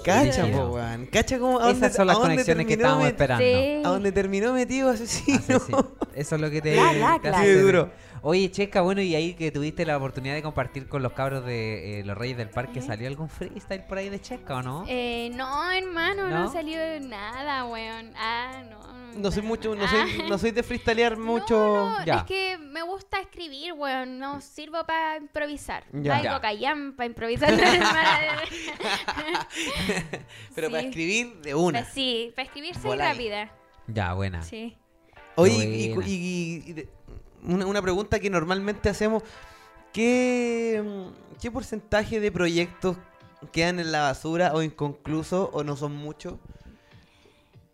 Cacha, 0.04 0.44
Brígido. 0.44 0.70
po, 0.70 0.76
weón. 0.76 1.06
Cacha 1.08 1.38
como 1.40 1.60
a 1.60 1.66
dónde, 1.68 1.86
Esas 1.86 1.96
son 1.96 2.08
las 2.08 2.18
a 2.18 2.20
conexiones 2.22 2.66
que 2.66 2.76
terminó 2.78 2.88
estábamos 2.88 3.08
esperando. 3.08 3.44
Sí. 3.46 3.82
A 3.86 3.90
dónde 3.90 4.12
terminó 4.12 4.54
metido 4.54 4.90
Asesino. 4.90 5.38
Asesino. 5.38 5.92
Eso 6.16 6.36
es 6.36 6.42
lo 6.42 6.50
que 6.50 6.62
te, 6.62 6.74
Black, 6.74 6.96
Black, 6.98 7.22
te 7.22 7.30
Black. 7.30 7.42
hace- 7.42 7.54
Sí, 7.54 7.60
duro. 7.62 7.92
Oye, 8.22 8.50
Checa, 8.52 8.82
bueno, 8.82 9.02
y 9.02 9.16
ahí 9.16 9.34
que 9.36 9.52
tuviste 9.52 9.86
la 9.86 9.96
oportunidad 9.98 10.34
de 10.36 10.42
compartir 10.42 10.88
con 10.88 11.02
los 11.04 11.14
cabros 11.14 11.46
de 11.46 12.00
eh, 12.00 12.04
los 12.04 12.18
Reyes 12.18 12.38
del 12.38 12.50
Parque, 12.50 12.82
¿salió 12.82 13.08
algún 13.08 13.30
freestyle 13.30 13.84
por 13.84 13.98
ahí 13.98 14.10
de 14.10 14.20
Checa 14.20 14.56
o 14.58 14.62
no? 14.64 14.86
Eh, 14.88 15.30
no, 15.34 15.72
hermano, 15.72 16.30
no, 16.30 16.44
¿No? 16.46 16.52
salió 16.52 16.78
nada, 17.02 17.66
weón. 17.66 18.12
Ah, 18.18 18.64
no. 18.70 18.88
No 19.18 19.32
soy 19.32 19.42
mucho, 19.44 19.74
no 19.76 19.86
Ah. 19.86 19.88
soy, 19.90 20.30
no 20.30 20.38
soy 20.38 20.52
de 20.52 20.62
freestylear 20.64 21.18
mucho. 21.18 21.56
No, 21.58 22.00
no, 22.00 22.06
Ya. 22.06 22.16
es 22.18 22.24
que 22.26 22.58
me 22.58 22.82
gusta 22.84 23.20
escribir, 23.20 23.74
weón. 23.74 24.20
No 24.20 24.42
sirvo 24.42 24.84
para 24.86 25.18
improvisar. 25.18 25.86
Ya. 25.94 26.18
Algo 26.18 26.30
Ya. 26.30 26.42
callan 26.42 26.96
para 26.96 27.08
improvisar. 27.08 27.54
Pero 30.56 30.70
para 30.72 30.82
escribir 30.84 31.36
de 31.42 31.56
una. 31.56 31.84
Sí, 31.86 32.32
para 32.36 32.46
escribir 32.48 32.76
soy 32.76 32.98
rápida. 32.98 33.52
Ya, 33.88 34.14
buena. 34.14 34.42
Sí. 34.44 34.78
Oye, 35.36 35.54
y, 35.54 35.94
y- 36.06 36.64
y 36.66 36.74
de- 36.74 36.90
una, 37.44 37.66
una 37.66 37.82
pregunta 37.82 38.20
que 38.20 38.30
normalmente 38.30 38.90
hacemos, 38.90 39.24
¿qué, 39.94 40.84
mm, 40.84 41.40
¿qué 41.42 41.52
porcentaje 41.52 42.20
de 42.20 42.32
proyectos 42.32 42.98
quedan 43.52 43.80
en 43.80 43.92
la 43.92 44.02
basura 44.02 44.52
o 44.54 44.62
inconclusos 44.64 45.50
o 45.54 45.64
no 45.64 45.76
son 45.76 45.96
muchos? 45.96 46.36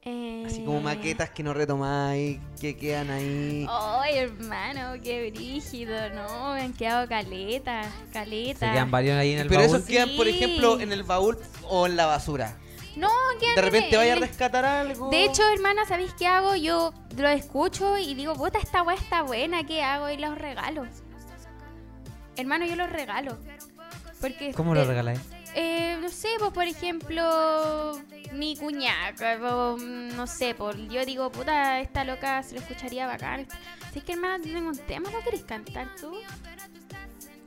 Así 0.05 0.61
como 0.65 0.79
Eh, 0.79 0.81
maquetas 0.81 1.29
que 1.29 1.43
no 1.43 1.53
retomáis, 1.53 2.37
que 2.59 2.75
quedan 2.75 3.09
ahí. 3.09 3.65
Ay, 3.69 4.17
hermano, 4.17 5.01
qué 5.01 5.31
brígido, 5.31 6.09
¿no? 6.09 6.55
Me 6.55 6.61
han 6.63 6.73
quedado 6.73 7.07
caleta, 7.07 7.83
Se 8.07 8.11
caleta. 8.11 8.73
quedan 8.73 8.91
varios 8.91 9.15
ahí 9.17 9.31
en 9.31 9.39
el 9.39 9.47
Pero 9.47 9.61
baúl. 9.61 9.75
esos 9.77 9.87
quedan, 9.87 10.09
por 10.17 10.27
ejemplo, 10.27 10.81
en 10.81 10.91
el 10.91 11.03
baúl 11.03 11.37
o 11.69 11.87
en 11.87 11.95
la 11.95 12.05
basura. 12.05 12.57
No, 12.95 13.09
quedan 13.39 13.55
De 13.55 13.61
en 13.61 13.65
repente 13.65 13.97
vaya 13.97 14.13
a 14.13 14.17
rescatar 14.17 14.65
algo. 14.65 15.09
De 15.09 15.25
hecho, 15.25 15.43
hermana, 15.49 15.85
¿sabéis 15.85 16.13
qué 16.13 16.27
hago? 16.27 16.55
Yo 16.55 16.93
lo 17.17 17.27
escucho 17.29 17.97
y 17.97 18.13
digo, 18.13 18.35
puta, 18.35 18.59
esta 18.59 18.83
weá 18.83 18.95
está 18.95 19.21
buena, 19.23 19.65
¿qué 19.65 19.83
hago? 19.83 20.09
Y 20.09 20.17
los 20.17 20.37
regalo. 20.37 20.85
Hermano, 22.35 22.65
yo 22.65 22.75
los 22.75 22.89
regalo. 22.89 23.37
Porque 24.21 24.53
¿Cómo 24.53 24.73
lo 24.73 24.81
eh, 24.81 24.85
regaláis? 24.85 25.19
Eh, 25.55 25.97
no 26.01 26.09
sé, 26.09 26.29
pues 26.39 26.51
por 26.51 26.63
ejemplo, 26.63 27.99
mi 28.31 28.55
mm, 28.55 30.15
no 30.15 30.27
sé, 30.27 30.55
por, 30.55 30.75
yo 30.87 31.05
digo, 31.05 31.31
puta, 31.31 31.79
esta 31.79 32.03
loca 32.03 32.41
se 32.41 32.55
lo 32.55 32.61
escucharía 32.61 33.05
bacán. 33.05 33.47
Si 33.91 33.99
es 33.99 34.05
que 34.05 34.13
hermano, 34.13 34.43
tengo 34.43 34.69
un 34.69 34.77
tema, 34.77 35.11
¿no 35.11 35.19
querés 35.19 35.43
cantar 35.43 35.89
tú? 35.99 36.15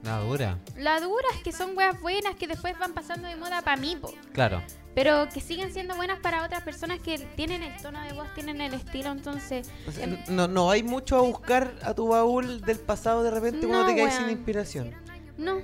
La 0.02 0.18
dura. 0.18 0.58
La 0.76 1.00
dura 1.00 1.26
es 1.34 1.42
que 1.42 1.50
son 1.50 1.76
weas 1.76 2.00
buenas 2.00 2.36
que 2.36 2.46
después 2.46 2.78
van 2.78 2.92
pasando 2.92 3.26
de 3.26 3.34
moda 3.34 3.62
para 3.62 3.76
mí, 3.76 3.96
po. 3.96 4.12
Claro. 4.32 4.62
Pero 4.96 5.28
que 5.28 5.42
siguen 5.42 5.74
siendo 5.74 5.94
buenas 5.94 6.18
para 6.20 6.42
otras 6.42 6.62
personas 6.62 7.00
que 7.00 7.18
tienen 7.18 7.62
el 7.62 7.76
tono 7.82 8.02
de 8.02 8.14
voz, 8.14 8.32
tienen 8.34 8.62
el 8.62 8.72
estilo, 8.72 9.12
entonces... 9.12 9.68
O 9.86 9.92
sea, 9.92 10.04
em, 10.04 10.16
no, 10.30 10.48
no 10.48 10.70
hay 10.70 10.82
mucho 10.82 11.16
a 11.18 11.20
buscar 11.20 11.74
a 11.82 11.92
tu 11.92 12.08
baúl 12.08 12.62
del 12.62 12.78
pasado 12.78 13.22
de 13.22 13.30
repente 13.30 13.66
cuando 13.66 13.82
No, 13.82 13.86
te 13.90 13.94
quedas 13.94 14.14
sin 14.14 14.30
inspiración. 14.30 14.94
No. 15.36 15.58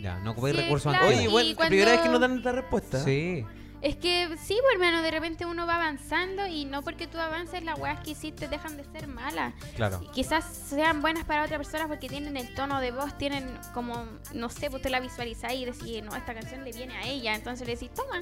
Ya, 0.00 0.20
no 0.20 0.30
ocupáis 0.30 0.54
Sí, 0.54 0.62
recursos 0.62 0.92
claro. 0.92 1.08
antiguos. 1.08 1.26
Oye, 1.26 1.32
bueno, 1.32 1.56
cuando- 1.56 1.68
primera 1.70 1.90
vez 1.92 2.00
que 2.02 2.08
nos 2.08 2.20
dan 2.20 2.36
esta 2.38 2.52
respuesta. 2.52 3.04
Sí. 3.04 3.44
Es 3.84 3.96
que 3.96 4.28
sí, 4.42 4.56
pues 4.62 4.72
hermano, 4.74 5.02
de 5.02 5.10
repente 5.10 5.44
uno 5.44 5.66
va 5.66 5.74
avanzando 5.76 6.46
y 6.46 6.64
no 6.64 6.80
porque 6.80 7.06
tú 7.06 7.18
avances 7.18 7.62
las 7.62 7.78
weas 7.78 8.00
que 8.00 8.12
hiciste 8.12 8.48
dejan 8.48 8.78
de 8.78 8.84
ser 8.84 9.06
malas. 9.08 9.52
Claro. 9.76 10.00
Y 10.02 10.06
Quizás 10.08 10.42
sean 10.46 11.02
buenas 11.02 11.24
para 11.26 11.44
otra 11.44 11.58
persona 11.58 11.86
porque 11.86 12.08
tienen 12.08 12.38
el 12.38 12.54
tono 12.54 12.80
de 12.80 12.92
voz, 12.92 13.16
tienen 13.18 13.46
como, 13.74 14.06
no 14.32 14.48
sé, 14.48 14.70
pues 14.70 14.76
usted 14.76 14.88
la 14.90 15.00
visualizáis 15.00 15.60
y 15.60 15.64
decís, 15.66 16.02
no, 16.02 16.16
esta 16.16 16.32
canción 16.32 16.64
le 16.64 16.72
viene 16.72 16.96
a 16.96 17.06
ella. 17.06 17.34
Entonces 17.34 17.66
le 17.66 17.74
decís, 17.74 17.90
toma, 17.94 18.20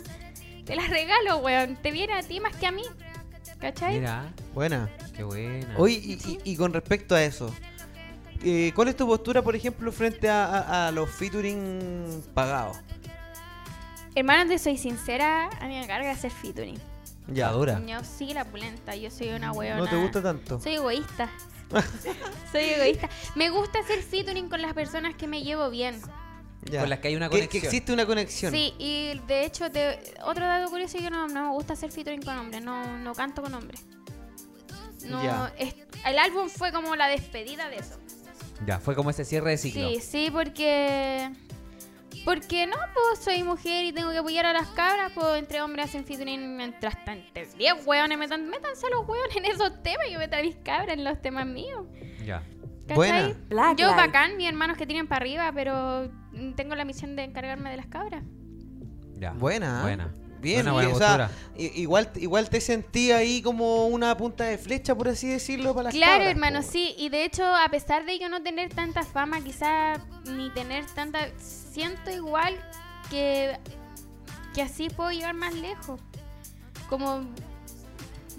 te 0.65 0.75
la 0.75 0.85
regalo, 0.89 1.37
weón, 1.39 1.77
te 1.77 1.93
viene 1.93 2.15
a 2.15 2.23
ti 2.25 2.41
más 2.41 2.57
que 2.57 2.67
a 2.67 2.73
mí. 2.73 2.83
¿Cachai? 3.61 4.01
Mira, 4.01 4.33
Buena. 4.55 4.91
qué 5.17 5.23
buena. 5.23 5.75
Oye, 5.79 5.95
y, 5.95 6.13
y- 6.15 6.39
y 6.43 6.57
con 6.57 6.73
respecto 6.73 7.15
a 7.15 7.23
eso, 7.23 7.55
eh, 8.43 8.73
¿cuál 8.75 8.89
es 8.89 8.97
tu 8.97 9.07
postura, 9.07 9.43
por 9.43 9.55
ejemplo, 9.55 9.93
frente 9.93 10.29
a, 10.29 10.45
a- 10.47 10.89
a 10.89 10.91
los 10.91 11.09
featuring 11.09 12.21
pagados? 12.35 12.79
Hermano, 14.15 14.49
te 14.51 14.59
soy 14.59 14.77
sincera, 14.77 15.49
a 15.61 15.67
mí 15.67 15.79
me 15.79 15.87
carga 15.87 16.11
hacer 16.11 16.31
featuring. 16.31 16.79
Ya 17.29 17.51
dura. 17.53 17.81
Yo 17.87 18.01
sí 18.05 18.35
la 18.35 18.45
pulenta, 18.45 18.95
yo 18.97 19.11
soy 19.11 19.29
una 19.31 19.53
weona. 19.53 19.79
¿No 19.79 19.89
te 19.89 19.97
gusta 19.97 20.23
tanto? 20.23 20.61
Soy 20.61 20.75
egoísta. 20.75 21.31
soy 22.53 22.63
egoísta. 22.65 23.09
Me 23.35 23.49
gusta 23.51 23.79
hacer 23.79 24.03
featuring 24.03 24.49
con 24.49 24.61
las 24.61 24.75
personas 24.75 25.15
que 25.15 25.27
me 25.27 25.43
llevo 25.43 25.71
bien. 25.71 26.01
Ya. 26.71 26.81
Con 26.81 26.91
las 26.91 26.99
que 27.01 27.09
hay 27.09 27.17
una 27.17 27.29
Que- 27.29 27.37
Que, 27.37 27.47
conexión. 27.49 27.65
existe 27.65 27.93
una 27.93 28.07
conexión. 28.07 28.53
Sí, 28.53 28.75
y 28.79 29.19
de 29.27 29.45
hecho, 29.47 29.71
te- 29.71 29.99
otro 30.25 30.45
dato 30.47 30.71
curioso 30.71 30.97
es 30.99 31.03
que 31.05 31.11
no, 31.11 31.27
no 31.27 31.45
me 31.45 31.51
gusta 31.51 31.73
hacer 31.73 31.91
featuring 31.91 32.23
con 32.23 32.37
hombres, 32.39 32.63
no, 32.63 32.99
no 32.99 33.15
canto 33.15 33.43
con 33.43 33.55
hombres. 33.55 33.85
No, 35.07 35.23
Ya. 35.23 35.53
es- 35.59 35.75
el 36.07 36.19
álbum 36.19 36.49
fue 36.49 36.71
como 36.71 36.95
la 36.97 37.09
despedida 37.09 37.69
de 37.69 37.77
eso. 37.77 37.99
Ya, 38.67 38.79
fue 38.79 38.95
como 38.95 39.11
ese 39.11 39.25
cierre 39.25 39.51
de 39.51 39.59
ciclo. 39.59 39.89
Sí, 39.89 40.01
sí, 40.01 40.29
porque... 40.31 41.31
Porque 42.25 42.67
no, 42.67 42.77
pues 42.95 43.25
soy 43.25 43.43
mujer 43.43 43.85
y 43.85 43.93
tengo 43.93 44.11
que 44.11 44.19
apoyar 44.19 44.47
a 44.47 44.53
las 44.53 44.69
cabras, 44.69 45.13
pues 45.15 45.39
entre 45.39 45.61
hombres 45.61 45.87
hacen 45.87 46.05
featuring 46.05 46.57
mientras 46.57 47.03
tanto. 47.05 47.27
10 47.35 47.87
hueones, 47.87 48.19
metan, 48.19 48.49
métanse 48.49 48.89
los 48.91 49.07
hueones 49.09 49.37
en 49.37 49.45
esos 49.47 49.83
temas 49.83 50.07
y 50.09 50.13
yo 50.13 50.19
meto 50.19 50.37
a 50.37 50.43
mis 50.43 50.57
cabras 50.57 50.97
en 50.97 51.05
los 51.05 51.21
temas 51.21 51.47
míos. 51.47 51.85
Ya. 52.25 52.43
Black 52.87 53.77
Yo 53.77 53.95
bacán, 53.95 54.37
mis 54.37 54.49
hermanos 54.49 54.77
que 54.77 54.87
tienen 54.87 55.07
para 55.07 55.23
arriba, 55.23 55.51
pero 55.55 56.11
tengo 56.57 56.75
la 56.75 56.85
misión 56.85 57.17
de 57.17 57.25
encargarme 57.25 57.71
de 57.71 57.77
las 57.77 57.87
cabras. 57.87 58.23
Ya. 59.15 59.33
Buena. 59.33 59.81
¿eh? 59.81 59.83
Buena. 59.83 60.15
Bien, 60.43 60.65
Buena, 60.65 60.73
buena 60.73 60.91
y, 60.91 60.93
o 60.93 60.99
sea, 60.99 61.31
igual, 61.57 62.11
igual 62.17 62.51
te 62.51 62.61
sentí 62.61 63.13
ahí 63.13 63.41
como 63.43 63.87
una 63.87 64.17
punta 64.17 64.43
de 64.45 64.59
flecha, 64.59 64.95
por 64.95 65.09
así 65.09 65.29
decirlo, 65.29 65.73
para 65.73 65.85
las 65.85 65.95
Claro, 65.95 66.15
cabras, 66.15 66.31
hermano, 66.33 66.63
sí. 66.63 66.97
Y 66.99 67.11
de 67.11 67.25
hecho, 67.25 67.45
a 67.45 67.69
pesar 67.69 68.05
de 68.05 68.19
yo 68.19 68.29
no 68.29 68.43
tener 68.43 68.75
tanta 68.75 69.05
fama, 69.05 69.41
quizá 69.41 70.05
ni 70.27 70.51
tener 70.51 70.85
tanta... 70.87 71.29
Siento 71.39 72.11
igual 72.11 72.57
que, 73.09 73.57
que 74.53 74.63
así 74.63 74.91
puedo 74.91 75.13
llegar 75.13 75.35
más 75.35 75.55
lejos. 75.55 76.01
Como... 76.89 77.25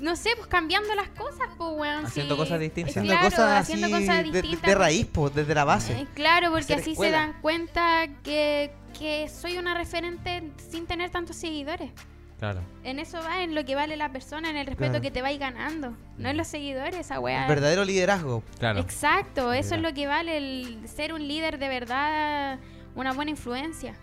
No 0.04 0.16
sé, 0.18 0.32
pues 0.36 0.48
cambiando 0.48 0.94
las 0.96 1.08
cosas, 1.10 1.48
pues, 1.58 1.70
weón. 1.76 2.06
Haciendo 2.06 2.36
sí. 2.36 2.40
cosas 2.42 2.60
distintas. 2.60 2.92
Haciendo 2.92 3.14
Claro, 3.14 3.30
cosas 3.30 3.62
haciendo 3.62 3.86
así 3.88 3.94
cosas 4.06 4.18
de- 4.18 4.24
de, 4.24 4.32
distintas. 4.42 4.68
de 4.70 4.76
raíz, 4.76 5.06
po, 5.06 5.30
desde 5.30 5.56
la 5.56 5.64
base. 5.64 5.94
Eh, 5.94 6.08
Claro, 6.14 6.52
porque 6.52 6.74
así 6.74 6.92
escuela. 6.92 7.18
se 7.20 7.28
dan 7.32 7.42
cuenta 7.42 8.08
que, 8.24 8.72
que 9.00 9.30
soy 9.30 9.58
una 9.58 9.74
referente 9.76 10.44
sin 10.70 10.86
tener 10.88 11.10
tantos 11.10 11.38
seguidores. 11.38 11.92
Claro. 12.38 12.60
En 12.84 13.00
eso 13.00 13.22
va, 13.24 13.44
en 13.44 13.56
lo 13.56 13.64
que 13.64 13.76
vale 13.76 13.96
la 13.96 14.12
persona, 14.12 14.50
en 14.50 14.58
el 14.58 14.66
respeto 14.68 14.90
Claro. 14.92 15.02
que 15.02 15.12
te 15.12 15.22
vais 15.22 15.40
ganando. 15.40 15.96
No 16.18 16.28
en 16.30 16.36
los 16.36 16.48
seguidores, 16.48 16.96
esa 17.00 17.22
weá. 17.22 17.48
Verdadero 17.48 17.86
liderazgo. 17.86 18.44
Claro. 18.60 18.82
Exacto, 18.82 19.54
eso 19.54 19.76
es 19.76 19.82
lo 19.82 19.94
que 19.94 20.08
vale, 20.08 20.36
el 20.36 20.80
ser 20.90 21.14
un 21.14 21.26
líder 21.26 21.58
de 21.60 21.70
verdad, 21.70 22.60
una 22.96 23.14
buena 23.14 23.32
influencia. 23.32 23.96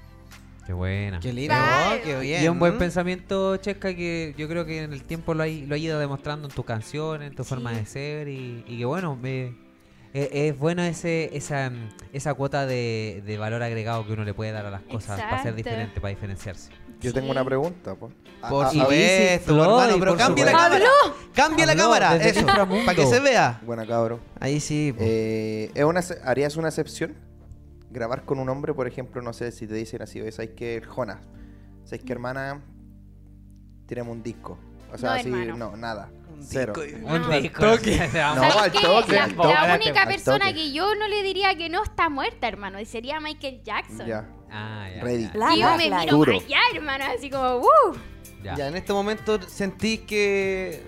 Qué 0.71 0.75
buena. 0.75 1.19
Qué 1.19 1.33
lindo, 1.33 1.53
Bye. 1.53 2.01
qué 2.03 2.17
bien. 2.21 2.43
Y 2.43 2.45
es 2.45 2.49
un 2.49 2.61
buen 2.61 2.79
pensamiento, 2.79 3.57
Chesca, 3.57 3.93
que 3.93 4.37
yo 4.39 4.47
creo 4.47 4.65
que 4.65 4.85
en 4.85 4.93
el 4.93 5.03
tiempo 5.03 5.35
lo 5.35 5.43
ha, 5.43 5.47
lo 5.49 5.75
ha 5.75 5.79
ido 5.79 5.99
demostrando 5.99 6.47
en 6.47 6.55
tu 6.55 6.63
canción, 6.63 7.23
en 7.23 7.35
tu 7.35 7.43
forma 7.43 7.73
de 7.73 7.85
ser 7.87 8.29
y, 8.29 8.63
y 8.69 8.79
que 8.79 8.85
bueno, 8.85 9.17
me, 9.17 9.47
es, 10.15 10.29
es 10.33 10.57
bueno 10.57 10.85
ese, 10.85 11.37
esa, 11.37 11.73
esa 12.13 12.35
cuota 12.35 12.67
de, 12.67 13.21
de 13.27 13.37
valor 13.37 13.65
agregado 13.65 14.07
que 14.07 14.13
uno 14.13 14.23
le 14.23 14.33
puede 14.33 14.53
dar 14.53 14.65
a 14.65 14.71
las 14.71 14.83
cosas 14.83 15.21
para 15.21 15.43
ser 15.43 15.57
diferente, 15.57 16.01
para 16.01 16.11
diferenciarse. 16.11 16.71
Yo 17.01 17.13
tengo 17.13 17.27
Sí. 17.27 17.31
una 17.33 17.45
pregunta, 17.45 17.97
Por 17.97 18.13
a- 18.41 18.69
a- 18.69 18.71
supuesto, 18.71 19.45
Floyd, 19.55 19.61
hermano, 19.65 19.97
pero 19.99 20.13
por 20.13 20.19
cambie 20.19 20.45
la 20.45 20.53
cámara. 20.53 20.85
Cambie 21.35 21.67
la 21.67 21.73
Habló 21.73 21.85
cámara, 21.85 22.17
eso, 22.17 22.47
para 22.47 22.95
que 22.95 23.07
se 23.09 23.19
vea. 23.19 23.61
Buena 23.67 23.85
cabro. 23.89 24.21
Ahí 24.39 24.61
sí. 24.61 24.95
Eh, 25.01 25.73
¿es 25.75 25.83
una, 25.85 25.99
ex- 25.99 26.17
¿Harías 26.25 26.55
una 26.57 26.69
excepción? 26.69 27.17
Grabar 27.91 28.25
con 28.25 28.39
un 28.39 28.49
hombre, 28.49 28.73
por 28.75 28.87
ejemplo, 28.87 29.21
no 29.21 29.33
sé 29.33 29.51
si 29.53 29.67
te 29.67 29.75
dicen 29.75 30.01
así, 30.03 30.21
oye, 30.21 30.31
¿sabes 30.33 30.53
qué, 30.57 30.81
Jonas? 30.87 31.19
¿Sabes 31.85 32.05
qué, 32.05 32.13
hermana? 32.13 32.61
Tenemos 33.87 34.13
un 34.17 34.23
disco. 34.23 34.59
O 34.93 34.99
sea, 34.99 35.11
No, 35.11 35.17
así, 35.17 35.29
hermano. 35.29 35.57
no, 35.57 35.77
nada. 35.77 36.11
Cero. 36.41 36.73
Un 36.77 37.23
No, 37.23 37.29
disco. 37.41 37.61
toque. 37.61 38.09
Vamos. 38.15 38.37
No, 38.45 38.51
¿Sabes 38.53 38.57
al 38.57 38.73
toque, 38.83 39.13
la, 39.13 39.25
al 39.25 39.37
la 39.69 39.75
única 39.77 40.07
persona 40.07 40.53
que 40.53 40.73
yo 40.73 40.95
no 40.95 41.09
le 41.09 41.23
diría 41.23 41.55
que 41.57 41.69
no 41.69 41.83
está 41.83 42.09
muerta, 42.09 42.47
hermano, 42.49 42.81
y 42.81 42.87
sería 42.87 43.21
Michael 43.21 43.63
Jackson. 43.65 44.07
Ya. 44.07 44.29
Ah, 44.51 44.89
ya, 44.95 45.03
Ready. 45.03 45.23
ya, 45.25 45.31
Black 45.33 45.53
Y 45.57 45.61
yo 45.61 45.77
me 45.77 45.89
Lives. 45.91 46.13
miro 46.15 46.33
allá, 46.33 46.59
hermano, 46.75 47.05
así 47.17 47.31
como, 47.31 47.57
uh. 47.59 47.95
ya. 48.43 48.55
Ya, 48.57 48.69
en 48.69 48.77
este 48.77 48.93
momento 48.93 49.41
sentís 49.43 50.01
que, 50.01 50.83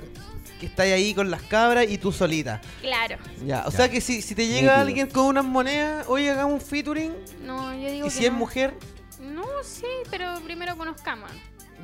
que 0.63 0.67
estáis 0.67 0.95
ahí 0.95 1.13
con 1.13 1.29
las 1.29 1.43
cabras 1.43 1.87
y 1.91 1.99
tú 1.99 2.13
solita. 2.13 2.61
Claro. 2.81 3.17
Ya, 3.45 3.65
o 3.67 3.71
Ya. 3.71 3.77
sea 3.77 3.91
que 3.91 4.01
si, 4.01 4.23
si 4.23 4.37
te 4.37 4.47
llega 4.47 4.61
Nítido. 4.61 4.75
alguien 4.81 5.11
con 5.11 5.27
unas 5.27 5.45
monedas, 5.45 6.07
oye, 6.07 6.31
hagamos 6.31 6.55
un 6.55 6.61
featuring. 6.61 7.13
No, 7.43 7.75
yo 7.75 7.91
digo 7.91 8.07
Y 8.07 8.09
que 8.09 8.15
si 8.15 8.25
es 8.27 8.33
mujer, 8.33 8.75
No, 9.21 9.45
sí, 9.65 9.87
pero 10.09 10.41
primero 10.45 10.77
conozcamos. 10.77 11.31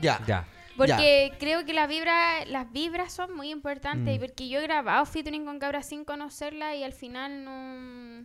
ya. 0.01 0.20
Ya. 0.29 0.47
Porque 0.76 1.33
creo 1.41 1.64
que 1.66 1.72
las 1.72 1.89
vibras, 1.89 2.47
las 2.49 2.70
vibras 2.70 3.12
son 3.12 3.35
muy 3.35 3.51
importantes. 3.51 4.12
Mm. 4.12 4.22
Y 4.22 4.26
porque 4.29 4.49
yo 4.49 4.61
he 4.61 4.62
grabado 4.62 5.05
featuring 5.07 5.45
con 5.45 5.59
cabras 5.59 5.89
sin 5.89 6.05
conocerla 6.05 6.76
y 6.76 6.85
al 6.85 6.93
final 6.93 7.43
no. 7.45 8.24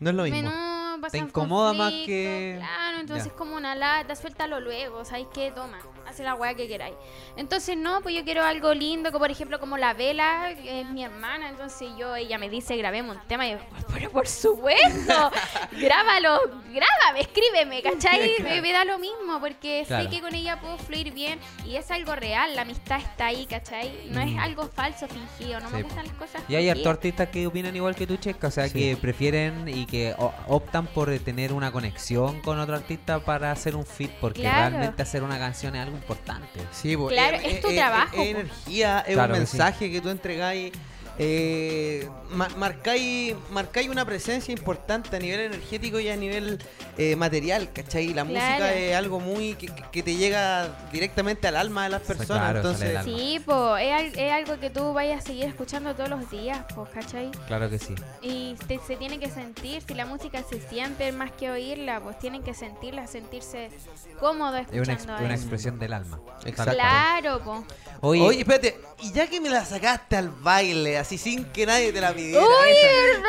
No 0.00 0.10
es 0.10 0.16
lo 0.16 0.24
mismo. 0.24 0.42
no 0.50 0.98
pasan 1.00 1.20
incomoda 1.28 1.72
más 1.72 1.92
que- 1.92 2.56
Claro, 2.58 2.98
entonces 2.98 3.28
Ya. 3.28 3.36
como 3.36 3.54
una 3.54 3.76
lata, 3.76 4.16
suéltalo 4.16 4.58
luego, 4.58 5.04
¿sabes 5.04 5.28
qué? 5.32 5.52
Toma, 5.52 5.78
hace 6.14 6.22
la 6.22 6.34
weá 6.34 6.54
que 6.54 6.68
queráis. 6.68 6.94
Entonces 7.36 7.76
no, 7.76 8.00
pues 8.00 8.14
yo 8.14 8.24
quiero 8.24 8.42
algo 8.44 8.72
lindo, 8.72 9.10
como 9.10 9.24
por 9.24 9.30
ejemplo 9.30 9.58
como 9.58 9.76
la 9.76 9.92
Vela, 9.94 10.54
que 10.62 10.80
es 10.82 10.88
mi 10.90 11.04
hermana, 11.04 11.48
entonces 11.48 11.88
yo, 11.98 12.14
ella 12.16 12.38
me 12.38 12.48
dice, 12.48 12.76
grabemos 12.76 13.16
un 13.16 13.22
tema, 13.26 13.46
y 13.46 13.52
yo, 13.52 13.58
pero 13.92 14.10
por 14.10 14.26
supuesto, 14.28 15.30
grábalo, 15.72 16.40
grábame, 16.72 17.20
escríbeme, 17.20 17.82
¿cachai? 17.82 18.30
Me, 18.42 18.60
me 18.60 18.72
da 18.72 18.84
lo 18.84 18.98
mismo, 18.98 19.40
porque 19.40 19.84
Claro. 19.86 20.04
sé 20.04 20.10
que 20.10 20.20
con 20.20 20.34
ella 20.34 20.60
puedo 20.60 20.78
fluir 20.78 21.12
bien 21.12 21.38
y 21.64 21.76
es 21.76 21.90
algo 21.90 22.14
real, 22.14 22.54
la 22.54 22.62
amistad 22.62 23.00
está 23.00 23.26
ahí, 23.26 23.46
¿cachai? 23.46 24.08
No 24.10 24.20
es 24.20 24.38
algo 24.38 24.68
falso, 24.68 25.06
fingido, 25.08 25.60
no 25.60 25.64
Mm. 25.64 25.70
Sí, 25.74 25.76
me 25.76 25.82
gustan 25.82 26.06
las 26.06 26.14
cosas 26.16 26.42
Y 26.48 26.54
hay 26.54 26.68
hartos 26.68 26.86
artistas 26.86 27.28
que 27.30 27.46
opinan 27.46 27.74
igual 27.74 27.96
que 27.96 28.06
tú, 28.06 28.16
Chesca, 28.16 28.46
o 28.46 28.50
sea, 28.50 28.68
Sí. 28.68 28.78
que 28.78 28.96
prefieren 28.96 29.66
y 29.68 29.86
que 29.86 30.14
optan 30.46 30.86
por 30.86 31.10
tener 31.18 31.52
una 31.52 31.72
conexión 31.72 32.40
con 32.42 32.60
otro 32.60 32.76
artista 32.76 33.18
para 33.20 33.50
hacer 33.50 33.74
un 33.74 33.84
fit, 33.84 34.10
porque 34.20 34.42
Claro. 34.42 34.70
realmente 34.76 35.02
hacer 35.02 35.22
una 35.24 35.38
canción 35.38 35.74
es 35.74 35.82
algo 35.82 35.96
importante. 36.04 36.60
Sí, 36.72 36.96
Claro, 36.96 37.36
eh, 37.38 37.40
es 37.44 37.60
tu 37.60 37.68
eh, 37.68 37.76
trabajo, 37.76 38.22
Es, 38.22 38.28
energía, 38.28 39.00
es 39.06 39.14
Claro 39.14 39.34
un 39.34 39.40
que 39.40 39.46
sí. 39.46 39.56
mensaje 39.56 39.90
que 39.90 40.00
tú 40.00 40.08
entregáis. 40.10 40.72
Eh, 41.18 42.08
ma- 42.30 42.48
marcáis, 42.56 43.34
marcáis 43.50 43.88
una 43.88 44.04
presencia 44.04 44.52
importante 44.52 45.14
a 45.14 45.18
nivel 45.20 45.40
energético 45.40 46.00
y 46.00 46.08
a 46.08 46.16
nivel 46.16 46.58
eh, 46.98 47.14
material, 47.16 47.72
¿cachai? 47.72 48.08
La 48.08 48.24
Claro. 48.24 48.28
música 48.28 48.74
es 48.74 48.96
algo 48.96 49.20
muy 49.20 49.54
que, 49.54 50.02
te 50.02 50.16
llega 50.16 50.68
directamente 50.92 51.46
al 51.48 51.56
alma 51.56 51.84
de 51.84 51.90
las 51.90 52.02
personas. 52.02 52.26
claro, 52.42 52.58
entonces, 52.58 52.96
alma. 52.96 53.02
Sí, 53.04 53.40
pues 53.44 53.82
es, 53.84 53.92
al- 53.92 54.18
es 54.18 54.32
algo 54.32 54.58
que 54.60 54.70
tú 54.70 54.92
vayas 54.92 55.22
a 55.24 55.26
seguir 55.26 55.44
escuchando 55.46 55.94
todos 55.94 56.10
los 56.10 56.28
días, 56.30 56.60
pues, 56.74 56.88
¿cachai? 56.90 57.30
Claro 57.46 57.70
que 57.70 57.78
sí. 57.78 57.94
Y 58.22 58.54
te- 58.66 58.80
se 58.86 58.96
tiene 58.96 59.18
que 59.20 59.30
sentir, 59.30 59.82
si 59.86 59.94
la 59.94 60.06
música 60.06 60.42
se 60.48 60.60
siente 60.68 61.10
más 61.12 61.30
que 61.32 61.50
oírla, 61.50 62.00
pues 62.00 62.18
tienen 62.18 62.42
que 62.42 62.54
sentirla, 62.54 63.06
sentirse 63.06 63.70
cómodo 64.18 64.56
Es 64.56 64.66
una, 64.68 64.80
ex- 64.82 64.88
escuchando 65.02 65.24
una 65.24 65.34
eso. 65.34 65.42
expresión 65.42 65.78
del 65.78 65.92
alma. 65.92 66.18
Exacto. 66.44 66.72
Claro, 66.74 67.40
pues. 67.44 67.60
Oye, 68.00 68.20
Oye, 68.22 68.40
espérate, 68.40 68.78
y 69.02 69.12
ya 69.12 69.26
que 69.28 69.40
me 69.40 69.48
la 69.48 69.64
sacaste 69.64 70.16
al 70.16 70.28
baile, 70.28 70.98
así 71.04 71.18
sin 71.18 71.44
que 71.46 71.66
nadie 71.66 71.92
te 71.92 72.00
la 72.00 72.12
pidiera, 72.14 72.40
¡Uy, 72.40 72.48
verdad! 72.82 73.28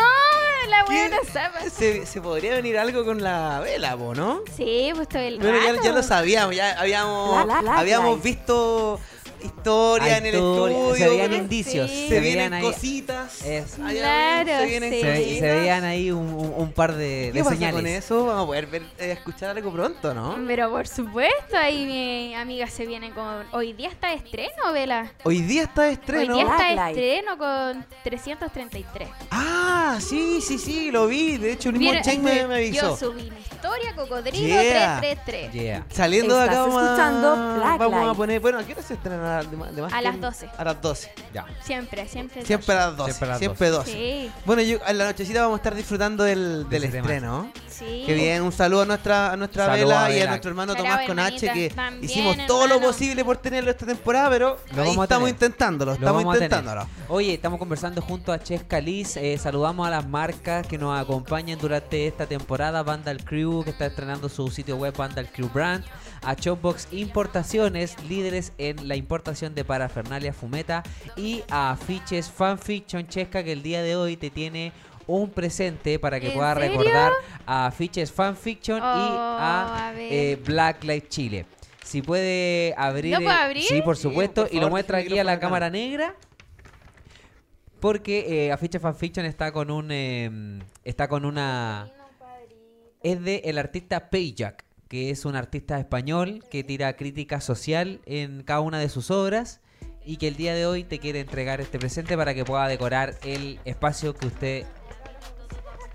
La 0.70 0.84
¿qué- 0.86 0.94
buena 0.94 1.18
zapa. 1.32 1.70
se, 1.70 2.06
se 2.06 2.22
podría 2.22 2.56
venir 2.56 2.78
algo 2.78 3.06
con 3.06 3.22
la 3.22 3.60
vela, 3.60 3.96
¿no? 3.96 4.42
Sí, 4.58 4.92
pues 4.96 5.08
todo 5.10 5.22
el 5.22 5.38
Bueno, 5.40 5.60
ya, 5.62 5.72
rato. 5.74 5.84
ya 5.84 5.92
lo 5.92 6.02
sabíamos, 6.04 6.56
ya 6.56 6.80
habíamos, 6.80 7.46
La- 7.46 7.56
la- 7.56 7.62
la- 7.62 7.78
habíamos 7.80 8.18
la- 8.18 8.24
visto 8.24 9.00
historia 9.46 10.14
Hay 10.14 10.20
en 10.20 10.26
el 10.28 10.36
historia, 10.36 10.78
estudio. 10.78 10.96
Se 10.96 11.10
veían 11.10 11.34
indicios. 11.34 11.90
Se 11.90 11.96
se 11.98 12.08
Se 12.10 12.20
vienen 12.20 12.52
veían 12.52 12.54
ahí, 12.54 12.62
cositas. 12.64 13.44
Claro, 13.76 14.50
se 14.60 14.66
vienen 14.66 14.92
sí. 14.94 15.02
se, 15.02 15.08
ve- 15.08 15.18
cositas. 15.20 15.40
se 15.40 15.54
veían 15.56 15.84
ahí 15.84 16.12
un, 16.12 16.28
un- 16.34 16.54
un 16.58 16.72
par 16.72 16.96
de, 16.96 17.30
¿Qué 17.32 17.38
de 17.40 17.44
pasa 17.44 17.56
señales. 17.56 17.76
con 17.76 17.88
eso? 17.88 18.26
Vamos 18.26 18.44
a 18.44 18.46
poder 18.48 18.68
ver, 18.68 18.82
eh, 18.98 19.12
escuchar 19.12 19.50
algo 19.52 19.72
pronto, 19.72 20.14
¿no? 20.14 20.38
Pero 20.48 20.70
por 20.70 20.88
supuesto, 20.88 21.58
ahí 21.58 21.86
mi 21.86 22.36
amiga 22.36 22.68
se 22.68 22.86
viene 22.86 23.12
con... 23.12 23.44
Hoy 23.52 23.74
día 23.74 23.90
está 23.90 24.10
de 24.10 24.16
estreno, 24.16 24.72
Vela. 24.74 25.12
Hoy 25.24 25.42
día 25.42 25.64
está 25.64 25.84
de 25.84 25.92
estreno. 25.94 26.36
Hoy 26.36 26.44
día 26.44 26.52
está 26.52 26.66
de 26.86 26.90
estreno 26.92 27.38
con 27.38 27.86
333. 28.04 29.10
Ah, 29.32 29.72
Ah, 29.88 30.00
sí, 30.02 30.42
sí, 30.42 30.58
sí, 30.58 30.90
lo 30.92 31.06
vi. 31.08 31.38
De 31.38 31.52
hecho, 31.54 31.70
el 31.70 31.78
mismo 31.78 32.02
Chen 32.02 32.22
me, 32.24 32.48
me 32.48 32.72
Yo 32.72 32.82
avisó. 32.88 32.98
subí 32.98 33.30
mi 33.30 33.40
historia, 33.40 33.96
cocodrilo 33.96 34.46
Yeah. 34.48 35.00
333. 35.00 35.52
Yeah. 35.54 35.86
Saliendo 35.92 36.36
de 36.36 36.44
acá 36.44 36.62
vamos 36.62 36.84
a, 36.84 37.78
vamos 37.78 38.10
a 38.10 38.14
poner... 38.16 38.40
Bueno, 38.42 38.60
¿a 38.60 38.64
qué 38.64 38.74
hora 38.74 38.82
se 38.82 38.96
estrena? 39.42 39.66
De, 39.66 39.76
de 39.76 39.82
más 39.82 39.94
A 39.94 40.02
las 40.02 40.20
12. 40.20 40.50
A 40.58 40.64
las 40.64 40.82
12. 40.82 41.12
Ya. 41.34 41.46
Siempre, 41.62 42.08
siempre. 42.08 42.46
Siempre 42.46 42.76
a 42.76 42.88
las 42.88 42.98
12. 42.98 43.12
Siempre 43.12 43.26
a 43.28 43.30
las 43.30 43.40
Siempre 43.40 43.70
12. 43.70 43.92
Sí, 43.92 44.32
Bueno, 44.46 44.62
yo, 44.62 44.78
en 44.88 44.98
la 44.98 45.06
nochecita 45.06 45.42
vamos 45.42 45.56
a 45.56 45.58
estar 45.58 45.76
disfrutando 45.76 46.24
del, 46.24 46.68
del 46.70 46.84
ese 46.84 47.02
tema. 47.02 47.50
Sí. 47.80 48.04
Qué 48.06 48.14
bien, 48.14 48.42
un 48.42 48.52
saludo 48.52 48.82
a 48.84 48.86
nuestra, 48.86 49.32
a 49.32 49.38
nuestra 49.38 49.66
Saludo 49.66 49.88
Vela 49.88 50.06
a 50.06 50.10
y 50.10 50.14
a 50.14 50.16
Vela. 50.20 50.30
nuestro 50.32 50.50
hermano 50.50 50.76
Tomás 50.76 51.06
con 51.06 51.20
H 51.20 51.46
hermanita, 51.46 51.54
que 51.54 51.70
también, 51.76 52.04
hicimos 52.04 52.38
todo 52.48 52.68
lo 52.68 52.76
hermano. 52.76 52.88
posible 52.92 53.26
por 53.26 53.38
tenerlo 53.38 53.72
esta 53.72 53.86
temporada, 53.86 54.30
pero 54.30 54.58
Lo 54.76 54.82
ahí 54.82 54.88
vamos 54.90 55.00
a 55.00 55.04
estamos 55.04 55.28
tener. 55.28 55.30
intentándolo, 55.30 55.92
Lo 55.92 55.96
estamos 55.96 56.24
vamos 56.24 56.36
a 56.36 56.40
tener. 56.40 56.52
intentándolo. 56.60 56.90
Oye, 57.10 57.34
estamos 57.34 57.60
conversando 57.60 58.02
junto 58.02 58.32
a 58.34 58.40
Chesca 58.40 58.80
Liz. 58.80 59.18
eh, 59.18 59.38
saludamos 59.38 59.88
a 59.88 59.90
las 59.90 60.08
marcas 60.08 60.66
que 60.68 60.78
nos 60.78 61.00
acompañan 61.00 61.60
durante 61.60 62.08
esta 62.08 62.26
temporada. 62.26 62.84
Vandal 62.84 63.24
Crew, 63.24 63.64
que 63.64 63.70
está 63.72 63.86
estrenando 63.88 64.30
su 64.30 64.50
sitio 64.50 64.78
web 64.78 64.96
Vandal 64.96 65.30
Crew 65.32 65.50
Brand. 65.54 65.84
A 66.24 66.36
Chopbox 66.36 66.88
Importaciones, 66.92 67.96
líderes 68.10 68.52
en 68.58 68.88
la 68.88 68.96
importación 68.96 69.54
de 69.56 69.64
parafernalia 69.66 70.34
fumeta. 70.34 70.84
Y 71.16 71.44
a 71.50 71.72
Afiches 71.72 72.30
Fanfiction 72.30 73.08
Chesca, 73.08 73.44
que 73.44 73.52
el 73.52 73.62
día 73.64 73.82
de 73.82 73.96
hoy 73.96 74.18
te 74.18 74.30
tiene 74.30 74.72
un 75.08 75.30
presente 75.30 76.00
para 76.00 76.20
que 76.20 76.28
¿En 76.28 76.34
puedas 76.34 76.58
serio? 76.58 76.78
recordar 76.78 77.12
a 77.46 77.68
Afiches 77.68 78.12
Fanfiction 78.12 78.78
y 78.80 78.82
Oh, 78.82 79.38
a, 79.40 79.94
eh, 79.98 80.40
Black 80.44 80.84
Light 80.84 81.08
Chile. 81.10 81.46
Si 81.84 82.02
puede 82.02 82.74
abrir. 82.78 83.14
¿Lo 83.14 83.22
puedo 83.22 83.32
abrir? 83.38 83.64
Sí, 83.64 83.82
por 83.84 83.96
Sí, 83.96 84.04
supuesto. 84.04 84.46
por 84.48 84.54
y 84.56 84.60
lo 84.60 84.70
muestra 84.70 84.98
aquí 85.00 85.18
a 85.20 85.24
la 85.24 85.34
acá. 85.34 85.42
cámara 85.42 85.70
negra. 85.70 86.16
Porque 87.80 88.46
eh, 88.48 88.52
Afiche 88.52 88.80
Fanfiction 88.80 89.26
está 89.26 89.52
con 89.52 89.70
un. 89.70 89.90
eh, 89.92 90.60
está 90.84 91.08
con 91.08 91.26
una. 91.26 91.92
Es 93.04 93.22
de 93.24 93.44
el 93.46 93.60
artista 93.60 94.10
Payjack, 94.10 94.66
que 94.88 95.12
es 95.12 95.26
un 95.26 95.36
artista 95.36 95.80
español 95.80 96.44
que 96.50 96.64
tira 96.64 96.96
crítica 96.96 97.40
social 97.40 98.00
en 98.08 98.42
cada 98.42 98.62
una 98.62 98.80
de 98.80 98.90
sus 98.90 99.12
obras. 99.12 99.62
Y 100.08 100.18
que 100.18 100.28
el 100.28 100.36
día 100.36 100.54
de 100.54 100.68
hoy 100.68 100.84
te 100.84 101.00
quiere 101.00 101.20
entregar 101.20 101.62
este 101.62 101.80
presente 101.80 102.16
para 102.16 102.34
que 102.36 102.46
pueda 102.46 102.68
decorar 102.68 103.16
el 103.24 103.60
espacio 103.66 104.14
que 104.14 104.28
usted 104.28 104.66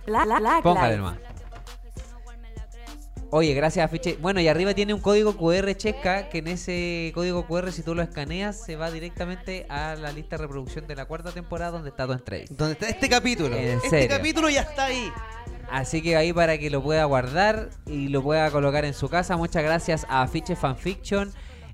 Black, 0.07 0.27
Black 0.27 0.63
Póngale 0.63 0.89
Light. 0.89 0.99
nomás. 0.99 1.31
Oye, 3.33 3.55
gracias 3.55 3.85
Afiche. 3.85 4.19
Bueno, 4.21 4.41
y 4.41 4.49
arriba 4.49 4.75
tiene 4.75 4.93
un 4.93 5.01
código 5.01 5.37
QR 5.37 5.73
Chesca, 5.77 6.29
que 6.29 6.39
en 6.39 6.49
ese 6.49 7.13
código 7.15 7.47
QR, 7.47 7.71
si 7.71 7.83
tú 7.83 7.95
lo 7.95 8.03
escaneas, 8.03 8.61
se 8.61 8.75
va 8.75 8.91
directamente 8.91 9.67
a 9.69 9.95
la 9.95 10.11
lista 10.11 10.37
de 10.37 10.43
reproducción 10.43 10.89
de 10.89 10.97
la 10.97 11.05
cuarta 11.05 11.31
temporada 11.31 11.71
donde 11.71 11.91
está 11.91 12.07
tu 12.07 12.13
entrevista. 12.13 12.55
Donde 12.57 12.73
está 12.73 12.89
este 12.89 13.09
capítulo. 13.09 13.55
¿En 13.57 13.77
este 13.77 13.89
serio? 13.89 14.17
capítulo 14.17 14.51
ya 14.51 14.63
está 14.63 14.87
ahí. 14.87 15.13
Así 15.71 16.03
que 16.03 16.17
ahí 16.17 16.33
para 16.33 16.59
que 16.59 16.71
lo 16.71 16.83
pueda 16.83 17.05
guardar 17.05 17.71
y 17.87 18.09
lo 18.09 18.21
pueda 18.23 18.51
colocar 18.51 18.85
en 18.85 18.95
su 18.95 19.09
casa. 19.09 19.37
Muchas 19.37 19.63
gracias 19.63 20.05
a 20.09 20.23
Afiche 20.23 20.57
Fanfiction. 20.57 21.33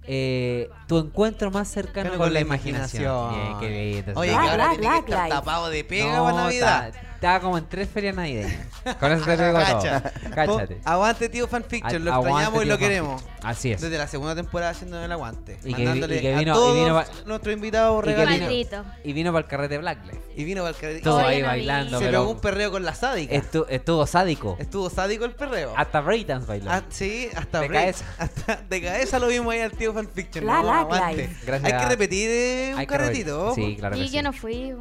Eh, 0.08 0.68
tu 0.86 0.98
encuentro 0.98 1.50
más 1.50 1.68
cercano 1.68 2.16
con, 2.18 2.32
la 2.32 2.40
imaginación. 2.40 3.34
Bien, 3.34 3.58
qué 3.58 4.02
lindo. 4.04 4.20
Oye, 4.20 4.30
que 4.30 4.36
ahora 4.36 4.70
tiene 4.78 5.04
que 5.04 5.12
estar 5.12 5.28
tapado 5.30 5.70
de 5.70 5.82
pega 5.84 6.16
No, 6.16 6.24
para 6.24 6.36
Navidad. 6.36 6.94
Estaba 7.16 7.40
como 7.40 7.58
en 7.58 7.66
tres 7.68 7.88
ferias 7.88 8.14
navideñas. 8.14 8.66
Con 9.00 9.10
eso 9.12 9.24
te 9.24 9.36
digo 9.36 9.52
todo. 9.58 9.82
Cacha. 9.82 10.12
Cáchate. 10.34 10.80
Aguante, 10.84 11.28
tío 11.28 11.48
Fanfiction. 11.48 12.04
Lo 12.04 12.12
Aguante, 12.12 12.30
extrañamos 12.30 12.62
y 12.62 12.64
tío 12.66 12.72
lo 12.74 12.78
queremos. 12.78 13.24
Así 13.42 13.72
es. 13.72 13.80
Desde 13.80 13.96
la 13.98 14.06
segunda 14.06 14.34
temporada 14.34 14.70
haciendo 14.72 15.02
el 15.02 15.10
aguante. 15.10 15.58
Y 15.64 15.72
que 15.72 15.80
vi- 15.80 15.84
mandándole 15.84 16.16
y 16.16 16.20
que 16.20 16.34
a 16.34 16.38
vino- 16.38 16.52
y 16.52 16.54
todos 16.54 16.74
vino 16.76 16.94
pa- 16.94 17.06
nuestros 17.26 17.54
invitados 17.54 18.02
y 18.02 18.06
que 18.08 18.14
regalitos. 18.16 18.48
vino- 18.48 18.82
Maldito. 18.82 18.84
Y 19.04 19.12
vino 19.12 19.32
para 19.32 19.44
el 19.44 19.50
carrete 19.50 19.78
Blacklight. 19.78 20.20
Y 20.36 20.44
vino 20.44 20.62
para 20.62 20.70
el 20.70 20.76
carrete. 20.80 21.00
Todo 21.00 21.16
Oye, 21.18 21.26
ahí 21.26 21.36
no 21.36 21.42
vi. 21.42 21.48
bailando, 21.48 21.98
Se 21.98 22.06
pegó 22.10 22.28
un 22.30 22.40
perreo 22.40 22.70
con 22.70 22.84
la 22.84 22.94
sádica. 22.94 23.34
estu- 23.34 23.66
estuvo 23.68 24.06
sádico. 24.06 24.56
Estuvo 24.58 24.90
sádico 24.90 25.24
el 25.24 25.32
perreo. 25.34 25.72
Hasta 25.76 26.00
breakdance 26.00 26.46
bailó. 26.46 26.70
Ah, 26.70 26.82
sí, 26.90 27.28
hasta 27.34 27.60
De 27.60 27.68
break. 27.68 27.82
cabeza. 27.82 28.04
Hasta 28.18 28.56
de 28.68 28.82
cabeza 28.82 29.18
lo 29.18 29.28
vimos 29.28 29.52
ahí 29.54 29.60
al 29.60 29.72
tío 29.72 29.94
Fanfiction. 29.94 30.44
La, 30.44 30.60
no, 30.60 30.64
la, 30.66 30.80
aguante. 30.80 31.28
la. 31.28 31.34
Gracias. 31.46 31.72
Hay 31.72 31.78
que 31.80 31.88
repetir 31.88 32.28
eh, 32.30 32.70
un 32.74 32.78
Hay 32.80 32.86
que 32.86 32.92
carretito. 32.92 33.54
Sí, 33.54 33.76
claro 33.78 33.96
que 33.96 34.02
Y 34.02 34.08
sí. 34.08 34.14
yo 34.16 34.22
no 34.22 34.32
fui. 34.32 34.74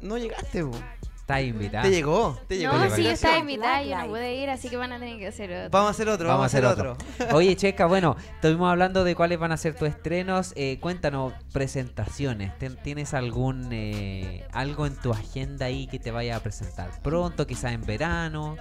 No 0.00 0.18
llegaste, 0.18 0.64
po. 0.64 0.72
Está 1.26 1.42
invitada. 1.42 1.82
Te 1.82 1.90
llegó, 1.90 2.38
te 2.46 2.56
llegó. 2.56 2.74
No, 2.74 2.88
sí, 2.88 3.02
yo 3.02 3.10
estaba 3.10 3.38
invitada 3.38 3.82
y 3.82 3.88
yo 3.88 3.98
no 3.98 4.06
pude 4.06 4.36
ir, 4.36 4.48
así 4.48 4.68
que 4.70 4.76
van 4.76 4.92
a 4.92 5.00
tener 5.00 5.18
que 5.18 5.26
hacer 5.26 5.50
otro. 5.50 5.70
Vamos 5.70 5.88
a 5.88 5.90
hacer 5.90 6.08
otro, 6.08 6.28
vamos, 6.28 6.42
a 6.44 6.46
hacer 6.46 6.64
otro. 6.64 6.96
Oye, 7.32 7.56
Checa, 7.56 7.86
bueno, 7.88 8.14
estuvimos 8.36 8.70
hablando 8.70 9.02
de 9.02 9.16
cuáles 9.16 9.36
van 9.40 9.50
a 9.50 9.56
ser 9.56 9.74
tus 9.74 9.88
estrenos. 9.88 10.52
Eh, 10.54 10.78
cuéntanos, 10.80 11.32
presentaciones. 11.52 12.56
¿Ten- 12.58 12.76
¿Tienes 12.80 13.12
algún 13.12 13.70
eh, 13.72 14.46
algo 14.52 14.86
en 14.86 14.94
tu 14.94 15.10
agenda 15.10 15.66
ahí 15.66 15.88
que 15.88 15.98
te 15.98 16.12
vaya 16.12 16.36
a 16.36 16.40
presentar 16.40 16.90
pronto, 17.02 17.44
quizás 17.44 17.72
en 17.72 17.80
verano? 17.84 18.54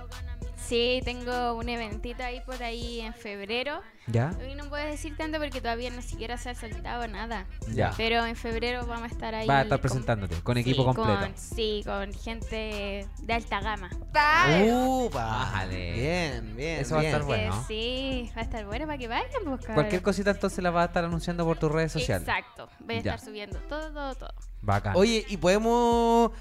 Sí, 0.68 1.00
tengo 1.06 1.54
un 1.54 1.70
eventito 1.70 2.24
ahí 2.24 2.42
por 2.42 2.62
ahí 2.64 3.02
en 3.02 3.14
febrero. 3.14 3.82
¿Ya? 4.08 4.32
Hoy 4.40 4.56
no 4.56 4.68
puedo 4.70 4.86
decir 4.86 5.16
tanto 5.18 5.38
porque 5.40 5.62
todavía 5.62 5.90
ni 5.90 6.02
siquiera 6.02 6.38
se 6.38 6.50
ha 6.50 6.56
soltado 6.56 7.08
nada. 7.08 7.46
Ya. 7.68 7.92
Pero 7.98 8.24
en 8.26 8.36
febrero 8.36 8.86
vamos 8.86 9.04
a 9.04 9.14
estar 9.14 9.34
ahí. 9.36 9.48
Va 9.48 9.60
a 9.60 9.62
estar 9.64 9.80
presentándote 9.82 10.36
con 10.42 10.58
equipo 10.58 10.82
sí, 10.82 10.96
completo. 10.96 11.20
con- 11.22 11.38
sí, 11.38 11.82
con 11.86 12.14
gente 12.14 13.08
de 13.22 13.34
alta 13.34 13.62
gama. 13.62 13.90
Upa. 13.94 15.20
Bájale. 15.26 15.94
Bien, 15.94 16.56
bien. 16.56 16.80
Eso 16.82 16.96
va 16.96 17.00
a 17.00 17.02
bien. 17.02 17.14
estar 17.14 17.26
bueno. 17.28 17.66
Que 17.68 17.74
sí, 17.74 18.32
va 18.36 18.42
a 18.42 18.44
estar 18.44 18.66
bueno 18.66 18.86
para 18.86 18.98
que 18.98 19.08
vayan, 19.08 19.30
pues, 19.44 19.60
cabros. 19.62 19.74
Cualquier 19.76 20.02
cosita 20.02 20.32
entonces 20.32 20.64
la 20.64 20.72
vas 20.72 20.84
a 20.84 20.88
estar 20.88 21.04
anunciando 21.06 21.46
por 21.46 21.58
tus 21.58 21.72
redes 21.72 21.92
sociales. 21.92 22.28
Exacto, 22.28 22.70
voy 22.80 22.96
a 22.98 23.02
Ya. 23.02 23.14
estar 23.16 23.28
subiendo 23.28 23.58
todo, 23.70 23.92
todo, 23.92 24.16
todo. 24.16 24.34
Bacán. 24.62 24.94
Oye, 24.96 25.26
¿y 25.30 25.38
podemos 25.38 26.32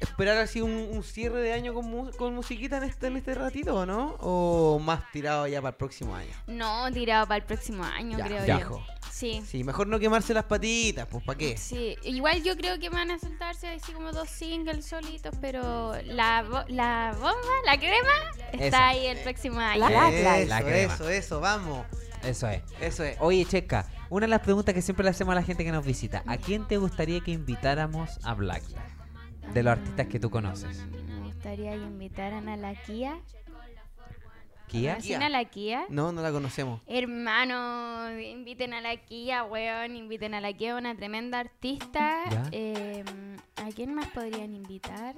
esperar 0.00 0.36
así 0.38 0.60
un, 0.60 0.70
un 0.72 1.02
cierre 1.02 1.40
de 1.40 1.52
año 1.52 1.72
con, 1.74 1.86
mu- 1.86 2.10
con 2.12 2.34
musiquita 2.34 2.76
en 2.78 2.84
este, 2.84 3.06
en 3.08 3.16
este 3.16 3.34
ratito 3.34 3.74
o 3.76 3.86
no? 3.86 4.16
¿O 4.20 4.78
más 4.78 5.10
tirado 5.12 5.46
ya 5.46 5.60
para 5.60 5.70
el 5.70 5.76
próximo 5.76 6.14
año? 6.14 6.30
No, 6.46 6.90
tirado 6.92 7.26
para 7.26 7.38
el 7.38 7.44
próximo 7.44 7.84
año, 7.84 8.18
Ya, 8.18 8.24
creo 8.26 8.44
ya. 8.46 8.60
yo. 8.60 8.82
Sí. 9.10 9.42
Sí, 9.46 9.64
mejor 9.64 9.86
no 9.86 9.98
quemarse 9.98 10.34
las 10.34 10.44
patitas, 10.44 11.06
pues 11.10 11.24
¿para 11.24 11.38
qué? 11.38 11.56
Sí, 11.56 11.96
igual 12.02 12.42
yo 12.42 12.54
creo 12.54 12.78
que 12.78 12.90
van 12.90 13.10
a 13.10 13.18
soltarse 13.18 13.66
así 13.68 13.92
como 13.92 14.12
dos 14.12 14.28
singles 14.28 14.84
solitos, 14.84 15.34
pero 15.40 15.94
la, 16.04 16.42
bo- 16.42 16.64
la 16.68 17.12
bomba, 17.14 17.34
la 17.64 17.78
crema, 17.78 18.12
está 18.52 18.88
ahí 18.88 19.06
el 19.06 19.18
próximo 19.20 19.58
año. 19.58 19.80
La- 19.80 19.88
Black 19.88 20.12
Light. 20.22 20.40
Eso, 20.42 20.48
La 20.50 20.62
crema. 20.62 20.94
eso, 20.94 21.08
eso, 21.08 21.40
vamos. 21.40 21.86
Eso 22.22 22.46
es. 22.48 22.62
Eso 22.80 23.04
es. 23.04 23.16
Oye, 23.20 23.46
Checa, 23.46 23.86
una 24.10 24.26
de 24.26 24.30
las 24.30 24.40
preguntas 24.40 24.74
que 24.74 24.82
siempre 24.82 25.04
le 25.04 25.10
hacemos 25.10 25.32
a 25.32 25.36
la 25.36 25.42
gente 25.42 25.64
que 25.64 25.72
nos 25.72 25.84
visita, 25.86 26.22
¿a 26.26 26.36
quién 26.36 26.66
te 26.68 26.76
gustaría 26.76 27.20
que 27.20 27.30
invitáramos 27.30 28.18
a 28.22 28.34
Blacklight? 28.34 28.95
De 29.52 29.62
los 29.62 29.72
artistas 29.72 30.06
que 30.06 30.20
tú 30.20 30.30
conoces. 30.30 30.84
Me 31.08 31.20
gustaría 31.20 31.72
que 31.72 31.78
invitaran 31.78 32.48
a 32.48 32.56
la 32.56 32.74
Kia. 32.74 33.18
¿Kia? 34.68 34.94
¿Conocen 34.94 35.22
a 35.22 35.28
la 35.28 35.44
Kia? 35.44 35.86
No, 35.88 36.12
no 36.12 36.22
la 36.22 36.32
conocemos. 36.32 36.80
Hermano, 36.86 38.18
inviten 38.18 38.74
a 38.74 38.80
la 38.80 38.96
Kia, 38.96 39.44
weón, 39.44 39.96
inviten 39.96 40.34
a 40.34 40.40
la 40.40 40.52
Kia, 40.52 40.76
una 40.76 40.94
tremenda 40.94 41.38
artista. 41.40 42.24
Ya. 42.30 42.48
Eh, 42.52 43.04
¿A 43.56 43.68
quién 43.70 43.94
más 43.94 44.06
podrían 44.08 44.54
invitar? 44.54 45.14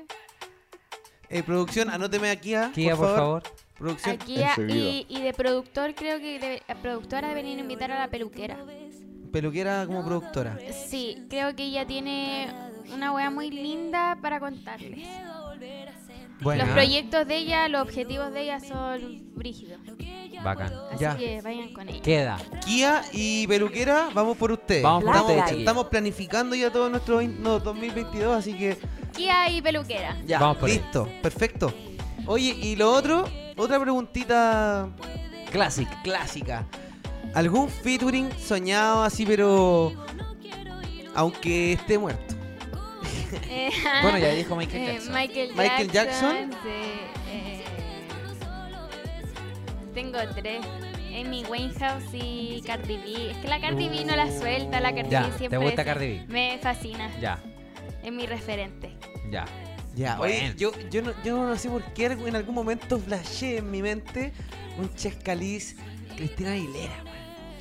Eh, 1.30 1.42
producción, 1.42 1.90
anóteme 1.90 2.30
aquí, 2.30 2.54
ah, 2.54 2.70
Kia, 2.74 2.96
por 2.96 3.14
favor. 3.14 3.42
Producción. 3.76 4.14
A 4.14 4.18
Kia 4.18 4.54
y, 4.68 5.06
y 5.08 5.20
de 5.20 5.32
productor 5.32 5.94
creo 5.94 6.18
que 6.18 6.38
de, 6.38 6.62
la 6.66 6.74
productora 6.76 7.28
deberían 7.28 7.58
invitar 7.58 7.90
a 7.90 7.98
la 7.98 8.08
peluquera. 8.08 8.58
Peluquera 9.32 9.86
como 9.86 10.04
productora. 10.04 10.58
Sí, 10.88 11.24
creo 11.28 11.54
que 11.54 11.64
ella 11.64 11.86
tiene 11.86 12.48
una 12.94 13.12
wea 13.12 13.30
muy 13.30 13.50
linda 13.50 14.18
para 14.22 14.40
contarles. 14.40 15.06
Bueno, 16.40 16.64
Los 16.64 16.72
proyectos 16.72 17.26
de 17.26 17.36
ella, 17.36 17.68
los 17.68 17.82
objetivos 17.82 18.32
de 18.32 18.42
ella 18.42 18.60
son 18.60 19.22
brígidos. 19.34 19.80
Bacán. 20.44 20.72
Así 20.92 21.00
Ya. 21.02 21.16
que 21.16 21.40
vayan 21.42 21.72
con 21.72 21.88
ella. 21.88 22.00
Queda. 22.00 22.38
Kia 22.64 23.02
y 23.12 23.44
peluquera, 23.48 24.08
vamos 24.14 24.36
por 24.36 24.52
usted. 24.52 24.82
Vamos 24.84 25.02
por 25.02 25.10
estamos, 25.14 25.30
usted, 25.30 25.42
chiquillos. 25.42 25.60
estamos 25.60 25.86
planificando 25.88 26.54
ya 26.54 26.70
todo 26.70 26.88
nuestro 26.88 27.20
no, 27.22 27.58
2022, 27.58 28.36
así 28.36 28.54
que 28.56 28.78
Kia 29.16 29.50
y 29.50 29.60
peluquera. 29.60 30.16
ya, 30.24 30.38
Vamos 30.38 30.58
por 30.58 30.68
ahí. 30.70 30.76
listo, 30.76 31.08
perfecto. 31.22 31.74
Oye, 32.26 32.50
y 32.62 32.76
lo 32.76 32.92
otro, 32.92 33.24
otra 33.56 33.80
preguntita 33.80 34.88
Classic. 35.50 35.88
clásica. 36.04 36.66
¿Algún 37.34 37.68
featuring 37.68 38.30
soñado 38.38 39.02
así, 39.02 39.24
pero 39.26 39.92
aunque 41.14 41.74
esté 41.74 41.98
muerto? 41.98 42.34
Eh, 43.48 43.70
Bueno, 44.02 44.18
ya 44.18 44.32
dijo 44.32 44.56
Michael 44.56 44.82
eh, 44.88 44.92
Jackson. 44.94 45.14
Michael 45.14 45.50
Michael 45.54 45.90
Jackson. 45.92 46.36
sí, 46.62 46.68
eh, 47.30 47.62
tengo 49.94 50.18
tres. 50.34 50.60
Amy 51.20 51.42
Winehouse 51.50 52.04
y 52.12 52.62
Cardi 52.64 52.96
B. 52.96 53.30
Es 53.32 53.36
que 53.38 53.48
la 53.48 53.60
Cardi 53.60 53.88
B 53.88 54.04
no 54.04 54.14
la 54.14 54.30
suelta, 54.30 54.78
la 54.80 54.94
Cardi 54.94 55.10
Ya, 55.10 55.22
B 55.24 55.30
¿te 55.32 55.38
siempre 55.38 55.58
gusta 55.58 55.82
se- 55.82 55.86
Cardi 55.86 56.06
B? 56.06 56.24
Me 56.28 56.58
fascina, 56.62 57.10
Ya, 57.20 57.38
es 58.04 58.12
mi 58.12 58.26
referente. 58.26 58.92
ya. 59.30 59.44
Ya, 59.96 60.16
Bueno. 60.16 60.32
oye, 60.36 60.54
yo, 60.56 60.70
yo, 60.90 61.02
no, 61.02 61.12
yo 61.24 61.36
no 61.44 61.56
sé 61.56 61.68
por 61.68 61.82
qué 61.92 62.06
en 62.06 62.36
algún 62.36 62.54
momento 62.54 63.00
flashé 63.00 63.56
en 63.56 63.68
mi 63.68 63.82
mente 63.82 64.32
un 64.78 64.94
chescaliz 64.94 65.74
Cristina 66.14 66.52
Aguilera. 66.52 67.02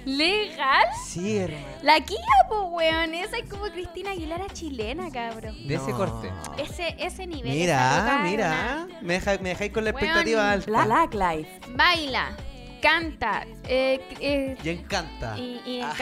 ¿Legal? 0.07 0.85
Sí, 1.05 1.37
hermano. 1.37 1.65
La 1.83 1.99
Kia, 1.99 2.17
po, 2.49 2.63
weón. 2.69 3.13
Esa 3.13 3.37
es 3.37 3.49
como 3.49 3.63
Cristina 3.65 4.11
Aguilera 4.11 4.47
chilena, 4.53 5.11
cabrón. 5.11 5.67
De 5.67 5.75
ese 5.75 5.91
corte. 5.91 6.31
Ese, 6.57 6.95
ese 6.97 7.27
nivel. 7.27 7.51
Mira, 7.51 8.21
mira. 8.23 8.87
Me, 9.01 9.15
deja- 9.15 9.37
me 9.39 9.49
dejáis 9.49 9.71
con 9.73 9.83
la 9.83 9.91
Weón. 9.91 10.03
expectativa 10.05 10.51
alta. 10.51 10.85
Black 10.85 11.13
Life. 11.13 11.59
Baila, 11.75 12.37
canta 12.81 13.45
eh, 13.65 13.99
eh, 14.21 14.57
Y 14.63 14.69
encanta. 14.69 15.37
y, 15.37 15.61
y 15.65 15.81
Ah. 15.81 15.93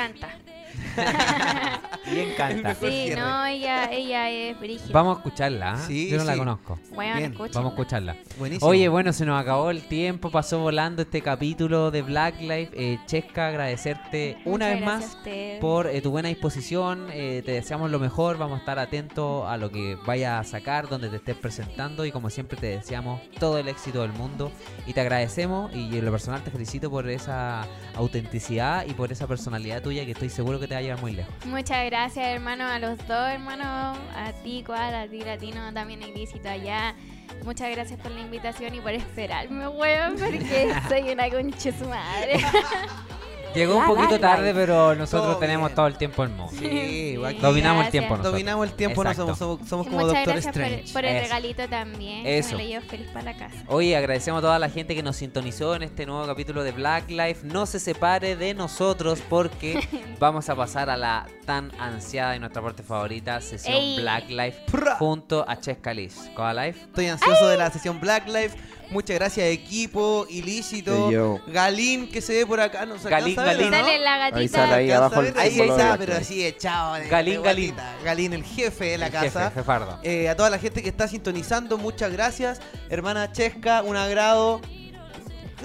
Y 2.11 2.19
encanta. 2.19 2.75
Sí, 2.75 3.09
no, 3.15 3.45
ella, 3.45 3.91
ella 3.91 4.29
es 4.29 4.59
brígida. 4.59 4.93
Vamos 4.93 5.15
a 5.15 5.19
escucharla. 5.19 5.71
¿ah? 5.73 5.77
Sí, 5.77 6.09
Yo 6.09 6.17
no 6.17 6.23
la 6.23 6.37
conozco. 6.37 6.79
Bien, 6.91 7.31
escúchala. 7.31 7.49
Vamos 7.53 7.71
a 7.71 7.75
escucharla. 7.75 8.15
Buenísimo. 8.37 8.69
Oye, 8.69 8.87
bueno, 8.89 9.11
se 9.11 9.25
nos 9.25 9.41
acabó 9.41 9.71
el 9.71 9.81
tiempo, 9.87 10.29
pasó 10.29 10.59
volando 10.59 11.01
este 11.01 11.21
capítulo 11.21 11.89
de 11.89 12.03
Black 12.03 12.39
Life. 12.41 12.69
Eh, 12.73 12.99
Chesca, 13.07 13.47
agradecerte 13.47 14.37
una 14.45 14.67
vez 14.69 14.83
más 14.83 15.17
por 15.59 15.87
eh, 15.87 16.01
tu 16.01 16.11
buena 16.11 16.29
disposición. 16.29 17.07
eh, 17.11 17.41
te 17.43 17.53
deseamos 17.53 17.89
lo 17.89 17.99
mejor, 17.99 18.37
vamos 18.37 18.57
a 18.57 18.59
estar 18.59 18.77
atentos 18.77 19.47
a 19.47 19.57
lo 19.57 19.71
que 19.71 19.97
vayas 20.05 20.39
a 20.39 20.43
sacar, 20.49 20.87
donde 20.87 21.09
te 21.09 21.15
estés 21.15 21.35
presentando 21.35 22.05
y 22.05 22.11
como 22.11 22.29
siempre 22.29 22.57
te 22.57 22.67
deseamos 22.67 23.19
todo 23.39 23.57
el 23.57 23.67
éxito 23.67 24.01
del 24.01 24.13
mundo 24.13 24.51
y 24.85 24.93
te 24.93 25.01
agradecemos 25.01 25.73
y 25.73 25.97
en 25.97 26.05
lo 26.05 26.11
personal 26.11 26.43
te 26.43 26.51
felicito 26.51 26.89
por 26.91 27.09
esa 27.09 27.65
autenticidad 27.95 28.85
y 28.87 28.93
por 28.93 29.11
esa 29.11 29.25
personalidad 29.27 29.81
tuya 29.81 30.05
que 30.05 30.11
estoy 30.11 30.29
seguro 30.29 30.59
que 30.59 30.64
te 30.67 30.73
va 30.73 30.79
a 30.79 30.83
llevar 30.83 31.01
muy 31.01 31.13
lejos. 31.13 31.33
Muchas 31.45 31.85
gracias, 31.85 32.25
hermano, 32.27 32.65
a 32.65 32.79
los 32.79 32.97
dos, 33.07 33.29
hermano, 33.29 33.63
a 33.63 34.31
ti, 34.43 34.63
cual, 34.65 34.93
a 34.93 35.07
ti, 35.07 35.21
latino, 35.21 35.73
también 35.73 36.01
ilícito 36.01 36.49
allá. 36.49 36.95
Muchas 37.43 37.71
gracias 37.71 37.99
por 37.99 38.11
la 38.11 38.21
invitación 38.21 38.73
y 38.75 38.79
por 38.79 38.91
esperarme, 38.91 39.67
weón, 39.67 40.15
porque 40.17 40.73
soy 40.89 41.09
una 41.09 41.29
concha 41.29 41.71
su 41.71 41.85
madre. 41.85 42.39
Llegó 43.55 43.77
un 43.77 43.85
Black 43.85 43.95
poquito 43.95 44.19
tarde, 44.19 44.53
pero 44.53 44.95
nosotros 44.95 45.31
Todo 45.31 45.37
tenemos 45.37 45.69
bien. 45.69 45.75
todo 45.75 45.87
el 45.87 45.97
tiempo 45.97 46.21
del 46.23 46.31
mundo. 46.31 46.51
Sí, 46.57 47.17
aquí 47.25 47.39
Dominamos 47.39 47.85
el 47.85 47.91
tiempo 47.91 48.09
nosotros. 48.09 48.31
dominamos 48.33 48.67
el 48.67 48.73
tiempo, 48.75 49.03
no 49.03 49.13
somos, 49.13 49.37
somos, 49.37 49.67
somos 49.67 49.87
como 49.87 49.99
Muchas 50.01 50.13
Doctor 50.25 50.33
gracias 50.33 50.53
por, 50.53 50.61
Strange. 50.63 50.93
por 50.93 51.05
el 51.05 51.15
Eso. 51.15 51.23
regalito 51.23 51.69
también, 51.69 52.25
Eso. 52.27 52.49
que 52.49 52.55
me 52.57 52.63
lo 52.63 52.69
llevo 52.69 52.85
feliz 52.87 53.07
para 53.13 53.25
la 53.25 53.37
casa. 53.37 53.55
Oye, 53.67 53.95
agradecemos 53.95 54.39
a 54.39 54.41
toda 54.41 54.59
la 54.59 54.69
gente 54.69 54.93
que 54.95 55.03
nos 55.03 55.15
sintonizó 55.15 55.75
en 55.75 55.83
este 55.83 56.05
nuevo 56.05 56.25
capítulo 56.25 56.63
de 56.63 56.71
Black 56.71 57.09
Life. 57.09 57.39
No 57.47 57.65
se 57.65 57.79
separe 57.79 58.35
de 58.35 58.53
nosotros 58.53 59.21
porque 59.29 59.87
vamos 60.19 60.49
a 60.49 60.55
pasar 60.55 60.89
a 60.89 60.97
la 60.97 61.25
tan 61.45 61.71
ansiada 61.79 62.35
y 62.35 62.39
nuestra 62.39 62.61
parte 62.61 62.83
favorita, 62.83 63.39
sesión 63.41 63.75
Ey. 63.75 63.99
Black 64.01 64.29
Life, 64.29 64.59
junto 64.99 65.45
a 65.47 65.59
Chesca 65.59 65.93
Liz. 65.93 66.29
Coa 66.35 66.53
Life. 66.53 66.81
Estoy 66.81 67.07
ansioso 67.07 67.47
de 67.47 67.57
la 67.57 67.69
sesión 67.71 67.99
Black 67.99 68.27
Life. 68.27 68.57
Muchas 68.89 69.15
gracias, 69.15 69.47
equipo, 69.47 70.25
ilícito, 70.29 71.11
yo. 71.11 71.39
Galín, 71.47 72.07
que 72.09 72.21
se 72.21 72.33
ve 72.33 72.45
por 72.45 72.59
acá. 72.59 72.85
No 72.85 72.97
se 72.97 73.09
Galín, 73.09 73.37
alcanza 73.39 73.41
a 73.41 73.45
ver, 73.45 73.57
Galín. 73.57 73.71
¿no? 73.71 73.77
Sale 73.77 73.99
la 73.99 74.17
gatita. 74.17 74.39
Ahí 74.39 74.47
sale 74.47 74.73
ahí 74.73 74.91
Alcanza 74.91 75.05
abajo 75.05 75.21
el 75.21 75.33
ver, 75.33 75.43
Ahí 75.43 75.59
está, 75.59 75.97
pero 75.97 76.13
así 76.15 76.45
echado. 76.45 76.95
Galín, 77.09 77.41
Galín. 77.41 77.75
Galín, 78.03 78.33
el 78.33 78.43
jefe 78.43 78.85
de 78.85 78.97
la 78.97 79.07
El 79.07 79.11
casa. 79.11 79.51
Jefe. 79.51 79.71
Eh, 80.03 80.29
a 80.29 80.35
toda 80.35 80.49
la 80.49 80.59
gente 80.59 80.81
que 80.83 80.89
está 80.89 81.07
sintonizando, 81.07 81.77
muchas 81.77 82.11
gracias. 82.11 82.61
Hermana 82.89 83.31
Chesca, 83.31 83.81
un 83.81 83.97
agrado. 83.97 84.61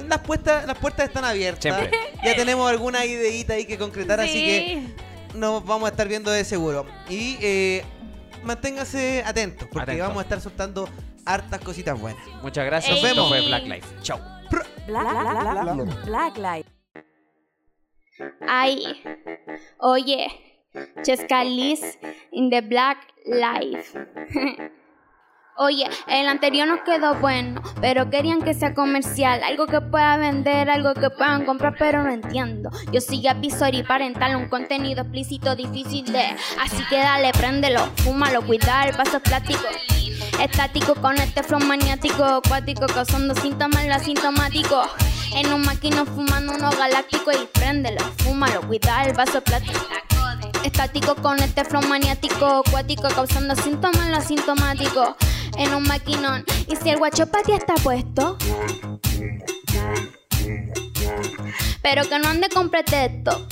Las 0.09 0.21
puertas, 0.21 0.67
las 0.67 0.79
puertas 0.79 1.07
están 1.07 1.25
abiertas. 1.25 1.63
Siempre. 1.63 1.91
Ya 2.23 2.37
tenemos 2.37 2.69
alguna 2.71 3.07
ideita 3.07 3.55
ahí 3.55 3.65
que 3.65 3.79
concretar, 3.79 4.21
así 4.21 4.35
que 4.35 4.83
nos 5.35 5.65
vamos 5.65 5.89
a 5.89 5.91
estar 5.91 6.07
viendo 6.07 6.31
de 6.31 6.45
seguro. 6.45 6.85
Y 7.09 7.39
eh, 7.41 7.83
manténgase 8.43 9.23
atentos, 9.25 9.69
porque 9.73 9.93
Atento. 9.93 10.03
vamos 10.05 10.19
a 10.19 10.23
estar 10.23 10.41
soltando 10.41 10.89
hartas 11.25 11.61
cositas 11.61 12.01
buenas. 12.01 12.23
Muchas 12.43 12.65
gracias. 12.65 12.99
Ey. 12.99 13.05
Esto 13.05 13.29
fue 13.29 13.41
Black 13.47 13.65
Life. 13.65 13.87
Chau. 14.03 14.19
Black, 14.87 15.05
Black, 15.05 15.75
Black, 15.75 16.05
Black 16.05 16.39
Life. 16.39 16.71
Ay, 18.47 19.03
oye, 19.79 20.27
Chesca 21.03 21.45
Liz 21.45 21.99
in 22.33 22.51
the 22.51 22.61
Black 22.61 22.99
Life. 23.27 23.99
Oye, 25.63 25.85
el 26.07 26.27
anterior 26.27 26.67
nos 26.67 26.81
quedó 26.85 27.17
bueno, 27.17 27.61
pero 27.83 28.09
querían 28.09 28.41
que 28.41 28.55
sea 28.55 28.73
comercial, 28.73 29.43
algo 29.43 29.67
que 29.67 29.83
pueda 29.83 30.17
vender, 30.17 30.71
algo 30.71 30.95
que 30.95 31.11
puedan 31.11 31.45
comprar, 31.45 31.75
pero 31.79 32.03
no 32.03 32.11
entiendo. 32.11 32.71
Yo 32.93 33.03
soy 33.03 33.27
avisor 33.27 33.87
parental, 33.87 34.37
un 34.37 34.49
contenido 34.49 35.03
explícito 35.03 35.55
difícil 35.55 36.11
de, 36.11 36.35
así 36.59 36.83
que 36.89 36.97
dale, 36.97 37.33
préndelo, 37.33 37.81
fúmalo, 37.97 38.41
cuidar, 38.47 38.97
vaso 38.97 39.21
plástico. 39.21 39.67
Estático 40.41 40.95
con 40.95 41.17
este 41.19 41.43
flow 41.43 41.61
maniático, 41.61 42.25
acuático, 42.25 42.87
causando 42.87 43.35
síntomas 43.35 43.87
lo 43.87 43.95
asintomático. 43.95 44.83
En 45.35 45.53
un 45.53 45.63
maquino 45.63 46.07
fumando 46.07 46.55
uno 46.55 46.71
galáctico 46.71 47.31
y 47.31 47.47
préndelo, 47.53 48.03
fúmalo, 48.19 48.63
cuidar 48.63 49.09
el 49.09 49.15
vaso 49.15 49.41
plástico. 49.43 49.81
Estático 50.65 51.15
con 51.17 51.39
este 51.41 51.65
flow 51.65 51.83
maniático, 51.83 52.63
acuático, 52.67 53.09
causando 53.09 53.55
síntomas 53.57 54.09
lo 54.09 54.17
asintomático. 54.17 55.17
En 55.57 55.75
un 55.75 55.83
maquinón. 55.83 56.45
Y 56.69 56.77
si 56.77 56.91
el 56.91 56.99
guacho 56.99 57.27
ti 57.27 57.53
está 57.53 57.75
puesto. 57.75 58.37
Pero 61.83 62.09
que 62.09 62.19
no 62.19 62.29
ande 62.29 62.49
con 62.49 62.71
pretexto. 62.71 63.47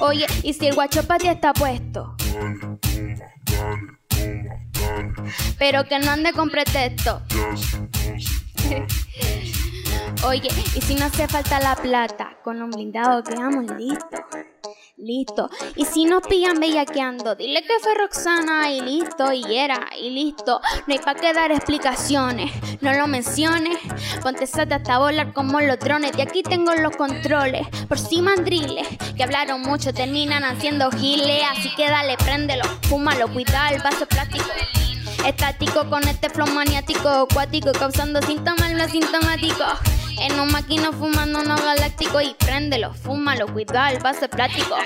Oye, 0.00 0.26
y 0.42 0.52
si 0.52 0.66
el 0.66 0.74
guacho 0.74 1.02
ti 1.02 1.28
está 1.28 1.52
puesto. 1.52 2.16
Pero 5.58 5.84
que 5.84 5.98
no 5.98 6.10
ande 6.10 6.32
con 6.32 6.50
pretexto. 6.50 7.22
Oye, 10.26 10.48
y 10.74 10.80
si 10.80 10.94
no 10.94 11.06
hace 11.06 11.28
falta 11.28 11.60
la 11.60 11.76
plata, 11.76 12.36
con 12.42 12.60
un 12.60 12.70
blindado 12.70 13.22
quedamos 13.22 13.64
listos. 13.76 14.20
Listo. 14.96 15.48
Y 15.76 15.84
si 15.84 16.06
nos 16.06 16.26
pillan 16.26 16.58
bellaqueando, 16.58 17.36
dile 17.36 17.62
que 17.62 17.78
fue 17.80 17.94
Roxana 17.94 18.72
y 18.72 18.80
listo, 18.80 19.32
y 19.32 19.56
era, 19.56 19.88
y 19.96 20.10
listo. 20.10 20.60
No 20.88 20.92
hay 20.92 20.98
pa' 20.98 21.14
que 21.14 21.32
dar 21.32 21.52
explicaciones, 21.52 22.50
no 22.80 22.92
lo 22.92 23.06
menciones. 23.06 23.78
Ponte 24.22 24.48
sata 24.48 24.76
hasta 24.76 24.98
volar 24.98 25.32
como 25.32 25.60
los 25.60 25.78
drones, 25.78 26.12
de 26.12 26.22
aquí 26.22 26.42
tengo 26.42 26.74
los 26.74 26.96
controles. 26.96 27.68
Por 27.86 27.98
si 27.98 28.20
mandriles, 28.20 28.88
que 29.16 29.22
hablaron 29.22 29.62
mucho, 29.62 29.94
terminan 29.94 30.42
haciendo 30.42 30.90
giles. 30.90 31.42
Así 31.48 31.72
que 31.76 31.88
dale, 31.88 32.16
préndelo, 32.16 32.64
fúmalo, 32.88 33.28
cuida 33.32 33.68
el 33.70 33.80
vaso 33.80 34.04
plástico. 34.06 34.46
Estático 35.26 35.88
con 35.90 36.06
este 36.08 36.30
flow 36.30 36.46
maniático, 36.48 37.08
acuático, 37.08 37.72
causando 37.72 38.22
síntomas 38.22 38.72
lo 38.72 38.84
asintomático. 38.84 39.64
En 40.20 40.40
un 40.40 40.50
maquino 40.50 40.92
fumando 40.92 41.40
uno 41.40 41.56
galáctico 41.56 42.20
y 42.20 42.34
préndelo, 42.34 42.94
fúmalo, 42.94 43.46
cuida 43.46 43.90
el 43.90 44.00
vaso 44.00 44.28
plástico. 44.28 44.76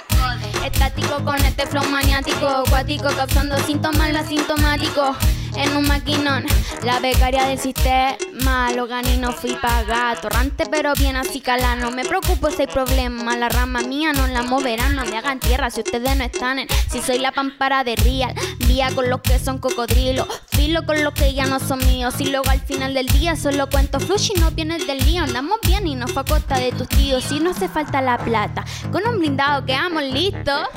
Estático 0.64 1.24
con 1.24 1.36
este 1.36 1.66
flow 1.66 1.84
maniático, 1.84 2.46
acuático, 2.46 3.08
causando 3.16 3.56
síntomas 3.58 4.12
lo 4.12 4.18
asintomático. 4.18 5.16
En 5.56 5.76
un 5.76 5.86
maquinón, 5.86 6.44
la 6.82 6.98
becaria 7.00 7.46
del 7.46 7.58
sistema, 7.58 8.72
lo 8.74 8.86
gané 8.86 9.14
y 9.14 9.16
no 9.18 9.32
fui 9.32 9.54
pagar. 9.54 10.20
Torrante 10.20 10.64
pero 10.70 10.94
bien 10.94 11.16
así 11.16 11.40
cala, 11.40 11.76
no 11.76 11.90
me 11.90 12.04
preocupo 12.04 12.50
si 12.50 12.62
hay 12.62 12.66
problema. 12.66 13.36
La 13.36 13.48
rama 13.48 13.80
mía 13.80 14.12
no 14.12 14.26
la 14.26 14.42
moverán, 14.42 14.96
no 14.96 15.04
me 15.04 15.18
hagan 15.18 15.40
tierra 15.40 15.70
si 15.70 15.80
ustedes 15.80 16.16
no 16.16 16.24
están 16.24 16.58
en. 16.58 16.68
Si 16.90 17.02
soy 17.02 17.18
la 17.18 17.32
pampara 17.32 17.84
de 17.84 17.96
real, 17.96 18.34
vía 18.66 18.90
con 18.94 19.10
los 19.10 19.20
que 19.20 19.38
son 19.38 19.58
cocodrilos, 19.58 20.26
filo 20.48 20.84
con 20.86 21.02
los 21.04 21.12
que 21.12 21.34
ya 21.34 21.46
no 21.46 21.60
son 21.60 21.78
míos. 21.86 22.14
Y 22.18 22.30
luego 22.30 22.48
al 22.48 22.60
final 22.60 22.94
del 22.94 23.06
día 23.06 23.36
solo 23.36 23.68
cuento 23.68 24.00
flush 24.00 24.32
y 24.34 24.40
no 24.40 24.50
vienes 24.52 24.86
del 24.86 24.98
lío. 25.04 25.22
Andamos 25.22 25.58
bien 25.66 25.86
y 25.86 25.94
no 25.94 26.08
fue 26.08 26.22
a 26.22 26.24
costa 26.24 26.58
de 26.58 26.72
tus 26.72 26.88
tíos. 26.88 27.24
Si 27.24 27.40
no 27.40 27.50
hace 27.50 27.68
falta 27.68 28.00
la 28.00 28.18
plata, 28.18 28.64
con 28.90 29.06
un 29.06 29.18
blindado 29.18 29.64
quedamos 29.66 30.02
listos. 30.02 30.68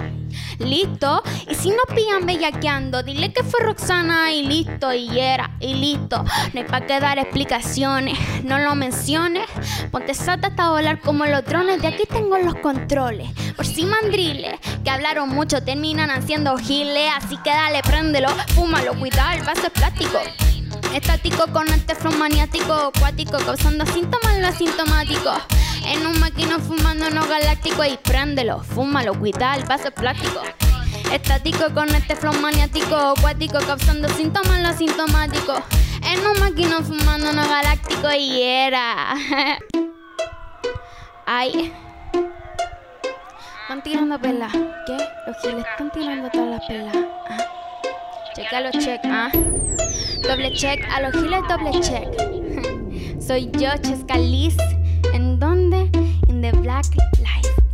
Listo, 0.60 1.22
y 1.50 1.56
si 1.56 1.70
nos 1.70 1.86
pillan 1.94 2.26
bellaqueando, 2.26 3.04
dile 3.04 3.34
que 3.34 3.44
fue 3.44 3.62
Roxana 3.62 4.32
y 4.34 4.44
listo, 4.44 4.94
y 4.94 5.20
era, 5.20 5.52
y 5.60 5.74
listo. 5.76 6.24
No 6.54 6.62
hay 6.62 6.68
pa' 6.68 6.82
que 6.82 7.00
dar 7.00 7.20
explicaciones, 7.20 8.18
no 8.44 8.60
lo 8.60 8.76
menciones. 8.76 9.46
Ponte 9.92 10.14
sata 10.14 10.48
hasta 10.48 10.70
volar 10.70 11.00
como 11.02 11.26
los 11.26 11.44
drones, 11.46 11.82
de 11.82 11.88
aquí 11.88 12.04
tengo 12.10 12.38
los 12.38 12.56
controles. 12.56 13.30
Por 13.56 13.66
si 13.66 13.86
mandriles, 13.86 14.60
que 14.84 14.90
hablaron 14.90 15.30
mucho, 15.30 15.64
terminan 15.64 16.10
haciendo 16.10 16.58
giles. 16.58 17.12
Así 17.16 17.38
que 17.38 17.50
dale, 17.50 17.82
préndelo, 17.82 18.30
fúmalo, 18.54 18.94
cuidado, 19.00 19.38
el 19.38 19.44
vaso 19.44 19.68
es 19.68 19.72
plástico. 19.72 20.20
Estático 20.96 21.46
con 21.52 21.68
este 21.68 21.94
flow 21.94 22.14
maniático, 22.14 22.72
acuático, 22.72 23.38
causando 23.40 23.86
síntomas 23.86 24.40
lo 24.40 24.48
asintomático. 24.48 25.34
En 25.86 26.08
un 26.08 26.18
maquino 26.22 26.58
fumando 26.58 27.10
no 27.10 27.28
galáctico 27.28 27.84
y 27.84 27.98
préndelo, 27.98 28.62
fúmalo, 28.64 29.14
cuida 29.14 29.58
el 29.58 29.66
vaso 29.66 29.92
plástico. 29.92 30.42
Estático 31.12 31.74
con 31.74 31.90
este 31.94 32.16
flow 32.16 32.34
maniático, 32.36 32.96
acuático, 32.96 33.60
causando 33.68 34.08
síntomas 34.08 34.62
lo 34.62 34.70
asintomático. 34.70 35.56
En 36.02 36.26
un 36.26 36.40
maquino 36.40 36.82
fumando 36.82 37.34
no 37.34 37.46
galáctico 37.46 38.14
y 38.18 38.42
era. 38.42 39.16
Ay. 41.26 41.74
Están 43.64 43.84
tirando 43.84 44.18
pelas. 44.18 44.54
¿Qué? 44.54 44.98
Los 45.28 45.38
giles 45.42 45.66
están 45.72 45.92
tirando 45.92 46.30
todas 46.30 46.52
las 46.52 46.66
pelas. 46.66 46.96
Ah. 47.30 47.38
Checa 48.34 48.62
los 48.62 48.72
check. 48.78 49.02
Doble 50.28 50.52
check, 50.54 50.80
a 50.92 51.02
los 51.02 51.14
doble 51.14 51.80
check. 51.82 52.08
Soy 53.20 53.50
yo, 53.54 53.70
Chesca. 53.82 54.16
¿En 55.14 55.40
dónde? 55.40 55.90
in 56.28 56.42
the 56.42 56.52
black 56.62 56.86
life. 57.20 57.65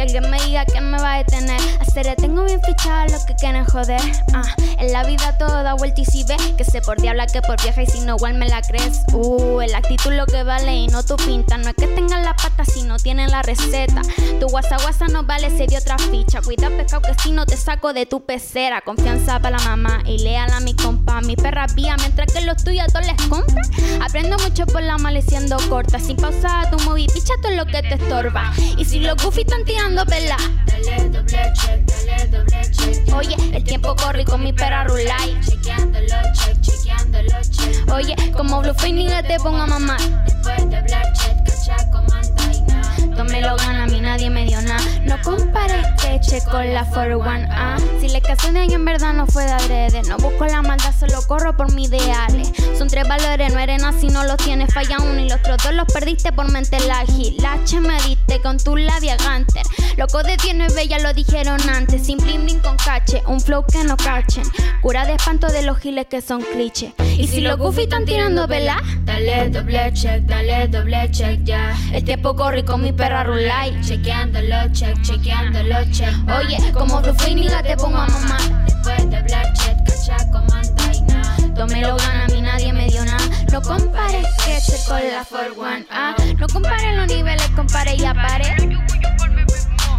Que 0.00 0.04
alguien 0.04 0.30
me 0.30 0.40
diga 0.46 0.64
que 0.64 0.80
me 0.80 0.98
va 0.98 1.12
a 1.12 1.18
detener. 1.18 1.60
Hacer 1.78 2.16
tengo 2.16 2.42
bien 2.44 2.58
fichado 2.62 3.12
lo 3.12 3.26
que 3.26 3.34
quieren 3.34 3.66
joder. 3.66 4.00
Ah, 4.32 4.44
en 4.78 4.92
la 4.94 5.04
vida 5.04 5.36
todo 5.36 5.62
da 5.62 5.74
vuelta 5.74 6.00
y 6.00 6.06
si 6.06 6.24
ve 6.24 6.36
que 6.56 6.64
se 6.64 6.80
por 6.80 6.98
diabla 6.98 7.26
que 7.26 7.42
por 7.42 7.60
vieja 7.60 7.82
y 7.82 7.86
si 7.86 8.00
no 8.00 8.16
igual 8.16 8.32
me 8.32 8.48
la 8.48 8.62
crees. 8.62 9.02
Uh, 9.12 9.60
el 9.60 9.74
actitud 9.74 10.12
lo 10.12 10.24
que 10.24 10.42
vale 10.42 10.74
y 10.74 10.86
no 10.86 11.02
tu 11.02 11.16
pinta. 11.16 11.58
No 11.58 11.68
es 11.68 11.74
que 11.74 11.86
tengan 11.86 12.24
la 12.24 12.34
pata 12.34 12.64
si 12.64 12.82
no 12.84 12.96
tienen 12.96 13.30
la 13.30 13.42
receta. 13.42 14.00
Tu 14.40 14.46
guasa 14.46 14.78
guasa 14.78 15.06
no 15.08 15.24
vale 15.24 15.50
se 15.50 15.66
dio 15.66 15.78
otra 15.78 15.98
ficha. 15.98 16.40
Cuida 16.40 16.70
pescado 16.70 17.02
que 17.02 17.14
si 17.22 17.32
no 17.32 17.44
te 17.44 17.58
saco 17.58 17.92
de 17.92 18.06
tu 18.06 18.24
pecera. 18.24 18.80
Confianza 18.80 19.38
para 19.38 19.58
la 19.58 19.64
mamá 19.64 20.02
y 20.06 20.16
léala 20.16 20.56
a 20.56 20.60
mi 20.60 20.74
compa. 20.74 21.20
Mi 21.20 21.36
perra 21.36 21.66
vía 21.74 21.96
mientras 21.98 22.32
que 22.32 22.40
los 22.40 22.64
tuyos 22.64 22.86
todos 22.90 23.04
les 23.06 23.20
compra. 23.26 23.60
Aprendo 24.00 24.38
mucho 24.38 24.64
por 24.64 24.82
la 24.82 24.96
mala 24.96 25.18
y 25.18 25.22
siendo 25.22 25.58
corta. 25.68 25.98
Sin 25.98 26.16
pausa 26.16 26.70
tu 26.70 26.82
movie, 26.84 27.06
picha 27.12 27.34
todo 27.42 27.52
lo 27.52 27.66
que 27.66 27.82
te 27.82 27.96
estorba. 27.96 28.50
Y 28.78 28.86
si 28.86 29.00
los 29.00 29.22
goofy 29.22 29.42
están 29.42 29.64
tirando 29.90 30.06
pela. 30.06 30.36
Dale 30.66 31.08
doble 31.10 31.52
check, 31.54 31.84
dale 31.86 32.26
doble 32.28 32.70
check. 32.70 33.14
Oye, 33.14 33.36
el 33.52 33.64
tiempo 33.64 33.94
corre 33.96 34.24
con 34.24 34.42
mi 34.42 34.52
perra 34.52 34.84
rulay. 34.84 35.38
Chequeándolo, 35.40 36.06
check, 36.34 36.60
chequeándolo, 36.60 37.40
check. 37.50 37.92
Oye, 37.92 38.14
como 38.32 38.60
Blue 38.60 38.74
Phoenix 38.74 39.12
te 39.26 39.38
pongo 39.38 39.58
a 39.58 39.66
mamar. 39.66 40.00
Después 40.24 40.70
de 40.70 40.82
black 40.82 41.12
check, 41.14 41.36
cacha 41.44 41.90
como 41.90 42.12
anda 42.12 42.52
y 42.52 42.69
No 43.16 43.24
me 43.24 43.40
lo 43.40 43.56
gana, 43.56 43.84
a 43.84 43.86
mí 43.86 44.00
nadie 44.00 44.30
me 44.30 44.44
dio 44.44 44.60
nada. 44.62 44.80
No 45.04 45.16
compares 45.22 45.86
queche 46.00 46.42
con 46.44 46.72
la 46.72 46.84
401A. 46.90 48.00
Si 48.00 48.08
de 48.52 48.60
año 48.60 48.76
en 48.76 48.84
verdad 48.84 49.12
no 49.12 49.26
fue 49.26 49.44
de 49.44 49.52
adrede. 49.52 50.02
No 50.08 50.16
busco 50.16 50.46
la 50.46 50.62
maldad, 50.62 50.92
solo 50.98 51.20
corro 51.26 51.56
por 51.56 51.72
mis 51.72 51.88
ideales. 51.88 52.52
Son 52.76 52.88
tres 52.88 53.06
valores, 53.06 53.52
no 53.52 53.58
eres 53.58 53.82
si 54.00 54.08
no 54.08 54.24
los 54.24 54.36
tienes. 54.38 54.72
Falla 54.72 54.96
uno 54.98 55.20
y 55.20 55.28
los 55.28 55.38
otros 55.40 55.58
dos 55.62 55.74
los 55.74 55.86
perdiste 55.92 56.32
por 56.32 56.50
mente 56.50 56.78
ágil. 56.90 57.36
La 57.40 57.52
H 57.52 57.80
me 57.80 58.00
diste 58.02 58.40
con 58.40 58.58
tu 58.58 58.76
labia 58.76 59.16
ganter. 59.16 59.62
Loco 59.96 60.22
de 60.22 60.36
tienes 60.36 60.74
bella, 60.74 60.98
lo 60.98 61.12
dijeron 61.12 61.60
antes. 61.68 62.06
Sin 62.06 62.18
bling 62.18 62.44
bling 62.44 62.60
con 62.60 62.76
cache, 62.76 63.22
un 63.26 63.40
flow 63.40 63.64
que 63.66 63.84
no 63.84 63.96
cachen. 63.96 64.44
Cura 64.82 65.04
de 65.04 65.14
espanto 65.14 65.48
de 65.48 65.62
los 65.62 65.78
giles 65.78 66.06
que 66.06 66.20
son 66.20 66.42
cliché. 66.42 66.94
Y 67.18 67.26
si 67.28 67.40
los 67.40 67.58
goofy 67.58 67.82
están 67.82 68.04
tirando 68.04 68.46
vela, 68.46 68.82
Dale 69.04 69.50
doble 69.50 69.92
check, 69.92 70.22
dale 70.22 70.68
doble 70.68 71.10
check 71.10 71.40
ya. 71.44 71.76
el 71.92 72.04
tiempo 72.04 72.34
corre 72.34 72.60
y 72.60 72.62
mi 72.80 72.92
perra 72.92 73.24
rulay. 73.24 73.78
Chequeándolo, 73.82 74.72
check, 74.72 75.00
chequeándolo, 75.02 75.84
check. 75.92 76.14
Oye, 76.38 76.72
como 76.72 77.02
Phoenix 77.02 77.52
te 77.62 77.76
pongo 77.76 77.98
a 77.98 78.06
mamar. 78.06 78.64
Después 78.64 79.10
de 79.10 79.22
black 79.22 79.52
check, 79.54 79.76
cacha 79.86 80.16
como 80.30 80.52
anda 80.54 80.92
y 80.92 81.02
nada. 81.02 81.36
No 81.56 81.66
me 81.66 81.80
lo 81.82 81.96
gana, 81.96 82.24
a 82.24 82.28
mí 82.28 82.40
nadie 82.40 82.72
me 82.72 82.86
dio 82.88 83.04
nada. 83.04 83.22
No 83.52 83.60
compares 83.60 84.26
que 84.44 84.58
con 84.88 85.00
la 85.00 85.24
401A. 85.24 86.38
No 86.38 86.46
compares 86.48 86.96
los 86.96 87.06
niveles, 87.08 87.48
compare 87.54 87.94
y 87.96 88.04
apare. 88.04 88.56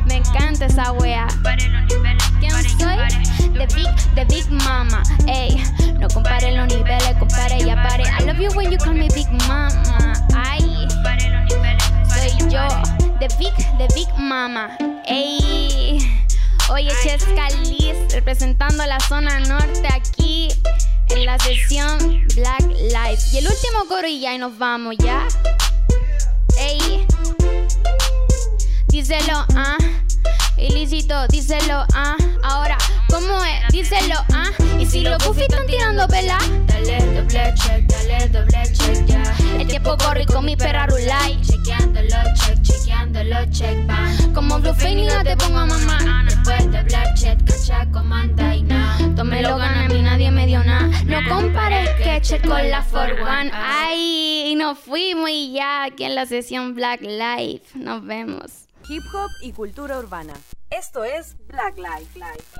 Me 0.05 0.15
encanta 0.17 0.65
esa 0.65 0.91
wea. 0.93 1.27
¿Quién 2.39 2.51
soy? 2.51 2.97
The 3.53 3.67
Big, 3.75 4.15
the 4.15 4.25
Big 4.25 4.49
Mama. 4.49 5.03
Ey, 5.27 5.63
no 5.99 6.07
compare 6.07 6.51
los 6.53 6.67
niveles, 6.67 7.15
compare 7.19 7.57
y 7.59 7.69
apare. 7.69 8.03
I 8.03 8.23
love 8.25 8.39
you 8.39 8.49
when 8.55 8.71
you 8.71 8.77
call 8.77 8.93
me 8.93 9.07
Big 9.09 9.29
Mama. 9.47 9.69
Ay, 10.35 10.87
yo. 12.49 12.67
The 13.19 13.27
Big, 13.37 13.53
the 13.77 13.87
Big 13.93 14.07
Mama. 14.17 14.77
Ey. 15.05 15.99
Oye, 16.71 16.91
Chesca 17.03 17.49
Liz, 17.63 18.13
representando 18.13 18.85
la 18.85 18.99
zona 18.99 19.39
norte 19.41 19.87
aquí 19.93 20.49
en 21.09 21.25
la 21.25 21.37
sesión 21.39 22.25
Black 22.35 22.63
Lives. 22.67 23.33
Y 23.33 23.39
el 23.39 23.47
último 23.47 23.85
coro 23.89 24.07
y 24.07 24.21
ya 24.21 24.33
y 24.33 24.37
nos 24.37 24.57
vamos, 24.57 24.95
¿ya? 24.99 25.27
Ey. 26.57 27.05
Díselo, 28.87 29.45
ah. 29.55 29.77
Ilícito, 30.57 31.27
díselo, 31.27 31.85
ah. 31.93 32.15
Ahora, 32.43 32.77
¿cómo 33.11 33.43
es? 33.43 33.71
Díselo, 33.71 34.15
ah. 34.33 34.49
Y 34.79 34.85
si 34.85 35.01
los 35.01 35.23
goofy 35.23 35.41
están 35.41 35.67
tirando 35.67 36.07
pela, 36.07 36.39
Dale 36.65 36.99
doble 37.13 37.53
check, 37.55 37.85
dale 37.87 38.27
doble 38.29 38.63
check 38.73 39.05
ya. 39.05 39.23
el 39.59 39.67
tiempo 39.67 39.95
corre 39.97 40.23
y 40.23 40.25
con 40.25 40.45
mi 40.45 40.55
perra 40.55 40.87
rulay. 40.87 41.39
Chequeándolo, 41.41 42.17
check, 42.35 42.61
chequeándolo, 42.61 43.45
check, 43.51 43.85
van. 43.85 44.33
Como 44.33 44.59
Blue 44.59 44.73
Phoenix 44.73 45.13
te 45.23 45.35
pongo 45.37 45.59
a 45.59 45.65
mamá. 45.65 46.23
Después 46.25 46.71
de 46.71 46.83
black 46.83 47.13
check, 47.15 47.39
cacha 47.45 47.85
como 47.91 48.15
anda 48.15 48.55
y 48.55 48.63
nada. 48.63 48.97
Tú 49.15 49.23
me 49.23 49.41
lo 49.41 49.57
gana, 49.57 49.85
a 49.85 49.87
mí 49.89 50.01
nadie 50.01 50.31
me 50.31 50.47
dio 50.47 50.63
nada. 50.63 50.89
No 51.05 51.19
compares 51.29 51.89
Ketchup 52.01 52.47
con 52.47 52.69
la 52.69 52.83
41. 52.83 53.51
Ay, 53.53 54.55
nos 54.57 54.79
fuimos 54.79 55.29
y 55.29 55.53
ya 55.53 55.83
aquí 55.83 56.05
en 56.05 56.15
la 56.15 56.25
sesión 56.25 56.73
Black 56.73 57.01
Life. 57.01 57.77
Nos 57.77 58.03
vemos. 58.05 58.51
Hip 58.89 59.03
hop 59.13 59.29
y 59.43 59.51
cultura 59.51 59.99
urbana. 59.99 60.33
Esto 60.69 61.03
es 61.03 61.35
Black 61.47 61.77
Life. 61.77 62.17
Life. 62.17 62.59